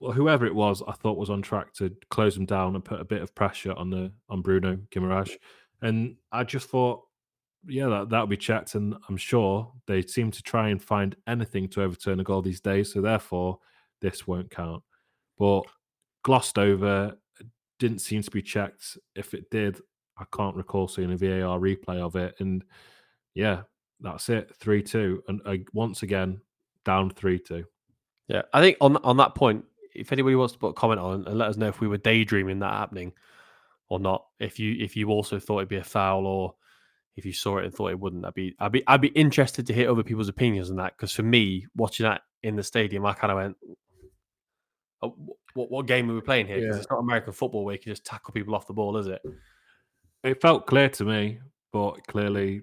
Well, 0.00 0.12
whoever 0.12 0.46
it 0.46 0.54
was, 0.54 0.82
I 0.88 0.92
thought 0.92 1.18
was 1.18 1.30
on 1.30 1.42
track 1.42 1.74
to 1.74 1.94
close 2.08 2.36
him 2.36 2.46
down 2.46 2.74
and 2.74 2.84
put 2.84 3.00
a 3.00 3.04
bit 3.04 3.22
of 3.22 3.34
pressure 3.34 3.74
on 3.74 3.90
the 3.90 4.10
on 4.28 4.40
Bruno 4.40 4.78
Guimaraes. 4.90 5.36
And 5.82 6.16
I 6.32 6.44
just 6.44 6.68
thought, 6.68 7.02
yeah, 7.66 7.86
that 7.88 8.08
that 8.08 8.20
would 8.20 8.30
be 8.30 8.36
checked. 8.36 8.74
And 8.74 8.94
I'm 9.08 9.18
sure 9.18 9.70
they 9.86 10.02
seem 10.02 10.30
to 10.30 10.42
try 10.42 10.70
and 10.70 10.82
find 10.82 11.14
anything 11.26 11.68
to 11.70 11.82
overturn 11.82 12.20
a 12.20 12.24
goal 12.24 12.40
these 12.40 12.60
days. 12.60 12.92
So 12.92 13.02
therefore, 13.02 13.58
this 14.00 14.26
won't 14.26 14.50
count. 14.50 14.82
But 15.38 15.62
glossed 16.22 16.58
over, 16.58 17.16
didn't 17.78 18.00
seem 18.00 18.22
to 18.22 18.30
be 18.30 18.42
checked. 18.42 18.98
If 19.14 19.34
it 19.34 19.50
did, 19.50 19.80
I 20.16 20.24
can't 20.34 20.56
recall 20.56 20.88
seeing 20.88 21.12
a 21.12 21.16
VAR 21.16 21.58
replay 21.58 21.98
of 21.98 22.16
it. 22.16 22.36
And 22.38 22.64
yeah, 23.34 23.62
that's 24.00 24.28
it, 24.28 24.54
three 24.56 24.82
two, 24.82 25.22
and 25.28 25.40
uh, 25.44 25.56
once 25.72 26.02
again 26.02 26.40
down 26.84 27.10
three 27.10 27.38
two. 27.38 27.64
Yeah, 28.28 28.42
I 28.52 28.60
think 28.60 28.76
on 28.80 28.96
on 28.98 29.16
that 29.18 29.34
point, 29.34 29.64
if 29.94 30.12
anybody 30.12 30.36
wants 30.36 30.52
to 30.52 30.58
put 30.58 30.68
a 30.68 30.74
comment 30.74 31.00
on 31.00 31.26
and 31.26 31.38
let 31.38 31.48
us 31.48 31.56
know 31.56 31.68
if 31.68 31.80
we 31.80 31.88
were 31.88 31.98
daydreaming 31.98 32.60
that 32.60 32.72
happening 32.72 33.12
or 33.88 33.98
not, 33.98 34.26
if 34.38 34.58
you 34.58 34.76
if 34.78 34.96
you 34.96 35.08
also 35.08 35.38
thought 35.38 35.58
it'd 35.58 35.68
be 35.68 35.76
a 35.76 35.84
foul 35.84 36.26
or 36.26 36.54
if 37.16 37.24
you 37.24 37.32
saw 37.32 37.58
it 37.58 37.64
and 37.64 37.74
thought 37.74 37.90
it 37.90 38.00
wouldn't, 38.00 38.24
I'd 38.24 38.34
be 38.34 38.54
I'd 38.58 38.72
be 38.72 38.82
I'd 38.86 39.00
be 39.00 39.08
interested 39.08 39.66
to 39.66 39.74
hear 39.74 39.90
other 39.90 40.02
people's 40.02 40.28
opinions 40.28 40.70
on 40.70 40.76
that 40.76 40.96
because 40.96 41.12
for 41.12 41.22
me, 41.22 41.66
watching 41.76 42.04
that 42.04 42.22
in 42.42 42.56
the 42.56 42.62
stadium, 42.62 43.04
I 43.04 43.12
kind 43.12 43.30
of 43.30 43.36
went, 43.36 43.56
oh, 45.02 45.14
what, 45.54 45.70
what 45.70 45.86
game 45.86 46.10
are 46.10 46.14
we 46.14 46.20
playing 46.20 46.46
here? 46.46 46.60
Because 46.60 46.76
yeah. 46.76 46.80
it's 46.80 46.90
not 46.90 46.98
American 46.98 47.32
football 47.32 47.64
where 47.64 47.74
you 47.74 47.80
can 47.80 47.92
just 47.92 48.04
tackle 48.04 48.32
people 48.32 48.54
off 48.54 48.66
the 48.66 48.72
ball, 48.72 48.96
is 48.96 49.06
it? 49.06 49.20
It 50.22 50.40
felt 50.40 50.66
clear 50.66 50.88
to 50.90 51.04
me, 51.04 51.40
but 51.72 52.06
clearly 52.06 52.62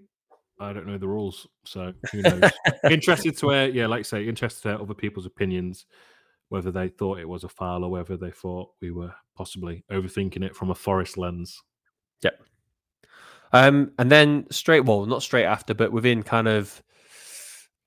I 0.60 0.74
don't 0.74 0.88
know 0.88 0.98
the 0.98 1.08
rules, 1.08 1.48
so 1.66 1.94
who 2.12 2.22
knows? 2.22 2.52
interested 2.90 3.38
to 3.38 3.50
hear, 3.50 3.68
yeah, 3.68 3.88
like 3.88 4.00
I 4.00 4.04
say, 4.04 4.28
interested 4.28 4.64
to 4.64 4.70
hear 4.70 4.82
other 4.82 4.94
people's 4.94 5.26
opinions, 5.26 5.86
whether 6.50 6.72
they 6.72 6.88
thought 6.88 7.20
it 7.20 7.28
was 7.28 7.44
a 7.44 7.50
foul 7.50 7.84
or 7.84 7.92
whether 7.92 8.18
they 8.18 8.32
thought 8.32 8.70
we 8.82 8.92
were 8.92 9.14
possibly 9.36 9.84
overthinking 9.92 10.44
it 10.44 10.56
from 10.56 10.72
a 10.72 10.76
forest 10.76 11.18
lens. 11.18 11.62
Yep. 12.22 12.42
Um, 13.54 13.92
and 13.98 14.12
then 14.12 14.48
straight, 14.52 14.82
well, 14.82 15.06
not 15.06 15.24
straight 15.24 15.46
after, 15.46 15.74
but 15.74 15.92
within 15.92 16.24
kind 16.24 16.48
of 16.48 16.82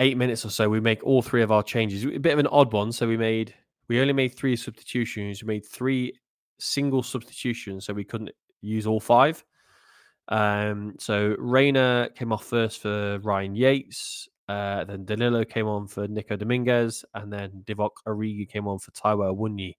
eight 0.00 0.16
minutes 0.16 0.44
or 0.44 0.50
so, 0.50 0.68
we 0.68 0.80
make 0.80 1.04
all 1.04 1.22
three 1.22 1.42
of 1.42 1.52
our 1.52 1.62
changes. 1.62 2.04
A 2.04 2.18
bit 2.18 2.32
of 2.32 2.38
an 2.38 2.46
odd 2.48 2.72
one. 2.72 2.92
So 2.92 3.06
we 3.06 3.16
made 3.16 3.54
we 3.88 4.00
only 4.00 4.12
made 4.12 4.36
three 4.36 4.56
substitutions. 4.56 5.42
We 5.42 5.48
made 5.48 5.66
three 5.66 6.12
single 6.58 7.02
substitutions, 7.02 7.86
so 7.86 7.92
we 7.92 8.04
couldn't 8.04 8.30
use 8.61 8.86
all 8.86 9.00
five. 9.00 9.44
Um, 10.28 10.94
so 10.98 11.34
Reyna 11.38 12.08
came 12.14 12.32
off 12.32 12.44
first 12.44 12.80
for 12.82 13.18
Ryan 13.18 13.56
Yates. 13.56 14.28
Uh, 14.51 14.82
then 14.82 15.05
Danilo 15.05 15.44
came 15.44 15.68
on 15.68 15.86
for 15.86 16.09
Nico 16.09 16.34
Dominguez, 16.34 17.05
and 17.14 17.32
then 17.32 17.62
Divock 17.64 17.90
Origi 18.05 18.48
came 18.48 18.66
on 18.66 18.80
for 18.80 18.90
Taiwo 18.90 19.32
Awoniyi. 19.32 19.76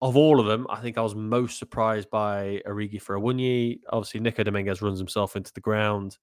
Of 0.00 0.16
all 0.16 0.40
of 0.40 0.46
them, 0.46 0.66
I 0.70 0.80
think 0.80 0.96
I 0.96 1.02
was 1.02 1.14
most 1.14 1.58
surprised 1.58 2.08
by 2.08 2.62
Origi 2.66 3.00
for 3.00 3.20
Awoniyi. 3.20 3.80
Obviously, 3.90 4.20
Nico 4.20 4.42
Dominguez 4.42 4.80
runs 4.80 4.98
himself 4.98 5.36
into 5.36 5.52
the 5.52 5.60
ground. 5.60 6.16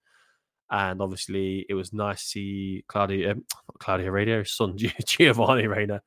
And 0.71 1.03
obviously, 1.03 1.67
it 1.69 1.75
was 1.75 1.93
nice 1.93 2.23
to 2.23 2.29
see 2.29 2.85
Claudio, 2.87 3.33
um, 3.33 3.45
Claudio 3.77 4.09
Radio, 4.09 4.41
son 4.41 4.75
Giovanni 5.05 5.67
Reyna 5.67 6.01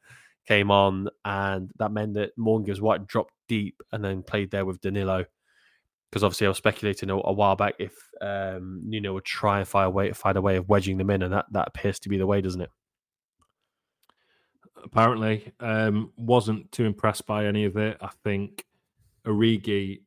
came 0.49 0.73
on, 0.73 1.09
and 1.25 1.71
that 1.79 1.93
meant 1.93 2.15
that 2.15 2.33
Morgan 2.37 2.75
White 2.79 3.07
dropped 3.07 3.35
deep 3.47 3.81
and 3.93 4.05
then 4.05 4.25
played 4.25 4.51
there 4.51 4.65
with 4.65 4.81
Danilo. 4.81 5.25
Because 6.15 6.23
obviously, 6.23 6.47
I 6.47 6.51
was 6.51 6.59
speculating 6.59 7.11
a, 7.11 7.17
a 7.17 7.33
while 7.33 7.57
back 7.57 7.75
if 7.81 7.93
um, 8.21 8.81
Nuno 8.85 9.15
would 9.15 9.25
try 9.25 9.59
and 9.59 9.67
find 9.67 9.89
a 9.89 9.91
way, 9.91 10.07
to 10.07 10.15
find 10.15 10.37
a 10.37 10.41
way 10.41 10.55
of 10.55 10.69
wedging 10.69 10.97
them 10.97 11.11
in, 11.11 11.23
and 11.23 11.33
that, 11.33 11.47
that 11.51 11.67
appears 11.67 11.99
to 11.99 12.09
be 12.09 12.17
the 12.17 12.27
way, 12.27 12.41
doesn't 12.41 12.61
it? 12.61 12.71
Apparently, 14.85 15.53
um, 15.59 16.13
wasn't 16.17 16.71
too 16.71 16.85
impressed 16.85 17.27
by 17.27 17.47
any 17.47 17.65
of 17.65 17.77
it. 17.77 17.97
I 18.01 18.11
think 18.23 18.65
Origi 19.27 20.03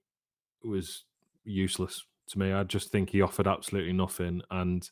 was 0.63 1.03
useless 1.43 2.05
to 2.27 2.39
me. 2.39 2.53
I 2.53 2.63
just 2.63 2.89
think 2.89 3.09
he 3.09 3.21
offered 3.21 3.45
absolutely 3.45 3.91
nothing, 3.91 4.41
and 4.49 4.89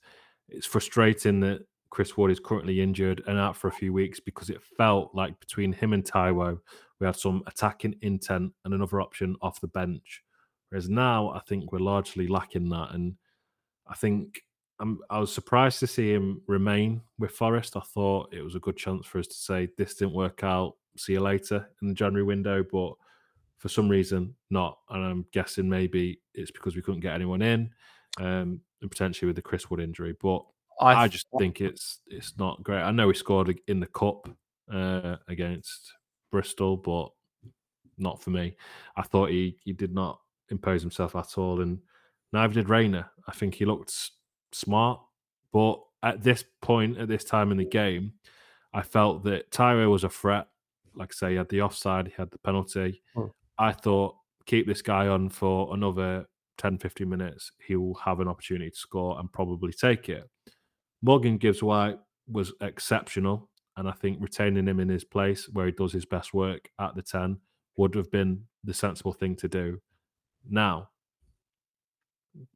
it's 0.49 0.67
frustrating 0.67 1.39
that 1.39 1.61
Chris 1.91 2.17
Wood 2.17 2.29
is 2.29 2.41
currently 2.41 2.81
injured 2.81 3.23
and 3.25 3.39
out 3.39 3.55
for 3.55 3.69
a 3.69 3.71
few 3.71 3.93
weeks 3.93 4.19
because 4.19 4.49
it 4.49 4.61
felt 4.61 5.15
like 5.15 5.39
between 5.39 5.71
him 5.71 5.93
and 5.93 6.03
Taiwo, 6.03 6.59
we 6.99 7.07
had 7.07 7.15
some 7.15 7.41
attacking 7.47 7.95
intent 8.01 8.51
and 8.65 8.73
another 8.73 8.99
option 8.99 9.37
off 9.41 9.61
the 9.61 9.69
bench. 9.69 10.21
Whereas 10.75 10.89
now, 10.89 11.29
I 11.29 11.39
think 11.39 11.71
we're 11.71 11.79
largely 11.79 12.27
lacking 12.27 12.67
that, 12.67 12.89
and 12.91 13.15
I 13.87 13.95
think 13.95 14.41
I'm, 14.81 14.99
I 15.09 15.19
was 15.19 15.31
surprised 15.31 15.79
to 15.79 15.87
see 15.87 16.11
him 16.11 16.41
remain 16.47 16.99
with 17.17 17.31
Forest. 17.31 17.77
I 17.77 17.79
thought 17.79 18.33
it 18.33 18.41
was 18.41 18.55
a 18.55 18.59
good 18.59 18.75
chance 18.75 19.05
for 19.05 19.19
us 19.19 19.27
to 19.27 19.35
say 19.35 19.69
this 19.77 19.95
didn't 19.95 20.15
work 20.15 20.43
out. 20.43 20.73
See 20.97 21.13
you 21.13 21.21
later 21.21 21.69
in 21.81 21.87
the 21.87 21.93
January 21.93 22.23
window, 22.25 22.61
but 22.61 22.91
for 23.57 23.69
some 23.69 23.87
reason 23.87 24.35
not. 24.49 24.77
And 24.89 25.01
I'm 25.01 25.25
guessing 25.31 25.69
maybe 25.69 26.19
it's 26.33 26.51
because 26.51 26.75
we 26.75 26.81
couldn't 26.81 26.99
get 26.99 27.13
anyone 27.13 27.41
in, 27.41 27.69
um, 28.19 28.59
and 28.81 28.91
potentially 28.91 29.27
with 29.27 29.37
the 29.37 29.41
Chris 29.41 29.69
Wood 29.69 29.79
injury. 29.79 30.13
But 30.21 30.43
I, 30.81 31.03
I 31.03 31.07
just 31.07 31.27
think 31.39 31.61
it's 31.61 31.99
it's 32.07 32.37
not 32.37 32.63
great. 32.63 32.81
I 32.81 32.91
know 32.91 33.07
he 33.07 33.15
scored 33.15 33.57
in 33.69 33.79
the 33.79 33.87
cup 33.87 34.27
uh, 34.69 35.15
against 35.29 35.93
Bristol, 36.33 36.75
but 36.75 37.11
not 37.97 38.21
for 38.21 38.31
me. 38.31 38.57
I 38.97 39.03
thought 39.03 39.29
he 39.29 39.55
he 39.63 39.71
did 39.71 39.93
not 39.93 40.19
impose 40.49 40.81
himself 40.81 41.15
at 41.15 41.37
all, 41.37 41.61
and 41.61 41.79
neither 42.33 42.53
did 42.53 42.69
Reyna. 42.69 43.09
I 43.27 43.31
think 43.31 43.55
he 43.55 43.65
looked 43.65 43.93
smart, 44.51 44.99
but 45.51 45.79
at 46.03 46.23
this 46.23 46.43
point, 46.61 46.97
at 46.97 47.07
this 47.07 47.23
time 47.23 47.51
in 47.51 47.57
the 47.57 47.65
game, 47.65 48.13
I 48.73 48.81
felt 48.81 49.23
that 49.23 49.51
Taiwo 49.51 49.89
was 49.89 50.03
a 50.03 50.09
threat. 50.09 50.47
Like 50.93 51.11
I 51.11 51.15
say, 51.15 51.29
he 51.31 51.35
had 51.37 51.49
the 51.49 51.61
offside, 51.61 52.07
he 52.07 52.13
had 52.17 52.31
the 52.31 52.39
penalty. 52.39 53.01
Hmm. 53.15 53.27
I 53.57 53.71
thought 53.71 54.15
keep 54.45 54.67
this 54.67 54.81
guy 54.81 55.07
on 55.07 55.29
for 55.29 55.73
another 55.73 56.25
10, 56.57 56.77
15 56.77 57.09
minutes. 57.09 57.51
He 57.65 57.75
will 57.75 57.95
have 57.95 58.19
an 58.19 58.27
opportunity 58.27 58.69
to 58.69 58.77
score 58.77 59.19
and 59.19 59.31
probably 59.31 59.73
take 59.73 60.09
it. 60.09 60.29
Morgan 61.01 61.37
Gibbs 61.37 61.63
White 61.63 61.99
was 62.27 62.53
exceptional. 62.61 63.49
And 63.77 63.89
I 63.89 63.91
think 63.91 64.19
retaining 64.21 64.67
him 64.67 64.79
in 64.79 64.87
his 64.87 65.03
place 65.03 65.49
where 65.49 65.65
he 65.65 65.71
does 65.73 65.91
his 65.91 66.05
best 66.05 66.33
work 66.33 66.69
at 66.79 66.95
the 66.95 67.01
10 67.01 67.37
would 67.75 67.93
have 67.95 68.09
been 68.09 68.43
the 68.63 68.73
sensible 68.73 69.11
thing 69.11 69.35
to 69.37 69.49
do. 69.49 69.81
Now, 70.49 70.89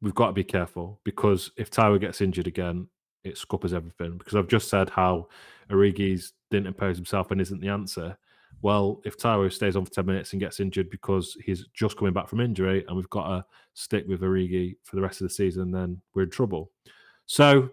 we've 0.00 0.14
got 0.14 0.28
to 0.28 0.32
be 0.32 0.44
careful 0.44 1.00
because 1.04 1.50
if 1.56 1.70
Taiwo 1.70 2.00
gets 2.00 2.20
injured 2.20 2.46
again, 2.46 2.88
it 3.24 3.38
scuppers 3.38 3.74
everything. 3.74 4.18
Because 4.18 4.34
I've 4.34 4.48
just 4.48 4.68
said 4.68 4.90
how 4.90 5.28
Origi's 5.70 6.32
didn't 6.50 6.68
impose 6.68 6.96
himself 6.96 7.30
and 7.30 7.40
isn't 7.40 7.60
the 7.60 7.68
answer. 7.68 8.16
Well, 8.62 9.00
if 9.04 9.16
Taiwo 9.16 9.52
stays 9.52 9.76
on 9.76 9.84
for 9.84 9.92
10 9.92 10.06
minutes 10.06 10.32
and 10.32 10.40
gets 10.40 10.60
injured 10.60 10.90
because 10.90 11.36
he's 11.44 11.66
just 11.72 11.96
coming 11.96 12.12
back 12.12 12.28
from 12.28 12.40
injury 12.40 12.84
and 12.86 12.96
we've 12.96 13.10
got 13.10 13.28
to 13.28 13.44
stick 13.74 14.04
with 14.06 14.20
Origi 14.20 14.76
for 14.82 14.96
the 14.96 15.02
rest 15.02 15.20
of 15.20 15.28
the 15.28 15.34
season, 15.34 15.70
then 15.70 16.00
we're 16.14 16.24
in 16.24 16.30
trouble. 16.30 16.70
So 17.26 17.70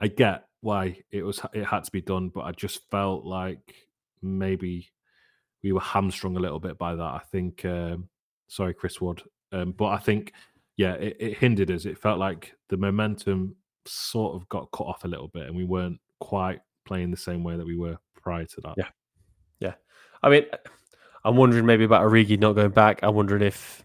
I 0.00 0.08
get 0.08 0.46
why 0.62 0.98
it 1.10 1.22
was 1.22 1.40
it 1.52 1.64
had 1.64 1.84
to 1.84 1.92
be 1.92 2.00
done, 2.00 2.30
but 2.30 2.40
I 2.40 2.52
just 2.52 2.90
felt 2.90 3.24
like 3.24 3.74
maybe 4.22 4.88
we 5.62 5.72
were 5.72 5.80
hamstrung 5.80 6.36
a 6.36 6.40
little 6.40 6.58
bit 6.58 6.78
by 6.78 6.94
that. 6.94 7.02
I 7.02 7.20
think 7.30 7.64
um, 7.64 8.08
sorry, 8.48 8.74
Chris 8.74 9.00
Wood. 9.00 9.22
Um, 9.52 9.72
but 9.72 9.86
I 9.86 9.98
think 9.98 10.32
yeah, 10.76 10.94
it, 10.94 11.16
it 11.20 11.38
hindered 11.38 11.70
us. 11.70 11.84
It 11.84 11.98
felt 11.98 12.18
like 12.18 12.54
the 12.68 12.76
momentum 12.76 13.56
sort 13.86 14.34
of 14.34 14.48
got 14.48 14.70
cut 14.72 14.86
off 14.86 15.04
a 15.04 15.08
little 15.08 15.28
bit 15.28 15.46
and 15.46 15.56
we 15.56 15.64
weren't 15.64 16.00
quite 16.20 16.60
playing 16.84 17.10
the 17.10 17.16
same 17.16 17.44
way 17.44 17.56
that 17.56 17.66
we 17.66 17.76
were 17.76 17.98
prior 18.20 18.44
to 18.44 18.60
that. 18.62 18.74
Yeah. 18.76 18.88
Yeah. 19.60 19.74
I 20.22 20.30
mean, 20.30 20.44
I'm 21.24 21.36
wondering 21.36 21.66
maybe 21.66 21.84
about 21.84 22.02
Origi 22.02 22.38
not 22.38 22.54
going 22.54 22.70
back. 22.70 23.00
I'm 23.02 23.14
wondering 23.14 23.42
if 23.42 23.84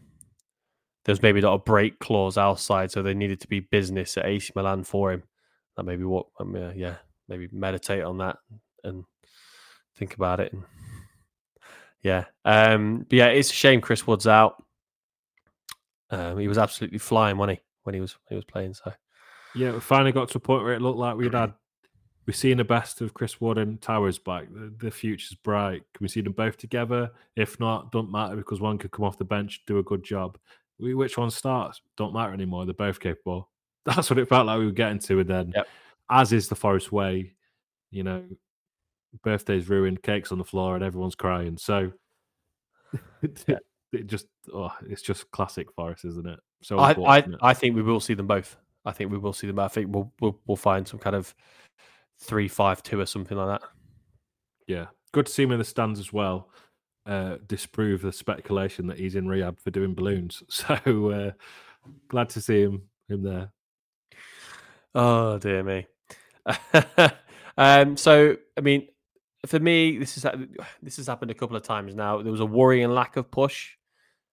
there's 1.06 1.22
maybe 1.22 1.42
not 1.42 1.54
a 1.54 1.60
break 1.60 2.00
clause 2.00 2.38
outside, 2.38 2.92
so 2.92 3.02
they 3.02 3.14
needed 3.14 3.40
to 3.42 3.48
be 3.48 3.62
business 3.62 4.18
at 4.18 4.26
AC 4.26 4.52
Milan 4.56 4.84
for 4.84 5.12
him. 5.12 5.24
That 5.78 5.84
maybe 5.84 6.04
what, 6.04 6.28
um, 6.40 6.56
yeah, 6.76 6.96
maybe 7.28 7.48
meditate 7.52 8.04
on 8.04 8.18
that 8.18 8.38
and 8.84 9.06
think 9.96 10.16
about 10.16 10.40
it. 10.40 10.52
And 10.54 10.64
yeah, 12.04 12.26
um, 12.46 13.06
but 13.10 13.18
yeah, 13.18 13.28
it's 13.28 13.50
a 13.50 13.54
shame 13.54 13.82
Chris 13.82 14.08
Wood's 14.08 14.28
out. 14.28 14.64
Um, 16.12 16.40
he 16.40 16.48
was 16.48 16.58
absolutely 16.58 16.98
flying, 16.98 17.38
wasn't 17.38 17.60
he, 17.60 17.64
when 17.84 17.94
he 17.94 18.02
was 18.02 18.14
when 18.14 18.30
he 18.30 18.36
was 18.36 18.46
playing? 18.46 18.74
So 18.74 18.94
yeah, 19.56 19.72
we 19.72 19.80
finally 19.80 20.12
got 20.12 20.30
to 20.30 20.38
a 20.38 20.42
point 20.42 20.64
where 20.64 20.74
it 20.74 20.82
looked 20.82 20.98
like 20.98 21.18
we'd 21.18 21.34
had 21.34 21.54
we've 22.30 22.36
seen 22.36 22.58
the 22.58 22.64
best 22.64 23.02
of 23.02 23.16
Chris 23.16 23.42
Wood 23.42 23.58
and 23.58 23.82
Towers 23.82 24.20
back. 24.20 24.46
The, 24.54 24.72
the 24.78 24.92
future's 24.92 25.34
bright. 25.34 25.82
Can 25.94 26.04
we 26.04 26.08
see 26.08 26.22
them 26.22 26.34
both 26.34 26.58
together? 26.58 27.10
If 27.36 27.60
not, 27.60 27.92
don't 27.92 28.12
matter 28.12 28.36
because 28.36 28.62
one 28.62 28.78
could 28.78 28.92
come 28.92 29.04
off 29.04 29.18
the 29.18 29.26
bench, 29.26 29.64
do 29.66 29.80
a 29.80 29.84
good 29.84 30.04
job. 30.04 30.38
We, 30.80 30.94
which 30.94 31.18
one 31.18 31.32
starts? 31.32 31.82
Don't 31.98 32.14
matter 32.14 32.32
anymore. 32.32 32.66
They're 32.66 32.76
both 32.76 33.00
capable. 33.00 33.50
That's 33.86 34.12
what 34.12 34.20
it 34.20 34.30
felt 34.30 34.46
like 34.46 34.60
we 34.60 34.68
were 34.68 34.72
getting 34.72 35.00
to. 35.00 35.22
And 35.22 35.28
then, 35.28 35.54
yep. 35.56 35.68
as 36.10 36.32
is 36.32 36.48
the 36.48 36.56
Forest 36.56 36.92
way, 36.92 37.34
you 37.90 38.04
know, 38.04 38.24
birthdays 39.24 39.70
ruined, 39.70 40.04
cakes 40.04 40.32
on 40.32 40.38
the 40.38 40.44
floor, 40.44 40.76
and 40.76 40.84
everyone's 40.84 41.16
crying. 41.16 41.58
So 41.58 41.92
it, 43.22 43.46
it 43.92 44.08
just, 44.08 44.28
oh, 44.54 44.72
it's 44.88 45.02
just 45.02 45.30
classic 45.32 45.72
Forest, 45.74 46.06
isn't 46.06 46.28
it? 46.28 46.40
So 46.62 46.80
I, 46.80 46.92
I, 46.92 47.24
I 47.42 47.54
think 47.54 47.76
we 47.76 47.82
will 47.82 48.00
see 48.00 48.14
them 48.14 48.28
both. 48.28 48.58
I 48.86 48.92
think 48.92 49.12
we 49.12 49.18
will 49.18 49.34
see 49.34 49.48
them. 49.48 49.60
I 49.60 49.68
think 49.68 49.94
we'll, 49.94 50.12
we'll 50.20 50.40
we'll 50.48 50.58
find 50.58 50.88
some 50.88 51.00
kind 51.00 51.16
of 51.16 51.34
three 52.20 52.48
five 52.48 52.84
two 52.84 53.00
or 53.00 53.06
something 53.06 53.38
like 53.38 53.60
that. 53.60 53.70
Yeah, 54.68 54.86
good 55.12 55.26
to 55.26 55.32
see 55.32 55.44
him 55.44 55.52
in 55.52 55.60
the 55.60 55.66
stands 55.66 56.00
as 56.00 56.12
well. 56.14 56.50
Uh, 57.06 57.38
disprove 57.48 58.02
the 58.02 58.12
speculation 58.12 58.88
that 58.88 59.00
he's 59.00 59.16
in 59.16 59.28
rehab 59.28 59.60
for 59.60 59.72
doing 59.72 59.94
balloons. 59.94 60.44
So 60.50 61.10
uh, 61.10 61.32
glad 62.08 62.30
to 62.30 62.42
see 62.42 62.62
him 62.62 62.84
him 63.08 63.24
there. 63.24 63.52
Oh 64.96 65.38
dear 65.40 65.64
me. 65.64 65.88
um, 67.58 67.98
so 67.98 68.38
I 68.58 68.62
mean, 68.62 68.88
for 69.46 69.60
me, 69.60 69.98
this 69.98 70.18
is 70.18 70.26
this 70.82 70.98
has 70.98 71.08
happened 71.08 71.32
a 71.32 71.36
couple 71.36 71.56
of 71.56 71.64
times 71.64 71.96
now. 71.96 72.22
There 72.22 72.32
was 72.32 72.42
a 72.42 72.46
worrying 72.46 72.90
lack 72.90 73.18
of 73.18 73.32
push 73.32 73.72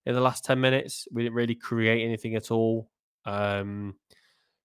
in 0.04 0.14
the 0.14 0.20
last 0.20 0.44
ten 0.44 0.61
minutes. 0.61 1.07
We 1.12 1.22
didn't 1.22 1.36
really 1.36 1.54
create 1.54 2.04
anything 2.04 2.34
at 2.34 2.50
all. 2.50 2.90
Um, 3.24 3.94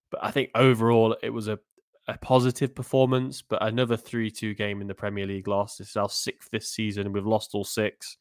but 0.10 0.24
I 0.24 0.32
think 0.32 0.50
overall 0.56 1.16
it 1.22 1.30
was 1.30 1.48
a 1.48 1.60
a 2.08 2.18
positive 2.18 2.74
performance, 2.74 3.42
but 3.42 3.64
another 3.64 3.96
3 3.96 4.32
2 4.32 4.56
game 4.56 4.82
in 4.82 4.88
the 4.88 4.94
Premier 4.94 5.26
League 5.26 5.48
loss. 5.48 5.78
This 5.78 5.92
is 5.92 5.96
our 5.96 6.10
sixth 6.10 6.50
this 6.52 6.68
season, 6.70 7.12
we've 7.14 7.26
lost 7.26 7.52
all 7.54 7.64
six. 7.64 8.18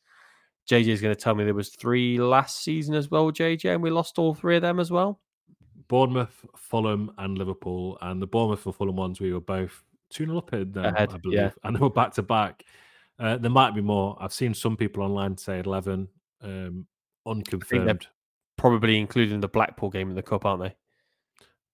JJ 0.68 0.88
is 0.88 1.00
going 1.00 1.14
to 1.14 1.20
tell 1.20 1.34
me 1.34 1.44
there 1.44 1.54
was 1.54 1.70
three 1.70 2.18
last 2.18 2.62
season 2.62 2.94
as 2.94 3.10
well, 3.10 3.32
JJ, 3.32 3.74
and 3.74 3.82
we 3.82 3.90
lost 3.90 4.18
all 4.18 4.34
three 4.34 4.56
of 4.56 4.62
them 4.62 4.78
as 4.78 4.90
well. 4.90 5.20
Bournemouth, 5.88 6.46
Fulham, 6.56 7.10
and 7.18 7.36
Liverpool. 7.36 7.98
And 8.02 8.22
the 8.22 8.26
Bournemouth 8.26 8.64
and 8.66 8.74
Fulham 8.74 8.94
ones, 8.94 9.20
we 9.20 9.32
were 9.32 9.40
both 9.40 9.82
2 10.10 10.26
0 10.26 10.38
up 10.38 10.50
them, 10.50 10.84
Ahead, 10.84 11.12
I 11.12 11.16
believe. 11.18 11.38
Yeah. 11.38 11.50
And 11.64 11.76
they 11.76 11.80
were 11.80 11.90
back 11.90 12.12
to 12.14 12.22
back. 12.22 12.64
Uh, 13.18 13.36
there 13.36 13.50
might 13.50 13.74
be 13.74 13.82
more. 13.82 14.16
I've 14.20 14.32
seen 14.32 14.54
some 14.54 14.76
people 14.76 15.02
online 15.02 15.36
say 15.36 15.60
11, 15.60 16.08
um, 16.42 16.86
unconfirmed. 17.26 18.06
Probably 18.56 18.98
including 18.98 19.40
the 19.40 19.48
Blackpool 19.48 19.90
game 19.90 20.10
in 20.10 20.16
the 20.16 20.22
Cup, 20.22 20.44
aren't 20.44 20.62
they? 20.62 20.74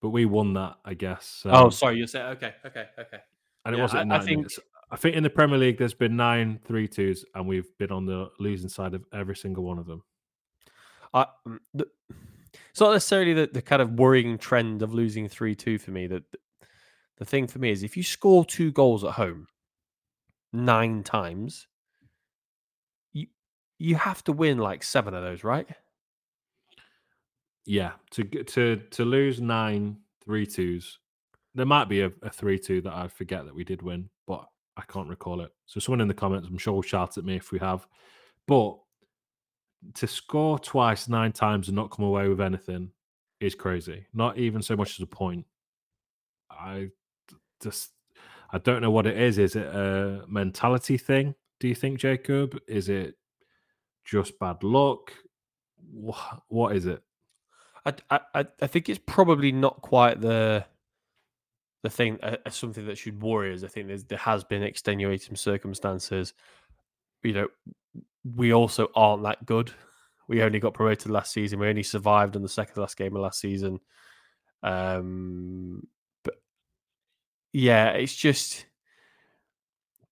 but 0.00 0.10
we 0.10 0.24
won 0.24 0.54
that, 0.54 0.76
I 0.84 0.94
guess. 0.94 1.42
Oh, 1.44 1.50
um, 1.50 1.66
oh, 1.66 1.70
sorry, 1.70 1.98
you 1.98 2.06
said 2.06 2.26
okay, 2.36 2.54
okay, 2.64 2.86
okay. 2.98 3.18
And 3.64 3.74
it 3.74 3.78
yeah, 3.78 3.82
wasn't. 3.82 4.12
I, 4.12 4.16
I 4.16 4.20
think. 4.20 4.46
I 4.88 4.94
think 4.94 5.16
in 5.16 5.24
the 5.24 5.30
Premier 5.30 5.58
League, 5.58 5.78
there's 5.78 5.94
been 5.94 6.14
nine 6.14 6.60
three 6.64 6.86
twos, 6.86 7.24
and 7.34 7.48
we've 7.48 7.76
been 7.76 7.90
on 7.90 8.06
the 8.06 8.28
losing 8.38 8.68
side 8.68 8.94
of 8.94 9.04
every 9.12 9.34
single 9.34 9.64
one 9.64 9.80
of 9.80 9.86
them. 9.86 10.04
I, 11.12 11.26
mm, 11.46 11.58
the, 11.74 11.88
it's 12.70 12.78
not 12.78 12.92
necessarily 12.92 13.32
the, 13.32 13.50
the 13.52 13.62
kind 13.62 13.82
of 13.82 13.94
worrying 13.94 14.38
trend 14.38 14.82
of 14.82 14.94
losing 14.94 15.28
three 15.28 15.56
two 15.56 15.78
for 15.78 15.90
me. 15.90 16.06
That 16.06 16.22
the 17.18 17.24
thing 17.24 17.46
for 17.46 17.58
me 17.58 17.70
is 17.70 17.82
if 17.82 17.96
you 17.96 18.02
score 18.02 18.44
two 18.44 18.72
goals 18.72 19.04
at 19.04 19.12
home 19.12 19.46
nine 20.52 21.02
times, 21.02 21.66
you 23.12 23.26
you 23.78 23.96
have 23.96 24.22
to 24.24 24.32
win 24.32 24.58
like 24.58 24.82
seven 24.82 25.14
of 25.14 25.22
those, 25.22 25.44
right? 25.44 25.68
Yeah, 27.64 27.92
to 28.12 28.24
to 28.24 28.76
to 28.76 29.04
lose 29.04 29.40
nine 29.40 29.98
three 30.24 30.46
twos. 30.46 30.98
There 31.54 31.66
might 31.66 31.88
be 31.88 32.02
a, 32.02 32.12
a 32.22 32.30
three 32.30 32.58
two 32.58 32.80
that 32.82 32.92
I 32.92 33.08
forget 33.08 33.44
that 33.44 33.54
we 33.54 33.64
did 33.64 33.82
win, 33.82 34.08
but 34.26 34.46
I 34.76 34.82
can't 34.82 35.08
recall 35.08 35.40
it. 35.40 35.52
So 35.64 35.80
someone 35.80 36.00
in 36.02 36.08
the 36.08 36.14
comments, 36.14 36.48
I'm 36.48 36.58
sure, 36.58 36.74
will 36.74 36.82
shout 36.82 37.16
at 37.16 37.24
me 37.24 37.36
if 37.36 37.50
we 37.50 37.58
have. 37.58 37.86
But 38.46 38.76
to 39.94 40.06
score 40.06 40.58
twice 40.58 41.08
nine 41.08 41.32
times 41.32 41.68
and 41.68 41.76
not 41.76 41.90
come 41.90 42.04
away 42.04 42.28
with 42.28 42.40
anything 42.40 42.90
is 43.40 43.54
crazy. 43.54 44.06
Not 44.12 44.38
even 44.38 44.62
so 44.62 44.76
much 44.76 44.98
as 44.98 45.02
a 45.02 45.06
point. 45.06 45.46
I 46.50 46.90
just 47.62 47.90
I 48.50 48.58
don't 48.58 48.82
know 48.82 48.90
what 48.90 49.06
it 49.06 49.16
is. 49.18 49.38
Is 49.38 49.56
it 49.56 49.66
a 49.66 50.24
mentality 50.28 50.96
thing? 50.98 51.34
Do 51.60 51.68
you 51.68 51.74
think, 51.74 51.98
Jacob? 51.98 52.58
Is 52.68 52.88
it 52.88 53.16
just 54.04 54.38
bad 54.38 54.62
luck? 54.62 55.12
Wha- 55.92 56.38
What 56.48 56.76
is 56.76 56.86
it? 56.86 57.02
I, 57.84 57.94
I, 58.10 58.46
I- 58.62 58.66
think 58.66 58.88
it's 58.88 59.00
probably 59.06 59.52
not 59.52 59.80
quite 59.82 60.20
the 60.20 60.64
the 61.82 61.90
thing 61.90 62.18
uh, 62.22 62.36
something 62.50 62.86
that 62.86 62.98
should 62.98 63.22
worry 63.22 63.52
us. 63.54 63.62
I 63.62 63.68
think 63.68 63.88
there 64.08 64.18
has 64.18 64.42
been 64.42 64.62
extenuating 64.62 65.36
circumstances. 65.36 66.34
You 67.22 67.32
know, 67.32 67.48
we 68.34 68.52
also 68.52 68.88
aren't 68.94 69.22
that 69.22 69.44
good. 69.46 69.72
We 70.28 70.42
only 70.42 70.58
got 70.58 70.74
promoted 70.74 71.10
last 71.12 71.32
season. 71.32 71.60
We 71.60 71.68
only 71.68 71.84
survived 71.84 72.34
in 72.34 72.42
the 72.42 72.48
second 72.48 72.80
last 72.80 72.96
game 72.96 73.14
of 73.14 73.22
last 73.22 73.40
season. 73.40 73.78
Um, 74.64 75.86
yeah, 77.56 77.92
it's 77.92 78.14
just 78.14 78.66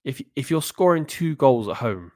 if 0.03 0.23
if 0.35 0.51
you're 0.51 0.63
scoring 0.63 1.05
two 1.05 1.37
goals 1.37 1.69
at 1.69 1.77
home, 1.77 2.11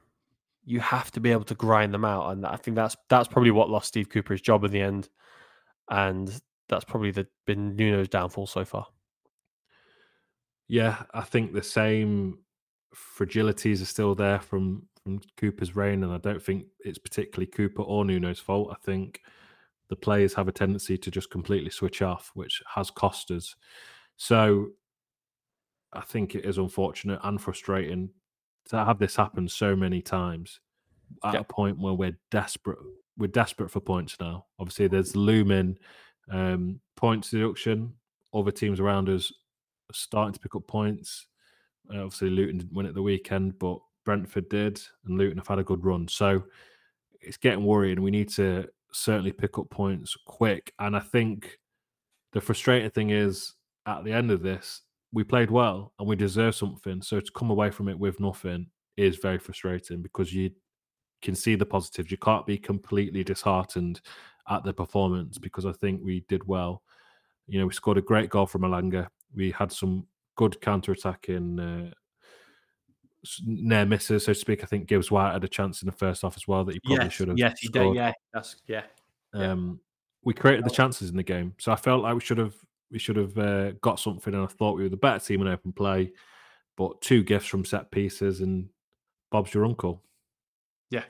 you 0.65 0.79
have 0.79 1.11
to 1.11 1.19
be 1.19 1.31
able 1.31 1.43
to 1.43 1.53
grind 1.53 1.93
them 1.93 2.03
out, 2.03 2.31
and 2.31 2.47
I 2.47 2.55
think 2.55 2.73
that's 2.73 2.97
that's 3.09 3.27
probably 3.27 3.51
what 3.51 3.69
lost 3.69 3.89
Steve 3.89 4.09
Cooper 4.09 4.33
his 4.33 4.41
job 4.41 4.63
in 4.63 4.71
the 4.71 4.81
end, 4.81 5.07
and 5.87 6.41
that's 6.67 6.83
probably 6.83 7.11
the, 7.11 7.27
been 7.45 7.75
Nuno's 7.75 8.09
downfall 8.09 8.47
so 8.47 8.65
far. 8.65 8.87
Yeah, 10.67 11.03
I 11.13 11.21
think 11.21 11.53
the 11.53 11.61
same 11.61 12.39
fragilities 12.95 13.83
are 13.83 13.85
still 13.85 14.15
there 14.15 14.39
from 14.39 14.87
from 15.03 15.21
Cooper's 15.37 15.75
reign, 15.75 16.03
and 16.03 16.11
I 16.11 16.17
don't 16.17 16.41
think 16.41 16.65
it's 16.79 16.97
particularly 16.97 17.51
Cooper 17.51 17.83
or 17.83 18.03
Nuno's 18.03 18.39
fault. 18.39 18.69
I 18.71 18.83
think 18.83 19.21
the 19.89 19.95
players 19.95 20.33
have 20.33 20.47
a 20.47 20.51
tendency 20.51 20.97
to 20.97 21.11
just 21.11 21.29
completely 21.29 21.69
switch 21.69 22.01
off, 22.01 22.31
which 22.33 22.63
has 22.73 22.89
cost 22.89 23.29
us. 23.29 23.55
So 24.17 24.69
I 25.93 26.01
think 26.01 26.35
it 26.35 26.45
is 26.45 26.57
unfortunate 26.57 27.19
and 27.23 27.41
frustrating 27.41 28.09
to 28.65 28.83
have 28.85 28.99
this 28.99 29.15
happen 29.15 29.47
so 29.47 29.75
many 29.75 30.01
times 30.01 30.59
at 31.23 31.33
Yeah. 31.33 31.39
a 31.39 31.43
point 31.43 31.79
where 31.79 31.93
we're 31.93 32.17
desperate. 32.29 32.77
We're 33.17 33.27
desperate 33.27 33.71
for 33.71 33.79
points 33.79 34.19
now. 34.19 34.45
Obviously, 34.59 34.87
there's 34.87 35.15
looming 35.15 35.77
um, 36.29 36.79
points 36.95 37.31
deduction. 37.31 37.93
Other 38.33 38.51
teams 38.51 38.79
around 38.79 39.09
us 39.09 39.31
are 39.89 39.93
starting 39.93 40.33
to 40.33 40.39
pick 40.39 40.55
up 40.55 40.67
points. 40.67 41.25
Uh, 41.91 42.03
obviously, 42.03 42.29
Luton 42.29 42.59
didn't 42.59 42.73
win 42.73 42.85
at 42.85 42.93
the 42.93 43.01
weekend, 43.01 43.57
but 43.57 43.79
Brentford 44.05 44.47
did, 44.49 44.79
and 45.05 45.17
Luton 45.17 45.37
have 45.39 45.47
had 45.47 45.57
a 45.59 45.63
good 45.63 45.83
run. 45.83 46.07
So 46.07 46.43
it's 47.19 47.37
getting 47.37 47.65
worrying. 47.65 48.01
We 48.01 48.11
need 48.11 48.29
to 48.29 48.69
certainly 48.91 49.31
pick 49.31 49.57
up 49.57 49.69
points 49.71 50.15
quick. 50.25 50.73
And 50.79 50.95
I 50.95 50.99
think 50.99 51.59
the 52.31 52.41
frustrating 52.41 52.91
thing 52.91 53.09
is 53.09 53.55
at 53.87 54.03
the 54.03 54.13
end 54.13 54.29
of 54.29 54.43
this, 54.43 54.81
we 55.11 55.23
played 55.23 55.49
well 55.49 55.93
and 55.99 56.07
we 56.07 56.15
deserve 56.15 56.55
something. 56.55 57.01
So 57.01 57.19
to 57.19 57.31
come 57.31 57.49
away 57.49 57.71
from 57.71 57.89
it 57.89 57.97
with 57.97 58.19
nothing 58.19 58.67
is 58.97 59.17
very 59.17 59.39
frustrating 59.39 60.01
because 60.01 60.33
you 60.33 60.51
can 61.21 61.35
see 61.35 61.55
the 61.55 61.65
positives. 61.65 62.11
You 62.11 62.17
can't 62.17 62.45
be 62.45 62.57
completely 62.57 63.23
disheartened 63.23 64.01
at 64.49 64.63
the 64.63 64.73
performance 64.73 65.37
because 65.37 65.65
I 65.65 65.71
think 65.73 66.01
we 66.03 66.25
did 66.27 66.47
well. 66.47 66.83
You 67.47 67.59
know, 67.59 67.65
we 67.65 67.73
scored 67.73 67.97
a 67.97 68.01
great 68.01 68.29
goal 68.29 68.45
from 68.45 68.61
Elanga. 68.61 69.07
We 69.35 69.51
had 69.51 69.71
some 69.71 70.05
good 70.35 70.61
counter 70.61 70.91
attacking 70.91 71.59
uh, 71.59 71.91
near 73.45 73.85
misses, 73.85 74.25
so 74.25 74.33
to 74.33 74.39
speak. 74.39 74.63
I 74.63 74.67
think 74.67 74.87
Gibbs 74.87 75.11
White 75.11 75.33
had 75.33 75.43
a 75.43 75.47
chance 75.47 75.81
in 75.81 75.87
the 75.87 75.91
first 75.91 76.21
half 76.21 76.37
as 76.37 76.47
well 76.47 76.63
that 76.65 76.73
he 76.73 76.79
probably 76.79 77.09
should 77.09 77.27
have. 77.29 77.37
Yes, 77.37 77.63
you 77.63 77.69
did. 77.69 77.95
Yeah, 77.95 78.13
that's 78.33 78.57
yeah. 78.67 78.83
Yeah. 79.33 79.51
Um, 79.51 79.79
we 80.23 80.33
created 80.33 80.65
the 80.65 80.69
chances 80.69 81.09
in 81.09 81.17
the 81.17 81.23
game, 81.23 81.53
so 81.59 81.71
I 81.71 81.75
felt 81.75 82.03
like 82.03 82.13
we 82.13 82.21
should 82.21 82.37
have 82.37 82.55
we 82.91 82.99
should 82.99 83.15
have 83.17 83.37
uh, 83.37 83.71
got 83.81 83.99
something, 83.99 84.33
and 84.33 84.43
I 84.43 84.47
thought 84.47 84.77
we 84.77 84.83
were 84.83 84.89
the 84.89 84.97
better 84.97 85.19
team 85.19 85.41
in 85.41 85.47
open 85.47 85.71
play. 85.71 86.11
But 86.77 87.01
two 87.01 87.23
gifts 87.23 87.47
from 87.47 87.65
set 87.65 87.91
pieces, 87.91 88.41
and 88.41 88.69
Bob's 89.31 89.53
your 89.53 89.65
uncle. 89.65 90.01
Yeah, 90.89 91.03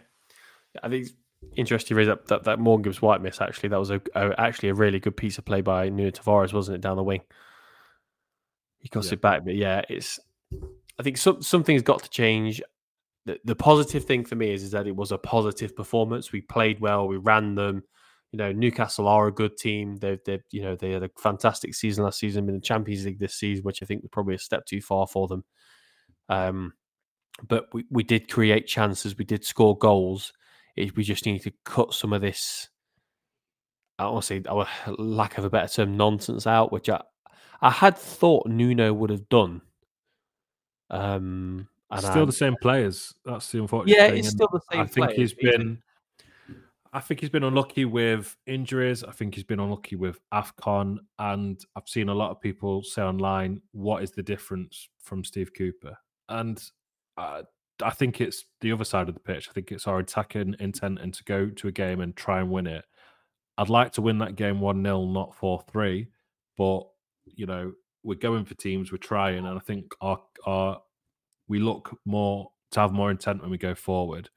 I 0.81 0.89
think 0.89 1.05
it's 1.05 1.13
interesting. 1.55 1.95
You 1.95 1.99
raise 1.99 2.09
up 2.09 2.27
that 2.27 2.43
that 2.45 2.59
Morgan 2.59 2.83
Gibbs 2.83 3.01
White 3.01 3.21
miss. 3.21 3.39
Actually, 3.39 3.69
that 3.69 3.79
was 3.79 3.91
a, 3.91 4.01
a 4.15 4.39
actually 4.39 4.69
a 4.69 4.73
really 4.73 4.99
good 4.99 5.15
piece 5.15 5.37
of 5.37 5.45
play 5.45 5.61
by 5.61 5.89
Nuno 5.89 6.11
Tavares, 6.11 6.53
wasn't 6.53 6.75
it? 6.75 6.81
Down 6.81 6.97
the 6.97 7.03
wing, 7.03 7.21
he 8.79 8.89
got 8.89 9.05
Yeah. 9.05 9.13
it 9.13 9.21
back. 9.21 9.45
But 9.45 9.55
yeah, 9.55 9.81
it's. 9.89 10.19
I 10.99 11.03
think 11.03 11.17
some 11.17 11.41
something's 11.41 11.81
got 11.83 12.03
to 12.03 12.09
change. 12.09 12.61
The, 13.25 13.39
the 13.45 13.55
positive 13.55 14.05
thing 14.05 14.25
for 14.25 14.35
me 14.35 14.51
is 14.51 14.63
is 14.63 14.71
that 14.71 14.87
it 14.87 14.95
was 14.95 15.11
a 15.11 15.17
positive 15.17 15.75
performance. 15.75 16.31
We 16.31 16.41
played 16.41 16.79
well. 16.79 17.07
We 17.07 17.17
ran 17.17 17.55
them. 17.55 17.83
You 18.31 18.37
know, 18.37 18.51
Newcastle 18.51 19.07
are 19.07 19.27
a 19.27 19.33
good 19.33 19.57
team. 19.57 19.97
They 19.97 20.19
they 20.25 20.39
you 20.51 20.61
know 20.61 20.75
they 20.75 20.91
had 20.91 21.03
a 21.03 21.09
fantastic 21.17 21.73
season 21.73 22.03
last 22.03 22.19
season 22.19 22.47
in 22.47 22.55
the 22.55 22.61
Champions 22.61 23.05
League 23.05 23.19
this 23.19 23.35
season, 23.35 23.63
which 23.63 23.81
I 23.81 23.85
think 23.85 24.03
was 24.03 24.11
probably 24.11 24.35
a 24.35 24.39
step 24.39 24.65
too 24.65 24.81
far 24.81 25.07
for 25.07 25.27
them. 25.27 25.43
Um, 26.29 26.73
but 27.47 27.73
we, 27.73 27.85
we 27.89 28.03
did 28.03 28.29
create 28.29 28.67
chances. 28.67 29.17
We 29.17 29.25
did 29.25 29.43
score 29.45 29.77
goals. 29.77 30.33
It, 30.75 30.95
we 30.95 31.03
just 31.03 31.25
need 31.25 31.41
to 31.43 31.51
cut 31.65 31.93
some 31.93 32.13
of 32.13 32.21
this. 32.21 32.69
I 33.97 34.05
want 34.07 34.23
to 34.23 34.27
say, 34.27 34.43
our 34.47 34.67
lack 34.97 35.37
of 35.37 35.43
a 35.45 35.49
better 35.49 35.67
term, 35.73 35.97
nonsense 35.97 36.45
out, 36.45 36.71
which 36.71 36.87
I 36.89 37.01
I 37.61 37.71
had 37.71 37.97
thought 37.97 38.47
Nuno 38.47 38.93
would 38.93 39.09
have 39.09 39.27
done. 39.27 39.61
Um, 40.89 41.67
and 41.91 42.01
Still 42.01 42.23
I- 42.23 42.25
the 42.25 42.31
same 42.31 42.55
players. 42.61 43.13
That's 43.25 43.51
the 43.51 43.59
unfortunate 43.59 43.97
yeah, 43.97 44.09
thing. 44.09 44.19
it's 44.19 44.29
still 44.29 44.49
the 44.51 44.61
same. 44.71 44.81
I 44.81 44.85
think 44.85 45.07
players, 45.07 45.17
he's 45.17 45.33
been. 45.33 45.81
I 46.91 46.99
think 46.99 47.19
he's 47.19 47.29
been 47.29 47.43
unlucky 47.43 47.85
with 47.85 48.35
injuries. 48.47 49.03
I 49.03 49.11
think 49.11 49.35
he's 49.35 49.43
been 49.43 49.59
unlucky 49.59 49.95
with 49.95 50.19
Afcon, 50.33 50.97
and 51.19 51.59
I've 51.75 51.87
seen 51.87 52.09
a 52.09 52.15
lot 52.15 52.31
of 52.31 52.41
people 52.41 52.81
say 52.83 53.03
online, 53.03 53.61
"What 53.71 54.01
is 54.01 54.11
the 54.11 54.23
difference 54.23 54.89
from 54.99 55.23
Steve 55.23 55.51
Cooper?" 55.55 55.95
And 56.29 56.61
uh, 57.17 57.43
I 57.83 57.91
think 57.91 58.21
it's 58.21 58.45
the 58.61 58.71
other 58.71 58.83
side 58.83 59.07
of 59.07 59.13
the 59.13 59.19
pitch. 59.19 59.47
I 59.49 59.53
think 59.53 59.71
it's 59.71 59.87
our 59.87 59.99
attacking 59.99 60.55
intent 60.59 60.99
and 60.99 61.13
to 61.13 61.23
go 61.25 61.49
to 61.49 61.67
a 61.67 61.71
game 61.71 62.01
and 62.01 62.15
try 62.15 62.39
and 62.39 62.49
win 62.49 62.67
it. 62.67 62.85
I'd 63.57 63.69
like 63.69 63.91
to 63.93 64.01
win 64.01 64.17
that 64.19 64.35
game 64.35 64.59
one 64.59 64.83
0 64.83 65.05
not 65.05 65.35
four 65.35 65.61
three, 65.71 66.07
but 66.57 66.81
you 67.25 67.45
know 67.45 67.73
we're 68.03 68.15
going 68.15 68.45
for 68.45 68.55
teams, 68.55 68.91
we're 68.91 68.97
trying, 68.97 69.45
and 69.45 69.57
I 69.57 69.59
think 69.59 69.93
our 70.01 70.19
our 70.45 70.81
we 71.47 71.59
look 71.59 71.95
more 72.05 72.51
to 72.71 72.79
have 72.79 72.93
more 72.93 73.11
intent 73.11 73.41
when 73.41 73.51
we 73.51 73.57
go 73.57 73.75
forward. 73.75 74.29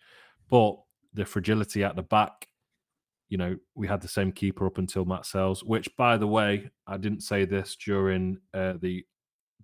But 0.51 0.77
the 1.15 1.25
fragility 1.25 1.85
at 1.85 1.97
the 1.97 2.03
back, 2.03 2.49
you 3.29 3.39
know, 3.39 3.57
we 3.75 3.87
had 3.89 4.01
the 4.01 4.09
same 4.09 4.33
keeper 4.33 4.67
up 4.67 4.79
until 4.79 5.05
Matz 5.05 5.31
Sels, 5.31 5.65
which, 5.65 5.89
by 5.97 6.17
the 6.17 6.27
way, 6.27 6.71
I 6.87 6.97
didn't 6.97 7.23
say 7.23 7.45
this 7.45 7.77
during 7.77 8.39
uh, 8.55 8.75
the 8.81 9.05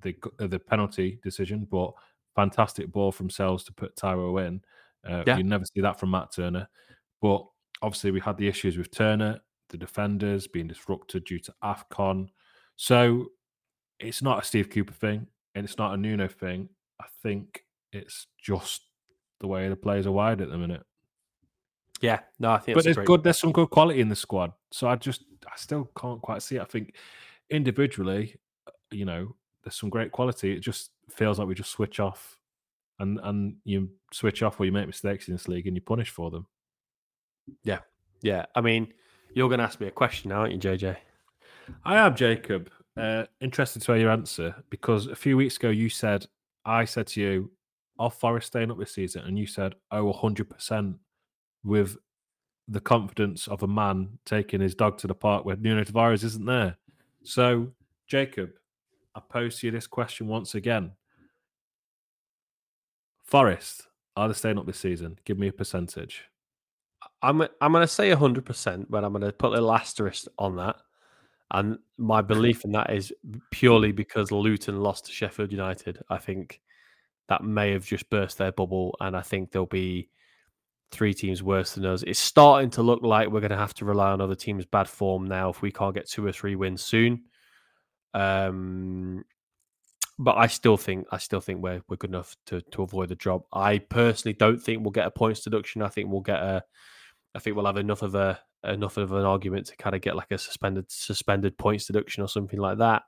the 0.02 0.14
uh, 0.40 0.46
the 0.46 0.58
penalty 0.58 1.18
decision, 1.22 1.66
but 1.70 1.92
fantastic 2.36 2.90
ball 2.92 3.12
from 3.12 3.28
Sels 3.30 3.64
to 3.64 3.72
put 3.72 3.96
Taiwo 3.96 4.46
in. 4.46 4.60
Uh, 5.08 5.24
Yeah. 5.26 5.36
You 5.36 5.42
never 5.44 5.64
see 5.64 5.80
that 5.80 5.98
from 5.98 6.10
Matt 6.12 6.32
Turner, 6.32 6.68
but 7.20 7.44
obviously 7.82 8.10
we 8.10 8.20
had 8.20 8.36
the 8.38 8.48
issues 8.48 8.76
with 8.78 8.90
Turner, 8.90 9.40
the 9.70 9.76
defenders 9.76 10.46
being 10.46 10.66
disrupted 10.68 11.24
due 11.24 11.38
to 11.40 11.54
Afcon. 11.62 12.28
So 12.76 13.26
it's 13.98 14.22
not 14.22 14.42
a 14.42 14.46
Steve 14.46 14.70
Cooper 14.70 14.92
thing, 14.94 15.26
and 15.54 15.64
it's 15.64 15.78
not 15.78 15.94
a 15.94 15.96
Nuno 15.96 16.28
thing. 16.28 16.68
I 17.00 17.06
think 17.22 17.64
it's 17.92 18.26
just 18.40 18.82
the 19.40 19.46
way 19.46 19.68
the 19.68 19.76
players 19.76 20.06
are 20.06 20.12
wired 20.12 20.40
at 20.40 20.48
the 20.50 20.58
minute. 20.58 20.84
Yeah, 22.00 22.20
no, 22.38 22.52
I 22.52 22.58
think. 22.58 22.76
But 22.76 22.84
there's 22.84 22.96
good. 22.96 23.22
There's 23.22 23.38
some 23.38 23.52
good 23.52 23.70
quality 23.70 24.00
in 24.00 24.08
the 24.08 24.16
squad. 24.16 24.52
So 24.70 24.88
I 24.88 24.96
just, 24.96 25.24
I 25.46 25.56
still 25.56 25.90
can't 25.98 26.20
quite 26.20 26.42
see 26.42 26.56
it. 26.56 26.62
I 26.62 26.64
think 26.64 26.94
individually, 27.50 28.36
you 28.90 29.04
know, 29.04 29.34
there's 29.62 29.74
some 29.74 29.90
great 29.90 30.12
quality. 30.12 30.52
It 30.52 30.60
just 30.60 30.90
feels 31.10 31.38
like 31.38 31.48
we 31.48 31.54
just 31.54 31.70
switch 31.70 32.00
off, 32.00 32.38
and 32.98 33.18
and 33.22 33.56
you 33.64 33.90
switch 34.12 34.42
off 34.42 34.58
where 34.58 34.66
you 34.66 34.72
make 34.72 34.86
mistakes 34.86 35.28
in 35.28 35.34
this 35.34 35.48
league 35.48 35.66
and 35.66 35.76
you 35.76 35.80
punish 35.80 36.10
for 36.10 36.30
them. 36.30 36.46
Yeah, 37.64 37.80
yeah, 38.22 38.46
I 38.54 38.60
mean, 38.60 38.92
you're 39.34 39.48
going 39.48 39.58
to 39.58 39.64
ask 39.64 39.80
me 39.80 39.86
a 39.86 39.92
question 39.92 40.30
now, 40.30 40.40
aren't 40.40 40.52
you, 40.52 40.58
JJ? 40.58 40.96
I 41.84 41.96
am 41.96 42.14
Jacob. 42.14 42.70
Uh, 42.96 43.24
interested 43.40 43.80
to 43.82 43.92
hear 43.92 44.02
your 44.02 44.10
answer 44.10 44.54
because 44.70 45.06
a 45.06 45.14
few 45.14 45.36
weeks 45.36 45.56
ago 45.56 45.70
you 45.70 45.88
said 45.88 46.26
I 46.64 46.84
said 46.84 47.06
to 47.08 47.20
you, 47.20 47.50
"Are 47.98 48.10
Forest 48.10 48.48
staying 48.48 48.70
up 48.70 48.78
this 48.78 48.92
season?" 48.92 49.22
and 49.24 49.38
you 49.38 49.46
said, 49.46 49.74
"Oh, 49.90 50.04
100 50.06 50.50
percent," 50.50 50.96
with 51.64 51.96
the 52.68 52.80
confidence 52.80 53.48
of 53.48 53.62
a 53.62 53.66
man 53.66 54.18
taking 54.24 54.60
his 54.60 54.74
dog 54.74 54.98
to 54.98 55.06
the 55.06 55.14
park 55.14 55.44
where 55.44 55.56
Nuno 55.56 55.84
Tavares 55.84 56.24
isn't 56.24 56.44
there. 56.44 56.76
So, 57.22 57.72
Jacob, 58.06 58.50
I 59.14 59.20
pose 59.20 59.58
to 59.60 59.66
you 59.66 59.70
this 59.70 59.86
question 59.86 60.26
once 60.26 60.54
again: 60.54 60.92
Forest 63.24 63.88
are 64.18 64.26
they 64.26 64.34
staying 64.34 64.58
up 64.58 64.66
this 64.66 64.80
season? 64.80 65.16
Give 65.24 65.38
me 65.38 65.46
a 65.46 65.52
percentage. 65.52 66.24
I'm 67.22 67.40
I'm 67.60 67.72
going 67.72 67.86
to 67.86 67.86
say 67.86 68.10
100%, 68.10 68.86
but 68.90 69.04
I'm 69.04 69.12
going 69.12 69.22
to 69.22 69.32
put 69.32 69.48
a 69.48 69.50
little 69.50 69.72
asterisk 69.72 70.26
on 70.38 70.56
that. 70.56 70.76
And 71.52 71.78
my 71.96 72.20
belief 72.20 72.64
in 72.64 72.72
that 72.72 72.92
is 72.92 73.12
purely 73.52 73.92
because 73.92 74.32
Luton 74.32 74.80
lost 74.80 75.06
to 75.06 75.12
Sheffield 75.12 75.52
United. 75.52 76.00
I 76.10 76.18
think 76.18 76.60
that 77.28 77.44
may 77.44 77.70
have 77.70 77.86
just 77.86 78.10
burst 78.10 78.38
their 78.38 78.50
bubble, 78.50 78.96
and 79.00 79.16
I 79.16 79.22
think 79.22 79.52
they'll 79.52 79.66
be 79.66 80.08
three 80.90 81.14
teams 81.14 81.42
worse 81.42 81.74
than 81.74 81.86
us. 81.86 82.02
It's 82.02 82.18
starting 82.18 82.70
to 82.70 82.82
look 82.82 83.02
like 83.02 83.28
we're 83.28 83.40
going 83.40 83.50
to 83.50 83.56
have 83.56 83.74
to 83.74 83.84
rely 83.84 84.10
on 84.10 84.20
other 84.20 84.34
teams' 84.34 84.64
bad 84.64 84.88
form 84.88 85.26
now 85.26 85.50
if 85.50 85.62
we 85.62 85.70
can't 85.70 85.94
get 85.94 86.08
two 86.08 86.26
or 86.26 86.32
three 86.32 86.56
wins 86.56 86.82
soon. 86.82 87.24
Um, 88.14 89.24
but 90.18 90.36
I 90.36 90.48
still 90.48 90.76
think 90.76 91.06
I 91.12 91.18
still 91.18 91.40
think 91.40 91.62
we're 91.62 91.82
we're 91.88 91.96
good 91.96 92.10
enough 92.10 92.36
to 92.46 92.60
to 92.72 92.82
avoid 92.82 93.08
the 93.08 93.14
drop. 93.14 93.46
I 93.52 93.78
personally 93.78 94.34
don't 94.34 94.58
think 94.58 94.82
we'll 94.82 94.90
get 94.90 95.06
a 95.06 95.10
points 95.10 95.42
deduction. 95.42 95.82
I 95.82 95.88
think 95.88 96.10
we'll 96.10 96.20
get 96.20 96.40
a. 96.40 96.64
I 97.34 97.38
think 97.38 97.54
we'll 97.54 97.66
have 97.66 97.76
enough 97.76 98.02
of 98.02 98.14
a 98.14 98.40
enough 98.64 98.96
of 98.96 99.12
an 99.12 99.24
argument 99.24 99.66
to 99.66 99.76
kind 99.76 99.94
of 99.94 100.02
get 100.02 100.16
like 100.16 100.32
a 100.32 100.38
suspended 100.38 100.86
suspended 100.88 101.56
points 101.56 101.86
deduction 101.86 102.22
or 102.24 102.28
something 102.28 102.58
like 102.58 102.78
that. 102.78 103.02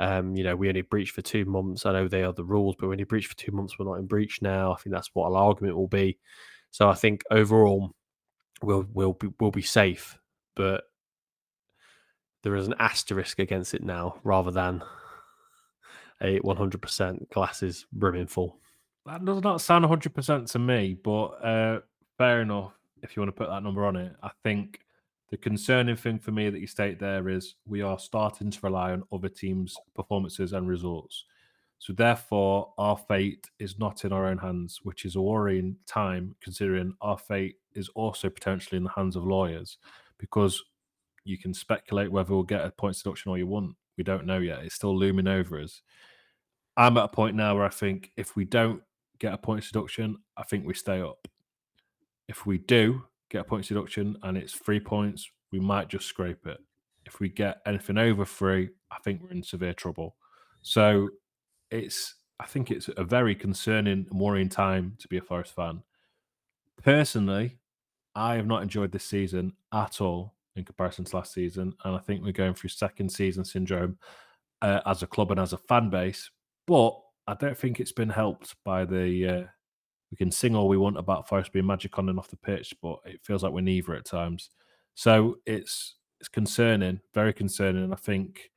Um, 0.00 0.34
you 0.34 0.42
know, 0.42 0.56
we 0.56 0.68
only 0.68 0.82
breached 0.82 1.12
for 1.12 1.22
two 1.22 1.44
months. 1.44 1.86
I 1.86 1.92
know 1.92 2.08
they 2.08 2.24
are 2.24 2.32
the 2.32 2.44
rules, 2.44 2.74
but 2.78 2.88
when 2.88 2.98
you 2.98 3.06
breach 3.06 3.26
for 3.26 3.36
two 3.36 3.52
months. 3.52 3.78
We're 3.78 3.86
not 3.86 4.00
in 4.00 4.06
breach 4.06 4.42
now. 4.42 4.72
I 4.72 4.76
think 4.76 4.92
that's 4.92 5.10
what 5.14 5.30
our 5.30 5.36
argument 5.36 5.76
will 5.76 5.88
be. 5.88 6.18
So 6.74 6.88
I 6.88 6.94
think 6.94 7.22
overall, 7.30 7.92
we'll 8.60 8.84
we'll 8.92 9.12
be 9.12 9.28
we'll 9.38 9.52
be 9.52 9.62
safe, 9.62 10.18
but 10.56 10.82
there 12.42 12.56
is 12.56 12.66
an 12.66 12.74
asterisk 12.80 13.38
against 13.38 13.74
it 13.74 13.84
now 13.84 14.16
rather 14.24 14.50
than 14.50 14.82
a 16.20 16.40
100% 16.40 17.30
glasses 17.30 17.86
brimming 17.92 18.26
full. 18.26 18.58
That 19.06 19.24
does 19.24 19.40
not 19.40 19.60
sound 19.60 19.84
100% 19.84 20.50
to 20.50 20.58
me, 20.58 20.94
but 20.94 21.26
uh, 21.44 21.80
fair 22.18 22.42
enough 22.42 22.72
if 23.04 23.14
you 23.14 23.22
want 23.22 23.28
to 23.28 23.40
put 23.40 23.50
that 23.50 23.62
number 23.62 23.86
on 23.86 23.94
it. 23.94 24.16
I 24.20 24.32
think 24.42 24.80
the 25.30 25.36
concerning 25.36 25.94
thing 25.94 26.18
for 26.18 26.32
me 26.32 26.50
that 26.50 26.60
you 26.60 26.66
state 26.66 26.98
there 26.98 27.28
is 27.28 27.54
we 27.66 27.82
are 27.82 28.00
starting 28.00 28.50
to 28.50 28.58
rely 28.64 28.90
on 28.90 29.04
other 29.12 29.28
teams' 29.28 29.76
performances 29.94 30.52
and 30.52 30.66
results. 30.66 31.24
So 31.84 31.92
therefore, 31.92 32.72
our 32.78 32.96
fate 32.96 33.50
is 33.58 33.78
not 33.78 34.06
in 34.06 34.12
our 34.14 34.24
own 34.24 34.38
hands, 34.38 34.80
which 34.84 35.04
is 35.04 35.16
a 35.16 35.20
worrying 35.20 35.76
time 35.86 36.34
considering 36.40 36.94
our 37.02 37.18
fate 37.18 37.56
is 37.74 37.90
also 37.90 38.30
potentially 38.30 38.78
in 38.78 38.84
the 38.84 38.90
hands 38.96 39.16
of 39.16 39.26
lawyers 39.26 39.76
because 40.16 40.64
you 41.24 41.36
can 41.36 41.52
speculate 41.52 42.10
whether 42.10 42.32
we'll 42.32 42.42
get 42.42 42.64
a 42.64 42.70
points 42.70 43.02
deduction 43.02 43.30
or 43.30 43.36
you 43.36 43.46
won't. 43.46 43.76
We 43.98 44.04
don't 44.04 44.24
know 44.24 44.38
yet. 44.38 44.60
It's 44.60 44.76
still 44.76 44.96
looming 44.96 45.28
over 45.28 45.60
us. 45.60 45.82
I'm 46.74 46.96
at 46.96 47.04
a 47.04 47.08
point 47.08 47.36
now 47.36 47.54
where 47.54 47.66
I 47.66 47.68
think 47.68 48.12
if 48.16 48.34
we 48.34 48.46
don't 48.46 48.82
get 49.18 49.34
a 49.34 49.36
points 49.38 49.70
deduction, 49.70 50.16
I 50.38 50.42
think 50.42 50.66
we 50.66 50.72
stay 50.72 51.02
up. 51.02 51.28
If 52.28 52.46
we 52.46 52.56
do 52.56 53.02
get 53.28 53.42
a 53.42 53.44
points 53.44 53.68
deduction 53.68 54.16
and 54.22 54.38
it's 54.38 54.54
three 54.54 54.80
points, 54.80 55.30
we 55.52 55.60
might 55.60 55.88
just 55.88 56.06
scrape 56.06 56.46
it. 56.46 56.60
If 57.04 57.20
we 57.20 57.28
get 57.28 57.58
anything 57.66 57.98
over 57.98 58.24
three, 58.24 58.70
I 58.90 58.96
think 59.04 59.20
we're 59.20 59.32
in 59.32 59.42
severe 59.42 59.74
trouble. 59.74 60.16
So 60.62 61.10
it's 61.74 62.14
I 62.40 62.46
think 62.46 62.70
it's 62.70 62.88
a 62.96 63.04
very 63.04 63.34
concerning 63.34 64.06
and 64.10 64.20
worrying 64.20 64.48
time 64.48 64.96
to 64.98 65.08
be 65.08 65.18
a 65.18 65.22
Forest 65.22 65.54
fan. 65.54 65.82
Personally, 66.82 67.58
I 68.14 68.34
have 68.36 68.46
not 68.46 68.62
enjoyed 68.62 68.92
this 68.92 69.04
season 69.04 69.52
at 69.72 70.00
all 70.00 70.34
in 70.56 70.64
comparison 70.64 71.04
to 71.04 71.16
last 71.16 71.32
season, 71.32 71.74
and 71.84 71.94
I 71.94 71.98
think 71.98 72.22
we're 72.22 72.32
going 72.32 72.54
through 72.54 72.70
second 72.70 73.10
season 73.10 73.44
syndrome 73.44 73.98
uh, 74.62 74.80
as 74.86 75.02
a 75.02 75.06
club 75.06 75.30
and 75.30 75.40
as 75.40 75.52
a 75.52 75.58
fan 75.58 75.90
base. 75.90 76.30
But 76.66 76.98
I 77.26 77.34
don't 77.34 77.56
think 77.56 77.80
it's 77.80 77.92
been 77.92 78.10
helped 78.10 78.54
by 78.64 78.84
the. 78.84 79.28
Uh, 79.28 79.44
we 80.10 80.16
can 80.16 80.30
sing 80.30 80.54
all 80.54 80.68
we 80.68 80.76
want 80.76 80.98
about 80.98 81.28
Forest 81.28 81.52
being 81.52 81.66
magic 81.66 81.98
on 81.98 82.08
and 82.08 82.18
off 82.18 82.28
the 82.28 82.36
pitch, 82.36 82.74
but 82.80 82.98
it 83.04 83.20
feels 83.24 83.42
like 83.42 83.52
we're 83.52 83.62
neither 83.62 83.94
at 83.94 84.04
times. 84.04 84.50
So 84.94 85.38
it's 85.44 85.96
it's 86.20 86.28
concerning, 86.28 87.00
very 87.14 87.32
concerning. 87.32 87.84
And 87.84 87.92
I 87.92 87.96
think 87.96 88.50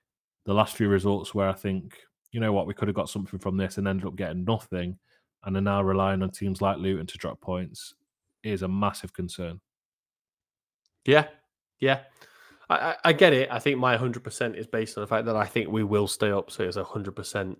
the 0.46 0.54
last 0.54 0.76
few 0.76 0.88
results 0.88 1.34
where 1.34 1.50
I 1.50 1.54
think 1.54 1.98
you 2.32 2.40
know 2.40 2.54
what, 2.54 2.68
we 2.68 2.74
could 2.74 2.88
have 2.88 2.96
got 2.96 3.10
something 3.10 3.40
from 3.40 3.58
this 3.58 3.78
and 3.78 3.88
ended 3.88 4.06
up 4.06 4.16
getting 4.16 4.44
nothing, 4.44 4.98
and 5.44 5.56
are 5.56 5.62
now 5.62 5.82
relying 5.82 6.22
on 6.22 6.32
teams 6.32 6.62
like 6.62 6.78
Luton 6.78 7.08
to 7.08 7.18
drop 7.18 7.42
points 7.42 7.94
is 8.44 8.62
a 8.62 8.68
massive 8.68 9.14
concern. 9.14 9.60
Yeah, 11.06 11.28
yeah. 11.80 12.02
I, 12.70 12.96
I, 13.04 13.14
get 13.14 13.34
it. 13.34 13.50
I 13.50 13.60
think 13.60 13.80
my 13.80 13.98
100% 13.98 14.58
is 14.58 14.68
based 14.68 14.98
on 14.98 15.02
the 15.02 15.08
fact 15.08 15.26
that 15.26 15.38
I 15.38 15.46
think 15.46 15.70
we 15.70 15.84
will 15.84 16.08
stay 16.08 16.32
up. 16.32 16.52
So 16.52 16.64
it's 16.64 16.76
a 16.76 16.84
100% 16.84 17.56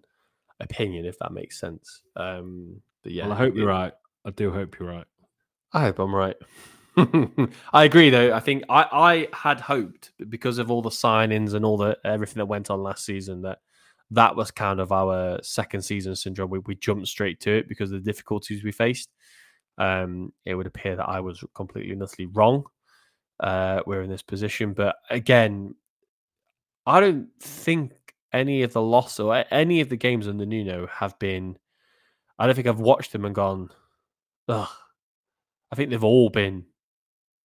opinion, 0.60 1.06
if 1.06 1.18
that 1.20 1.32
makes 1.32 1.60
sense. 1.60 2.02
Um, 2.18 2.82
but 3.04 3.14
yeah. 3.14 3.24
Well, 3.24 3.34
I 3.34 3.38
hope 3.38 3.56
you're 3.56 3.68
right. 3.68 3.94
I 4.26 4.32
do 4.32 4.52
hope 4.52 4.78
you're 4.78 4.90
right. 4.90 5.06
I 5.72 5.82
hope 5.82 6.00
I'm 6.00 6.14
right. 6.14 6.36
I 7.74 7.84
agree, 7.86 8.10
though. 8.10 8.34
I 8.34 8.40
think 8.42 8.64
I, 8.68 8.88
I 8.92 9.28
had 9.32 9.62
hoped 9.62 10.12
because 10.30 10.58
of 10.58 10.70
all 10.70 10.82
the 10.82 10.90
signings 10.90 11.54
and 11.54 11.64
all 11.64 11.78
the 11.78 11.98
everything 12.04 12.40
that 12.40 12.48
went 12.48 12.70
on 12.70 12.84
last 12.84 13.06
season 13.06 13.44
that 13.44 13.60
that 14.12 14.36
was 14.36 14.52
kind 14.52 14.80
of 14.80 14.92
our 14.92 15.40
second 15.44 15.82
season 15.82 16.16
syndrome. 16.16 16.50
We, 16.50 16.60
we 16.60 16.76
jumped 16.76 17.08
straight 17.08 17.40
to 17.42 17.52
it 17.52 17.68
because 17.68 17.92
of 17.92 18.04
the 18.04 18.12
difficulties 18.12 18.64
we 18.64 18.72
faced. 18.72 19.10
Um, 19.78 20.34
it 20.46 20.56
would 20.56 20.68
appear 20.68 20.96
that 20.96 21.10
I 21.10 21.20
was 21.20 21.44
completely 21.54 21.92
and 21.92 22.02
utterly 22.02 22.28
wrong. 22.28 22.66
Uh, 23.40 23.82
we're 23.86 24.02
in 24.02 24.10
this 24.10 24.24
position, 24.24 24.74
but 24.74 24.96
again, 25.10 25.76
I 26.86 27.00
don't 27.00 27.28
think 27.40 27.92
any 28.34 28.64
of 28.64 28.74
the 28.74 28.82
loss 28.82 29.20
or 29.20 29.46
any 29.52 29.82
of 29.82 29.90
the 29.90 29.96
games 29.98 30.28
under 30.28 30.46
Nuno 30.46 30.88
have 30.88 31.18
been. 31.20 31.58
I 32.40 32.46
don't 32.46 32.56
think 32.56 32.68
I've 32.68 32.80
watched 32.80 33.12
them 33.12 33.26
and 33.26 33.36
gone, 33.36 33.70
ugh. 34.48 34.70
I 35.72 35.76
think 35.76 35.90
they've 35.90 36.04
all 36.04 36.30
been 36.30 36.66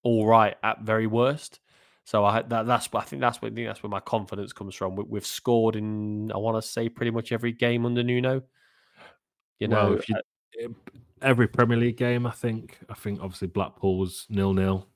all 0.03 0.25
right 0.25 0.55
at 0.63 0.81
very 0.81 1.07
worst. 1.07 1.59
So 2.05 2.25
I 2.25 2.41
that, 2.41 2.65
that's 2.65 2.89
I 2.93 3.01
think 3.01 3.21
that's 3.21 3.41
where 3.41 3.51
I 3.51 3.55
think 3.55 3.67
that's 3.67 3.81
where 3.81 3.89
my 3.89 3.99
confidence 4.01 4.51
comes 4.51 4.75
from. 4.75 4.95
We, 4.95 5.17
have 5.17 5.25
scored 5.25 5.75
in 5.75 6.31
I 6.33 6.37
want 6.37 6.61
to 6.61 6.67
say 6.67 6.89
pretty 6.89 7.11
much 7.11 7.31
every 7.31 7.53
game 7.53 7.85
under 7.85 8.03
Nuno. 8.03 8.43
You 9.59 9.69
know, 9.69 9.91
well, 9.91 9.93
if 9.93 10.09
you, 10.09 10.15
uh, 10.15 10.67
every 11.21 11.47
Premier 11.47 11.77
League 11.77 11.97
game, 11.97 12.27
I 12.27 12.31
think. 12.31 12.79
I 12.89 12.93
think 12.93 13.21
obviously 13.21 13.47
Blackpool 13.47 13.97
was 13.97 14.25
nil 14.29 14.53
nil. 14.53 14.87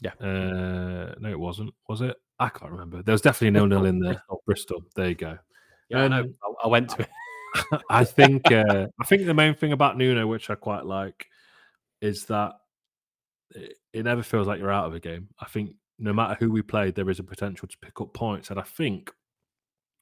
Yeah. 0.00 0.12
Uh, 0.20 1.14
no, 1.18 1.30
it 1.30 1.38
wasn't. 1.38 1.74
Was 1.88 2.00
it? 2.00 2.16
I 2.38 2.48
can't 2.48 2.72
remember. 2.72 3.02
There 3.02 3.12
was 3.12 3.22
definitely 3.22 3.50
nil 3.50 3.66
nil 3.66 3.84
in 3.84 3.98
there. 3.98 4.14
Bristol. 4.14 4.42
Bristol. 4.46 4.82
There 4.94 5.08
you 5.08 5.14
go. 5.14 5.38
Yeah, 5.90 6.04
um, 6.04 6.12
I. 6.12 6.64
I 6.64 6.68
went 6.68 6.90
to 6.90 7.02
it. 7.02 7.08
I 7.90 8.04
think. 8.04 8.50
Uh, 8.50 8.88
I 9.00 9.04
think 9.04 9.26
the 9.26 9.34
main 9.34 9.54
thing 9.54 9.72
about 9.72 9.96
Nuno, 9.98 10.26
which 10.26 10.48
I 10.50 10.54
quite 10.54 10.86
like, 10.86 11.26
is 12.00 12.24
that 12.26 12.54
it, 13.50 13.76
it 13.92 14.04
never 14.04 14.22
feels 14.22 14.46
like 14.46 14.60
you're 14.60 14.72
out 14.72 14.86
of 14.86 14.94
a 14.94 15.00
game. 15.00 15.28
I 15.38 15.46
think 15.46 15.76
no 15.98 16.12
matter 16.12 16.36
who 16.38 16.50
we 16.50 16.62
play, 16.62 16.90
there 16.90 17.10
is 17.10 17.18
a 17.18 17.24
potential 17.24 17.68
to 17.68 17.78
pick 17.78 18.00
up 18.00 18.12
points. 18.12 18.50
And 18.50 18.60
I 18.60 18.62
think 18.62 19.12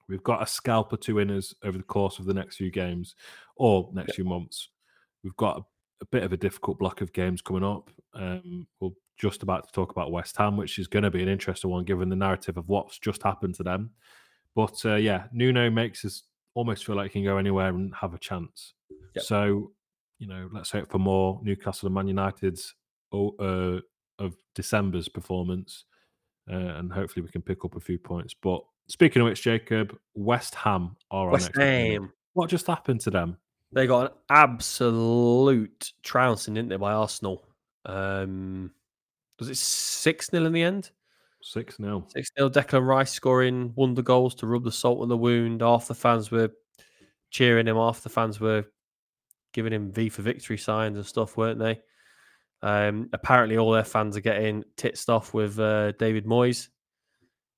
we've 0.09 0.23
got 0.23 0.43
a 0.43 0.47
scalp 0.47 0.93
or 0.93 0.97
two 0.97 1.19
in 1.19 1.31
us 1.31 1.55
over 1.63 1.79
the 1.79 1.85
course 1.85 2.19
of 2.19 2.27
the 2.27 2.35
next 2.35 2.57
few 2.57 2.71
games 2.71 3.15
or 3.57 3.91
next 3.93 4.11
yeah. 4.11 4.15
few 4.17 4.25
months. 4.25 4.69
We've 5.23 5.37
got 5.37 5.59
a, 5.59 5.63
a, 6.03 6.07
bit 6.07 6.23
of 6.23 6.33
a 6.33 6.37
difficult 6.37 6.79
block 6.79 7.01
of 7.01 7.13
games 7.13 7.41
coming 7.41 7.65
up. 7.65 7.91
Um, 8.15 8.67
we're 8.81 8.91
just 9.17 9.43
about 9.43 9.67
to 9.67 9.73
talk 9.73 9.93
about 9.93 10.13
West 10.13 10.37
Ham, 10.37 10.57
which 10.57 10.79
is 10.79 10.87
going 10.87 11.05
to 11.05 11.11
be 11.11 11.23
an 11.23 11.29
interesting 11.29 11.71
one 11.71 11.85
given 11.85 12.09
the 12.09 12.17
narrative 12.17 12.57
of 12.57 12.69
what's 12.69 12.99
just 12.99 13.23
happened 13.23 13.55
to 13.57 13.63
them. 13.63 13.91
But 14.55 14.85
uh, 14.85 14.97
yeah, 14.97 15.25
Nuno 15.33 15.71
makes 15.71 16.05
us 16.05 16.25
almost 16.55 16.85
feel 16.85 16.97
like 16.97 17.13
he 17.13 17.21
can 17.21 17.25
go 17.25 17.39
anywhere 17.39 17.69
and 17.69 17.95
have 17.95 18.15
a 18.15 18.19
chance. 18.19 18.75
Yep. 19.15 19.25
So, 19.25 19.73
you 20.19 20.29
know, 20.29 20.49
let's 20.53 20.71
hope 20.71 20.91
for 20.91 20.99
more 20.99 21.41
Newcastle 21.43 21.87
and 21.87 21.95
Man 21.95 22.09
United's 22.09 22.75
uh, 23.13 23.79
of 24.19 24.37
December's 24.55 25.09
performance, 25.09 25.85
uh, 26.51 26.55
and 26.55 26.93
hopefully 26.93 27.23
we 27.23 27.31
can 27.31 27.43
pick 27.43 27.65
up 27.65 27.77
a 27.77 27.81
few 27.81 27.99
points. 27.99 28.35
But 28.35 28.63
speaking 28.87 29.23
of 29.23 29.27
which, 29.27 29.43
Jacob, 29.43 29.97
West 30.15 30.55
Ham 30.55 30.97
are 31.11 31.31
West 31.31 31.51
our 31.57 31.65
next. 31.65 31.93
Ham. 31.93 32.13
What 32.35 32.51
just 32.51 32.67
happened 32.67 33.01
to 33.03 33.11
them? 33.11 33.37
They 33.73 33.87
got 33.87 34.13
an 34.13 34.19
absolute 34.31 35.93
trouncing, 36.03 36.55
didn't 36.55 36.69
they, 36.69 36.77
by 36.77 36.93
Arsenal? 36.93 37.45
Um, 37.85 38.71
was 39.39 39.51
it 39.51 39.57
six 39.57 40.31
0 40.31 40.45
in 40.47 40.53
the 40.53 40.63
end? 40.63 40.91
Six 41.43 41.77
0 41.77 42.07
Six 42.09 42.31
0 42.39 42.49
Declan 42.49 42.87
Rice 42.87 43.13
scoring 43.13 43.73
wonder 43.75 44.01
goals 44.01 44.35
to 44.37 44.47
rub 44.47 44.65
the 44.65 44.73
salt 44.73 45.01
on 45.01 45.09
the 45.09 45.17
wound. 45.17 45.61
Half 45.61 45.89
the 45.89 45.95
fans 45.95 46.31
were 46.31 46.51
cheering 47.31 47.67
him. 47.67 47.77
Half 47.77 48.03
the 48.03 48.09
fans 48.09 48.41
were 48.41 48.65
giving 49.53 49.73
him 49.73 49.93
V 49.93 50.09
for 50.09 50.23
victory 50.23 50.57
signs 50.57 50.97
and 50.97 51.07
stuff, 51.07 51.37
weren't 51.37 51.59
they? 51.59 51.81
Um, 52.65 53.11
apparently, 53.13 53.59
all 53.59 53.73
their 53.73 53.85
fans 53.85 54.17
are 54.17 54.23
getting 54.23 54.65
titsed 54.79 55.11
off 55.11 55.35
with 55.35 55.61
uh, 55.61 55.93
David 55.93 56.25
Moyes. 56.25 56.69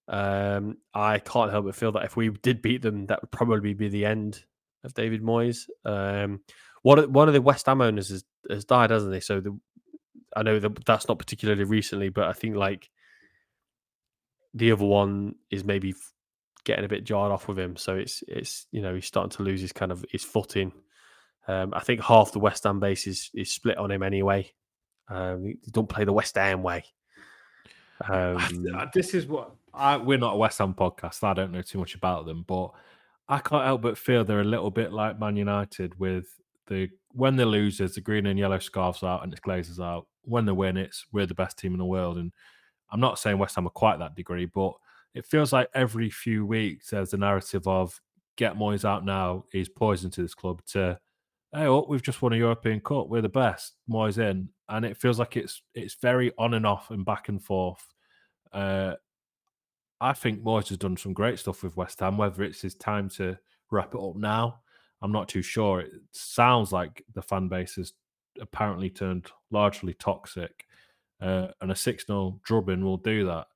Um, 0.08 0.78
I 0.92 1.20
can't 1.20 1.52
help 1.52 1.64
but 1.64 1.76
feel 1.76 1.92
that 1.92 2.04
if 2.04 2.16
we 2.16 2.30
did 2.30 2.60
beat 2.60 2.82
them, 2.82 3.06
that 3.06 3.22
would 3.22 3.30
probably 3.30 3.72
be 3.72 3.88
the 3.88 4.04
end 4.04 4.42
of 4.82 4.94
David 4.94 5.22
Moyes. 5.22 5.68
Um, 5.84 6.40
one, 6.82 7.12
one 7.12 7.28
of 7.28 7.34
the 7.34 7.40
West 7.40 7.66
Ham 7.66 7.82
owners 7.82 8.08
has, 8.08 8.24
has 8.50 8.64
died, 8.64 8.90
hasn't 8.90 9.14
he? 9.14 9.20
So 9.20 9.40
the, 9.40 9.56
I 10.34 10.42
know 10.42 10.58
that 10.58 10.84
that's 10.84 11.06
not 11.06 11.20
particularly 11.20 11.62
recently, 11.62 12.08
but 12.08 12.26
I 12.26 12.32
think 12.32 12.56
like 12.56 12.90
the 14.54 14.72
other 14.72 14.84
one 14.84 15.36
is 15.52 15.62
maybe 15.62 15.94
getting 16.64 16.84
a 16.84 16.88
bit 16.88 17.04
jarred 17.04 17.30
off 17.30 17.46
with 17.46 17.60
him. 17.60 17.76
So 17.76 17.94
it's 17.94 18.24
it's 18.26 18.66
you 18.72 18.82
know 18.82 18.92
he's 18.96 19.06
starting 19.06 19.36
to 19.36 19.44
lose 19.44 19.60
his 19.60 19.72
kind 19.72 19.92
of 19.92 20.04
his 20.10 20.24
footing. 20.24 20.72
Um, 21.46 21.72
I 21.74 21.80
think 21.80 22.02
half 22.02 22.32
the 22.32 22.40
West 22.40 22.64
Ham 22.64 22.80
base 22.80 23.06
is 23.06 23.30
is 23.34 23.52
split 23.52 23.78
on 23.78 23.92
him 23.92 24.02
anyway. 24.02 24.52
Um, 25.08 25.54
don't 25.70 25.88
play 25.88 26.04
the 26.04 26.12
West 26.12 26.36
Ham 26.36 26.62
way. 26.62 26.84
Um, 28.08 28.38
this 28.92 29.14
is 29.14 29.26
what 29.26 29.52
I, 29.72 29.96
we're 29.96 30.18
not 30.18 30.34
a 30.34 30.38
West 30.38 30.58
Ham 30.58 30.74
podcast. 30.74 31.22
I 31.22 31.34
don't 31.34 31.52
know 31.52 31.62
too 31.62 31.78
much 31.78 31.94
about 31.94 32.26
them, 32.26 32.44
but 32.46 32.72
I 33.28 33.38
can't 33.38 33.64
help 33.64 33.82
but 33.82 33.98
feel 33.98 34.24
they're 34.24 34.40
a 34.40 34.44
little 34.44 34.70
bit 34.70 34.92
like 34.92 35.18
Man 35.18 35.36
United 35.36 35.98
with 35.98 36.26
the 36.66 36.88
when 37.12 37.36
they 37.36 37.44
lose, 37.44 37.78
there's 37.78 37.94
the 37.94 38.00
green 38.00 38.26
and 38.26 38.38
yellow 38.38 38.58
scarves 38.58 39.02
out 39.02 39.22
and 39.22 39.32
it's 39.32 39.40
Glazers 39.40 39.82
out. 39.82 40.06
When 40.22 40.44
they 40.44 40.52
win, 40.52 40.76
it's 40.76 41.06
we're 41.12 41.26
the 41.26 41.34
best 41.34 41.58
team 41.58 41.72
in 41.72 41.78
the 41.78 41.84
world. 41.84 42.18
And 42.18 42.32
I'm 42.90 43.00
not 43.00 43.18
saying 43.18 43.38
West 43.38 43.54
Ham 43.54 43.66
are 43.66 43.70
quite 43.70 43.98
that 44.00 44.14
degree, 44.14 44.46
but 44.46 44.74
it 45.14 45.24
feels 45.24 45.52
like 45.52 45.70
every 45.74 46.10
few 46.10 46.44
weeks 46.44 46.90
there's 46.90 47.14
a 47.14 47.16
narrative 47.16 47.66
of 47.66 48.00
get 48.36 48.56
Moyes 48.56 48.84
out 48.84 49.04
now. 49.04 49.44
He's 49.50 49.68
poison 49.68 50.10
to 50.10 50.22
this 50.22 50.34
club 50.34 50.62
to, 50.72 50.98
hey, 51.56 51.66
oh, 51.66 51.86
we've 51.88 52.02
just 52.02 52.20
won 52.20 52.34
a 52.34 52.36
European 52.36 52.80
Cup. 52.80 53.08
We're 53.08 53.22
the 53.22 53.30
best. 53.30 53.76
Moyes 53.90 54.18
in, 54.18 54.50
and 54.68 54.84
it 54.84 54.96
feels 54.96 55.18
like 55.18 55.36
it's 55.36 55.62
it's 55.74 55.96
very 56.00 56.32
on 56.38 56.54
and 56.54 56.66
off 56.66 56.90
and 56.90 57.04
back 57.04 57.28
and 57.28 57.42
forth. 57.42 57.84
Uh, 58.52 58.94
I 60.00 60.12
think 60.12 60.44
Moyes 60.44 60.68
has 60.68 60.78
done 60.78 60.96
some 60.96 61.14
great 61.14 61.38
stuff 61.38 61.62
with 61.62 61.76
West 61.76 62.00
Ham. 62.00 62.18
Whether 62.18 62.42
it's 62.42 62.60
his 62.60 62.74
time 62.74 63.08
to 63.10 63.38
wrap 63.70 63.94
it 63.94 64.00
up 64.00 64.16
now, 64.16 64.60
I'm 65.00 65.12
not 65.12 65.28
too 65.28 65.42
sure. 65.42 65.80
It 65.80 65.92
sounds 66.12 66.72
like 66.72 67.02
the 67.14 67.22
fan 67.22 67.48
base 67.48 67.76
has 67.76 67.94
apparently 68.38 68.90
turned 68.90 69.30
largely 69.50 69.94
toxic, 69.94 70.66
uh, 71.22 71.48
and 71.62 71.72
a 71.72 71.76
6 71.76 72.06
0 72.06 72.40
drubbing 72.44 72.84
will 72.84 72.98
do 72.98 73.24
that. 73.26 73.46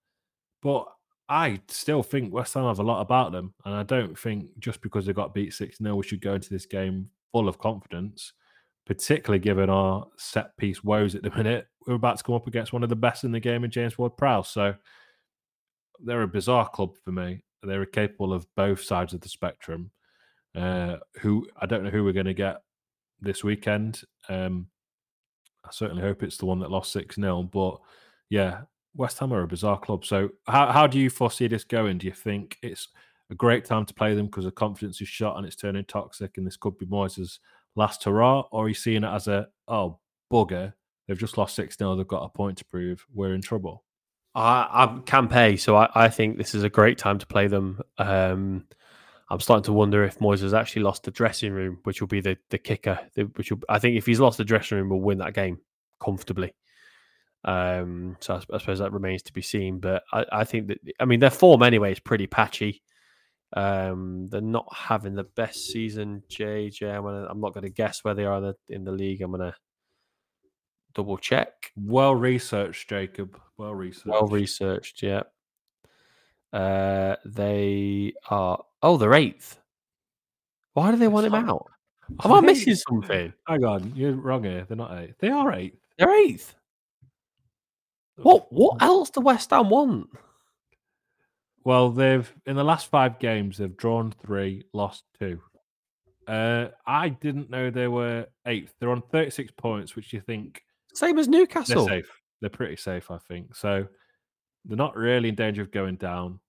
But 0.63 0.87
I 1.29 1.61
still 1.69 2.03
think 2.03 2.33
West 2.33 2.55
Ham 2.55 2.65
have 2.65 2.79
a 2.79 2.83
lot 2.83 3.03
about 3.03 3.33
them, 3.33 3.53
and 3.67 3.75
I 3.75 3.83
don't 3.83 4.19
think 4.19 4.59
just 4.59 4.81
because 4.81 5.05
they 5.05 5.13
got 5.13 5.35
beat 5.35 5.53
6 5.53 5.77
0, 5.77 5.97
we 5.97 6.07
should 6.07 6.23
go 6.23 6.35
into 6.35 6.49
this 6.49 6.65
game 6.65 7.11
full 7.33 7.49
of 7.49 7.59
confidence, 7.59 8.33
particularly 8.87 9.41
given 9.41 9.71
our 9.71 10.07
set 10.17 10.57
piece 10.57 10.83
woes 10.85 11.15
at 11.15 11.23
the 11.23 11.31
minute. 11.37 11.67
We're 11.87 11.95
about 11.95 12.19
to 12.19 12.25
come 12.25 12.35
up 12.35 12.47
against 12.47 12.73
one 12.73 12.83
of 12.83 12.89
the 12.89 12.97
best 12.97 13.25
in 13.25 13.33
the 13.33 13.41
game 13.41 13.65
in 13.65 13.71
James 13.71 13.97
Ward 13.97 14.17
Prowse. 14.17 14.49
So 14.49 14.75
they're 15.99 16.23
a 16.23 16.29
bizarre 16.29 16.69
club 16.69 16.97
for 17.05 17.13
me. 17.13 17.43
They're 17.63 17.87
capable 17.87 18.33
of 18.33 18.47
both 18.57 18.83
sides 18.83 19.13
of 19.13 19.21
the 19.21 19.29
spectrum. 19.29 19.91
Uh, 20.55 20.97
who 21.21 21.47
I 21.61 21.67
don't 21.67 21.85
know 21.85 21.91
who 21.91 22.03
we're 22.03 22.13
going 22.13 22.27
to 22.27 22.35
get 22.35 22.63
this 23.21 23.45
weekend. 23.45 24.03
Um, 24.29 24.67
I 25.65 25.71
certainly 25.71 26.03
hope 26.03 26.23
it's 26.23 26.39
the 26.39 26.47
one 26.47 26.59
that 26.61 26.71
lost 26.71 26.93
6 26.93 27.17
0. 27.17 27.43
But 27.45 27.79
yeah, 28.31 28.63
West 28.95 29.19
Ham 29.19 29.33
are 29.33 29.43
a 29.43 29.47
bizarre 29.47 29.79
club. 29.79 30.05
So, 30.05 30.31
how, 30.47 30.73
how 30.73 30.87
do 30.87 30.99
you 30.99 31.11
foresee 31.11 31.47
this 31.47 31.65
going? 31.65 31.99
Do 31.99 32.07
you 32.07 32.13
think 32.13 32.57
it's 32.63 32.89
a 33.31 33.35
great 33.35 33.65
time 33.65 33.87
to 33.87 33.95
play 33.95 34.15
them 34.15 34.27
because 34.27 34.45
the 34.45 34.51
confidence 34.51 35.01
is 35.01 35.09
shot 35.09 35.37
and 35.37 35.47
it's 35.47 35.57
turning 35.57 35.85
toxic 35.85 36.37
and 36.37 36.47
this 36.47 36.57
could 36.57 36.79
be 36.79 36.87
Moyes' 36.87 37.39
last 37.77 38.05
hurrah? 38.05 38.43
Or 38.51 38.69
he's 38.69 38.83
seeing 38.83 39.05
it 39.05 39.13
as 39.13 39.29
a, 39.29 39.49
oh, 39.69 39.99
bugger, 40.33 40.75
they've 41.07 41.19
just 41.19 41.39
lost 41.39 41.55
6 41.57 41.77
0, 41.77 41.97
they've 41.97 42.07
got 42.07 42.25
a 42.25 42.29
point 42.29 42.59
to 42.59 42.65
prove, 42.65 43.07
we're 43.13 43.35
in 43.35 43.43
trouble? 43.43 43.85
I, 44.35 44.69
I 44.71 45.01
can 45.07 45.29
pay, 45.29 45.57
so 45.57 45.77
I, 45.77 45.89
I 45.95 46.09
think 46.09 46.39
this 46.39 46.55
is 46.55 46.63
a 46.63 46.71
great 46.71 46.99
time 46.99 47.19
to 47.19 47.27
play 47.27 47.49
them. 47.49 47.81
Um, 47.99 48.67
I'm 49.29 49.41
starting 49.41 49.65
to 49.65 49.73
wonder 49.73 50.05
if 50.05 50.19
Moyes 50.19 50.43
has 50.43 50.55
actually 50.55 50.83
lost 50.83 51.05
the 51.05 51.11
dressing 51.13 51.53
room, 51.53 51.79
which 51.85 52.01
will 52.01 52.09
be 52.09 52.21
the 52.21 52.37
the 52.51 52.59
kicker. 52.59 52.99
Which 53.35 53.51
will, 53.51 53.61
I 53.69 53.79
think 53.79 53.97
if 53.97 54.07
he's 54.07 54.21
lost 54.21 54.39
the 54.39 54.45
dressing 54.45 54.79
room, 54.79 54.89
we'll 54.89 55.01
win 55.01 55.19
that 55.19 55.35
game 55.35 55.59
comfortably. 56.01 56.53
Um, 57.45 58.17
so 58.21 58.35
I, 58.35 58.55
I, 58.55 58.59
suppose 58.59 58.81
that 58.81 58.93
remains 58.93 59.23
to 59.23 59.33
be 59.33 59.41
seen. 59.41 59.79
But 59.79 60.03
I, 60.13 60.27
I, 60.31 60.45
think 60.45 60.69
that 60.69 60.79
I 60.99 61.05
mean 61.05 61.21
their 61.21 61.31
form 61.31 61.63
anyway 61.63 61.93
is 61.93 62.01
pretty 62.01 62.27
patchy. 62.27 62.83
Um, 63.53 64.29
they're 64.29 64.41
not 64.41 64.69
having 64.75 65.15
the 65.15 65.25
best 65.25 65.67
season. 65.67 66.23
JJ, 66.31 66.95
I'm, 66.95 67.03
gonna, 67.03 67.27
I'm 67.29 67.41
not 67.41 67.53
going 67.53 67.65
to 67.65 67.71
guess 67.71 68.05
where 68.05 68.15
they 68.15 68.25
are 68.25 68.55
in 68.69 68.85
the, 68.85 68.93
league. 68.93 69.23
I'm 69.23 69.33
going 69.33 69.51
to 69.51 69.57
double 70.95 71.19
check. 71.19 71.73
Well 71.77 72.15
researched, 72.15 72.89
Jacob. 72.89 73.39
Well 73.57 73.75
researched. 73.75 74.07
Well 74.07 74.27
researched. 74.27 75.03
Yeah. 75.03 75.23
Uh, 76.53 77.17
they 77.25 78.13
are. 78.29 78.65
Oh, 78.83 78.97
they're 78.97 79.15
eighth. 79.15 79.59
Why 80.75 80.91
do 80.91 80.97
they 80.97 81.09
want 81.09 81.27
him 81.27 81.35
out? 81.35 81.67
Am 82.25 82.33
I 82.33 82.41
missing 82.41 82.75
something? 82.75 83.33
Hang 83.47 83.65
on, 83.65 83.93
you're 83.95 84.13
wrong 84.13 84.45
here. 84.45 84.65
They're 84.67 84.77
not 84.77 84.99
eighth. 84.99 85.17
They 85.21 85.29
are 85.29 85.53
eighth. 85.53 85.77
They're 85.99 86.15
eighth. 86.15 86.55
What? 88.17 88.53
What 88.53 88.83
else 88.83 89.11
do 89.11 89.21
West 89.21 89.51
Ham 89.51 89.71
want? 89.71 90.09
Well, 91.65 91.91
they've 91.91 92.33
in 92.47 92.57
the 92.57 92.65
last 92.65 92.89
five 92.89 93.19
games 93.19 93.59
they've 93.59 93.77
drawn 93.77 94.13
three, 94.13 94.65
lost 94.73 95.05
two. 95.19 95.41
Uh, 96.27 96.69
I 96.87 97.11
didn't 97.11 97.51
know 97.51 97.71
they 97.71 97.89
were 97.89 98.27
eighth. 98.47 98.75
They're 98.79 98.91
on 98.91 99.03
thirty-six 99.13 99.53
points, 99.57 99.97
which 99.97 100.13
you 100.13 100.21
think 100.21 100.63
same 100.95 101.19
as 101.19 101.29
Newcastle. 101.29 101.87
They're 101.87 102.03
safe. 102.03 102.21
They're 102.41 102.51
pretty 102.51 102.77
safe, 102.77 103.11
I 103.11 103.19
think. 103.19 103.55
So 103.55 103.87
they're 104.65 104.77
not 104.77 104.97
really 104.97 105.29
in 105.29 105.35
danger 105.35 105.63
of 105.63 105.71
going 105.71 105.97
down. 105.97 106.41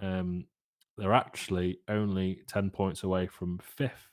Um, 0.00 0.44
they're 0.96 1.14
actually 1.14 1.78
only 1.88 2.42
10 2.48 2.70
points 2.70 3.02
away 3.02 3.26
from 3.26 3.58
fifth, 3.58 4.10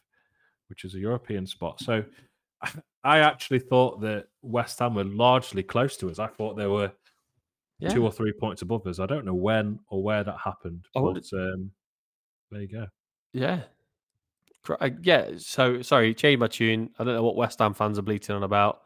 which 0.69 0.85
is 0.85 0.95
a 0.95 0.99
European 0.99 1.45
spot. 1.45 1.81
So 1.81 2.03
I 3.03 3.19
actually 3.19 3.59
thought 3.59 4.01
that 4.01 4.27
West 4.41 4.79
Ham 4.79 4.95
were 4.95 5.03
largely 5.03 5.63
close 5.63 5.97
to 5.97 6.09
us. 6.09 6.19
I 6.19 6.27
thought 6.27 6.55
they 6.55 6.67
were 6.67 6.91
yeah. 7.79 7.89
two 7.89 8.03
or 8.03 8.11
three 8.11 8.33
points 8.33 8.61
above 8.61 8.85
us. 8.87 8.99
I 8.99 9.05
don't 9.05 9.25
know 9.25 9.33
when 9.33 9.79
or 9.89 10.03
where 10.03 10.23
that 10.23 10.37
happened, 10.43 10.85
oh, 10.95 11.13
but 11.13 11.25
um, 11.33 11.71
there 12.51 12.61
you 12.61 12.67
go. 12.67 12.87
Yeah. 13.33 13.61
Yeah, 15.03 15.31
so 15.37 15.83
sorry, 15.83 16.15
change 16.15 16.39
my 16.39 16.47
tune. 16.47 16.89
I 16.97 17.03
don't 17.03 17.13
know 17.13 17.23
what 17.23 17.35
West 17.35 17.59
Ham 17.59 17.75
fans 17.75 17.99
are 17.99 18.01
bleating 18.01 18.35
on 18.35 18.41
about. 18.41 18.81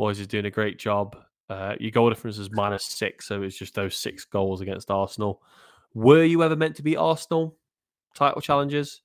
Moyes 0.00 0.18
is 0.18 0.26
doing 0.26 0.46
a 0.46 0.50
great 0.50 0.78
job. 0.78 1.16
Uh, 1.50 1.74
your 1.78 1.90
goal 1.90 2.08
difference 2.08 2.38
is 2.38 2.50
minus 2.50 2.86
six, 2.86 3.26
so 3.26 3.42
it's 3.42 3.58
just 3.58 3.74
those 3.74 3.96
six 3.96 4.24
goals 4.24 4.62
against 4.62 4.90
Arsenal. 4.90 5.42
Were 5.92 6.24
you 6.24 6.42
ever 6.42 6.56
meant 6.56 6.76
to 6.76 6.82
be 6.82 6.96
Arsenal 6.96 7.56
title 8.14 8.40
challengers? 8.40 9.02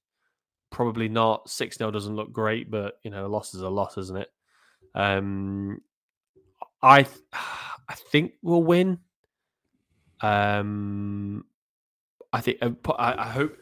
Probably 0.72 1.10
not. 1.10 1.50
6 1.50 1.78
0 1.78 1.92
doesn't 1.92 2.16
look 2.16 2.32
great, 2.32 2.70
but 2.70 3.00
you 3.04 3.12
know, 3.12 3.26
a 3.26 3.28
loss 3.28 3.54
is 3.54 3.62
a 3.62 3.70
loss, 3.70 3.98
isn't 3.98 4.18
it? 4.18 4.30
Um, 4.94 5.82
I 6.82 7.06
I 7.90 7.96
think 7.96 8.34
we'll 8.42 8.64
win. 8.64 9.00
Um, 10.22 11.46
I 12.32 12.42
think 12.42 12.60
uh, 12.62 12.72
I, 12.94 13.24
I 13.24 13.28
hope 13.28 13.58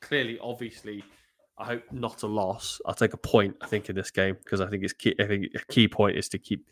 clearly, 0.00 0.38
obviously, 0.42 1.04
I 1.56 1.64
hope 1.64 1.84
not 1.92 2.22
a 2.22 2.26
loss. 2.26 2.80
I'll 2.84 2.94
take 2.94 3.14
a 3.14 3.18
point. 3.18 3.56
I 3.60 3.66
think 3.68 3.88
in 3.88 3.94
this 3.94 4.10
game 4.10 4.36
because 4.42 4.60
I 4.60 4.68
think 4.68 4.82
it's 4.82 4.92
key. 4.92 5.14
I 5.20 5.26
think 5.26 5.46
a 5.54 5.72
key 5.72 5.86
point 5.86 6.16
is 6.16 6.28
to 6.30 6.38
keep 6.38 6.66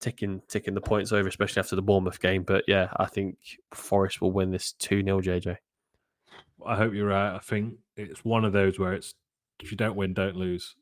ticking 0.00 0.40
ticking 0.48 0.74
the 0.74 0.80
points 0.80 1.10
over, 1.10 1.28
especially 1.28 1.60
after 1.60 1.74
the 1.74 1.82
Bournemouth 1.82 2.20
game. 2.20 2.44
But 2.44 2.64
yeah, 2.68 2.88
I 2.96 3.06
think 3.06 3.36
Forest 3.74 4.20
will 4.20 4.32
win 4.32 4.52
this 4.52 4.72
2 4.72 5.02
0 5.02 5.20
JJ. 5.20 5.56
I 6.64 6.76
hope 6.76 6.94
you're 6.94 7.08
right. 7.08 7.34
I 7.34 7.40
think 7.40 7.74
it's 7.96 8.24
one 8.24 8.44
of 8.44 8.52
those 8.52 8.78
where 8.78 8.92
it's 8.92 9.14
if 9.60 9.70
you 9.70 9.76
don't 9.76 9.96
win, 9.96 10.14
don't 10.14 10.36
lose. 10.36 10.76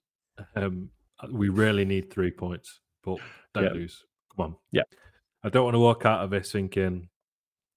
Um, 0.54 0.90
we 1.30 1.48
really 1.48 1.84
need 1.84 2.12
three 2.12 2.30
points, 2.30 2.80
but 3.02 3.18
don't 3.54 3.64
yeah. 3.64 3.72
lose. 3.72 4.04
Come 4.36 4.46
on. 4.46 4.56
Yeah. 4.70 4.82
I 5.44 5.48
don't 5.48 5.64
want 5.64 5.74
to 5.74 5.80
walk 5.80 6.04
out 6.04 6.24
of 6.24 6.30
this 6.30 6.52
thinking 6.52 7.08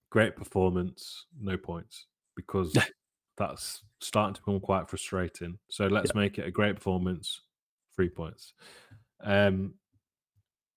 great 0.09 0.35
performance, 0.35 1.25
no 1.39 1.57
points, 1.57 2.07
because 2.35 2.75
that's 3.37 3.83
starting 3.99 4.33
to 4.35 4.41
become 4.41 4.59
quite 4.59 4.89
frustrating. 4.89 5.57
So 5.69 5.87
let's 5.87 6.11
yeah. 6.13 6.21
make 6.21 6.37
it 6.37 6.47
a 6.47 6.51
great 6.51 6.75
performance, 6.75 7.41
three 7.95 8.09
points. 8.09 8.53
Um, 9.23 9.75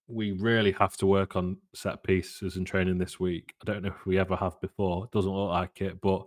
we 0.07 0.33
really 0.33 0.73
have 0.73 0.97
to 0.99 1.07
work 1.07 1.35
on 1.37 1.57
set 1.75 2.03
pieces 2.03 2.57
and 2.57 2.67
training 2.67 2.99
this 2.99 3.19
week. 3.19 3.55
I 3.63 3.65
don't 3.65 3.83
know 3.83 3.89
if 3.89 4.07
we 4.07 4.19
ever 4.19 4.37
have 4.37 4.61
before. 4.61 5.05
It 5.05 5.11
doesn't 5.13 5.31
look 5.31 5.51
like 5.51 5.81
it, 5.81 6.01
but 6.01 6.27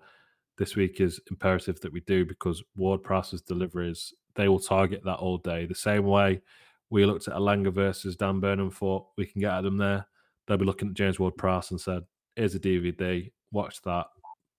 this 0.58 0.76
week 0.76 1.00
is 1.00 1.20
imperative 1.30 1.80
that 1.82 1.94
we 1.94 2.00
do 2.02 2.26
because 2.26 2.64
Ward 2.76 3.04
Prowse's 3.04 3.42
deliveries, 3.42 4.14
they 4.36 4.48
will 4.48 4.60
target 4.60 5.04
that 5.06 5.18
all 5.18 5.38
day. 5.38 5.68
The 5.68 5.76
same 5.76 6.06
way 6.06 6.42
we 6.90 7.06
looked 7.06 7.28
at 7.28 7.36
Elanga 7.36 7.72
versus 7.72 8.16
Dan 8.16 8.40
Burnham 8.40 8.72
thought 8.72 9.08
we 9.18 9.26
can 9.28 9.42
get 9.42 9.54
at 9.54 9.62
them 9.62 9.78
there. 9.78 10.08
They'll 10.48 10.58
be 10.58 10.66
looking 10.66 10.90
at 10.90 10.94
James 10.94 11.20
Ward 11.20 11.38
Prowse 11.38 11.72
and 11.72 11.80
said, 11.80 12.04
here's 12.36 12.56
a 12.56 12.60
DVD, 12.60 13.32
watch 13.52 13.82
that, 13.84 14.08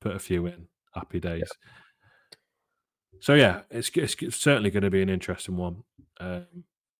put 0.00 0.16
a 0.16 0.18
few 0.18 0.46
in, 0.46 0.66
happy 0.94 1.20
days. 1.20 1.50
So 3.20 3.34
yeah, 3.34 3.62
it's, 3.70 3.90
it's, 3.94 4.36
certainly 4.36 4.70
going 4.70 4.82
to 4.82 4.90
be 4.90 5.02
an 5.02 5.08
interesting 5.08 5.56
one. 5.56 5.82
Um, 6.20 6.46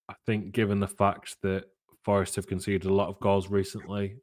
I 0.08 0.14
think 0.26 0.52
given 0.52 0.80
the 0.80 0.88
fact 0.88 1.36
that 1.42 1.66
Forest 2.08 2.36
have 2.36 2.46
conceded 2.46 2.86
a 2.86 2.94
lot 2.94 3.08
of 3.08 3.20
goals 3.20 3.50
recently. 3.50 4.16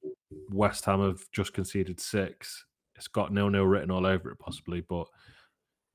West 0.49 0.85
Ham 0.85 1.01
have 1.01 1.21
just 1.31 1.53
conceded 1.53 1.99
six. 1.99 2.65
It's 2.95 3.07
got 3.07 3.31
nil 3.31 3.49
nil 3.49 3.65
written 3.65 3.91
all 3.91 4.07
over 4.07 4.31
it, 4.31 4.39
possibly, 4.39 4.81
but 4.81 5.05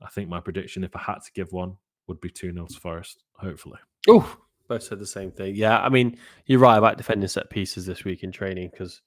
I 0.01 0.07
think 0.09 0.29
my 0.29 0.39
prediction, 0.39 0.85
if 0.85 0.95
I 0.95 1.01
had 1.01 1.15
to 1.15 1.31
give 1.33 1.51
one, 1.51 1.75
would 2.07 2.21
be 2.21 2.29
2 2.29 2.53
0 2.53 2.65
to 2.65 2.79
Forest, 2.79 3.23
hopefully. 3.35 3.79
Oh, 4.07 4.37
both 4.71 4.83
said 4.83 4.99
the 4.99 5.05
same 5.05 5.31
thing. 5.31 5.53
Yeah, 5.53 5.81
I 5.81 5.89
mean, 5.89 6.17
you're 6.45 6.57
right 6.57 6.77
about 6.77 6.97
defending 6.97 7.27
set 7.27 7.49
pieces 7.49 7.85
this 7.85 8.05
week 8.05 8.23
in 8.23 8.31
training 8.31 8.69
because 8.71 9.01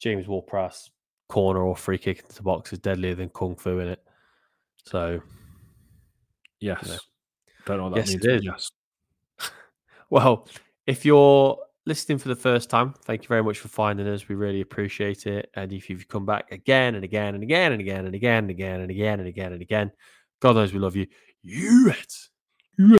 James 0.00 0.26
Ward 0.26 0.46
Prowse 0.46 0.90
corner 1.28 1.62
or 1.62 1.76
free 1.76 1.98
kick 1.98 2.20
into 2.20 2.36
the 2.36 2.42
box 2.42 2.72
is 2.72 2.78
deadlier 2.78 3.14
than 3.14 3.28
Kung 3.28 3.54
Fu 3.54 3.80
in 3.80 3.88
it. 3.88 4.02
So, 4.86 5.20
yes. 6.58 6.80
You 6.82 6.92
know. 6.92 6.98
Don't 7.66 7.76
know 7.76 7.82
what 7.84 7.94
that 7.96 8.00
yes, 8.00 8.08
means. 8.08 8.24
It 8.24 8.30
is. 8.30 8.44
Yes. 8.44 8.70
well, 10.10 10.48
if 10.86 11.04
you're 11.04 11.58
listening 11.84 12.16
for 12.16 12.28
the 12.28 12.36
first 12.36 12.70
time, 12.70 12.94
thank 13.04 13.24
you 13.24 13.28
very 13.28 13.42
much 13.42 13.58
for 13.58 13.68
finding 13.68 14.08
us. 14.08 14.26
We 14.26 14.36
really 14.36 14.62
appreciate 14.62 15.26
it. 15.26 15.50
And 15.52 15.70
if 15.70 15.90
you've 15.90 16.08
come 16.08 16.24
back 16.24 16.50
again 16.50 16.94
and 16.94 17.04
again 17.04 17.34
and 17.34 17.42
again 17.42 17.72
and 17.72 17.80
again 17.80 18.06
and 18.06 18.14
again 18.14 18.44
and 18.44 18.50
again 18.50 18.80
and 18.80 18.90
again 18.90 19.20
and 19.20 19.28
again 19.28 19.52
and 19.52 19.60
again, 19.60 19.92
God 20.40 20.56
knows 20.56 20.72
we 20.72 20.78
love 20.78 20.96
you. 20.96 21.06
You 21.42 21.90
it. 21.90 22.14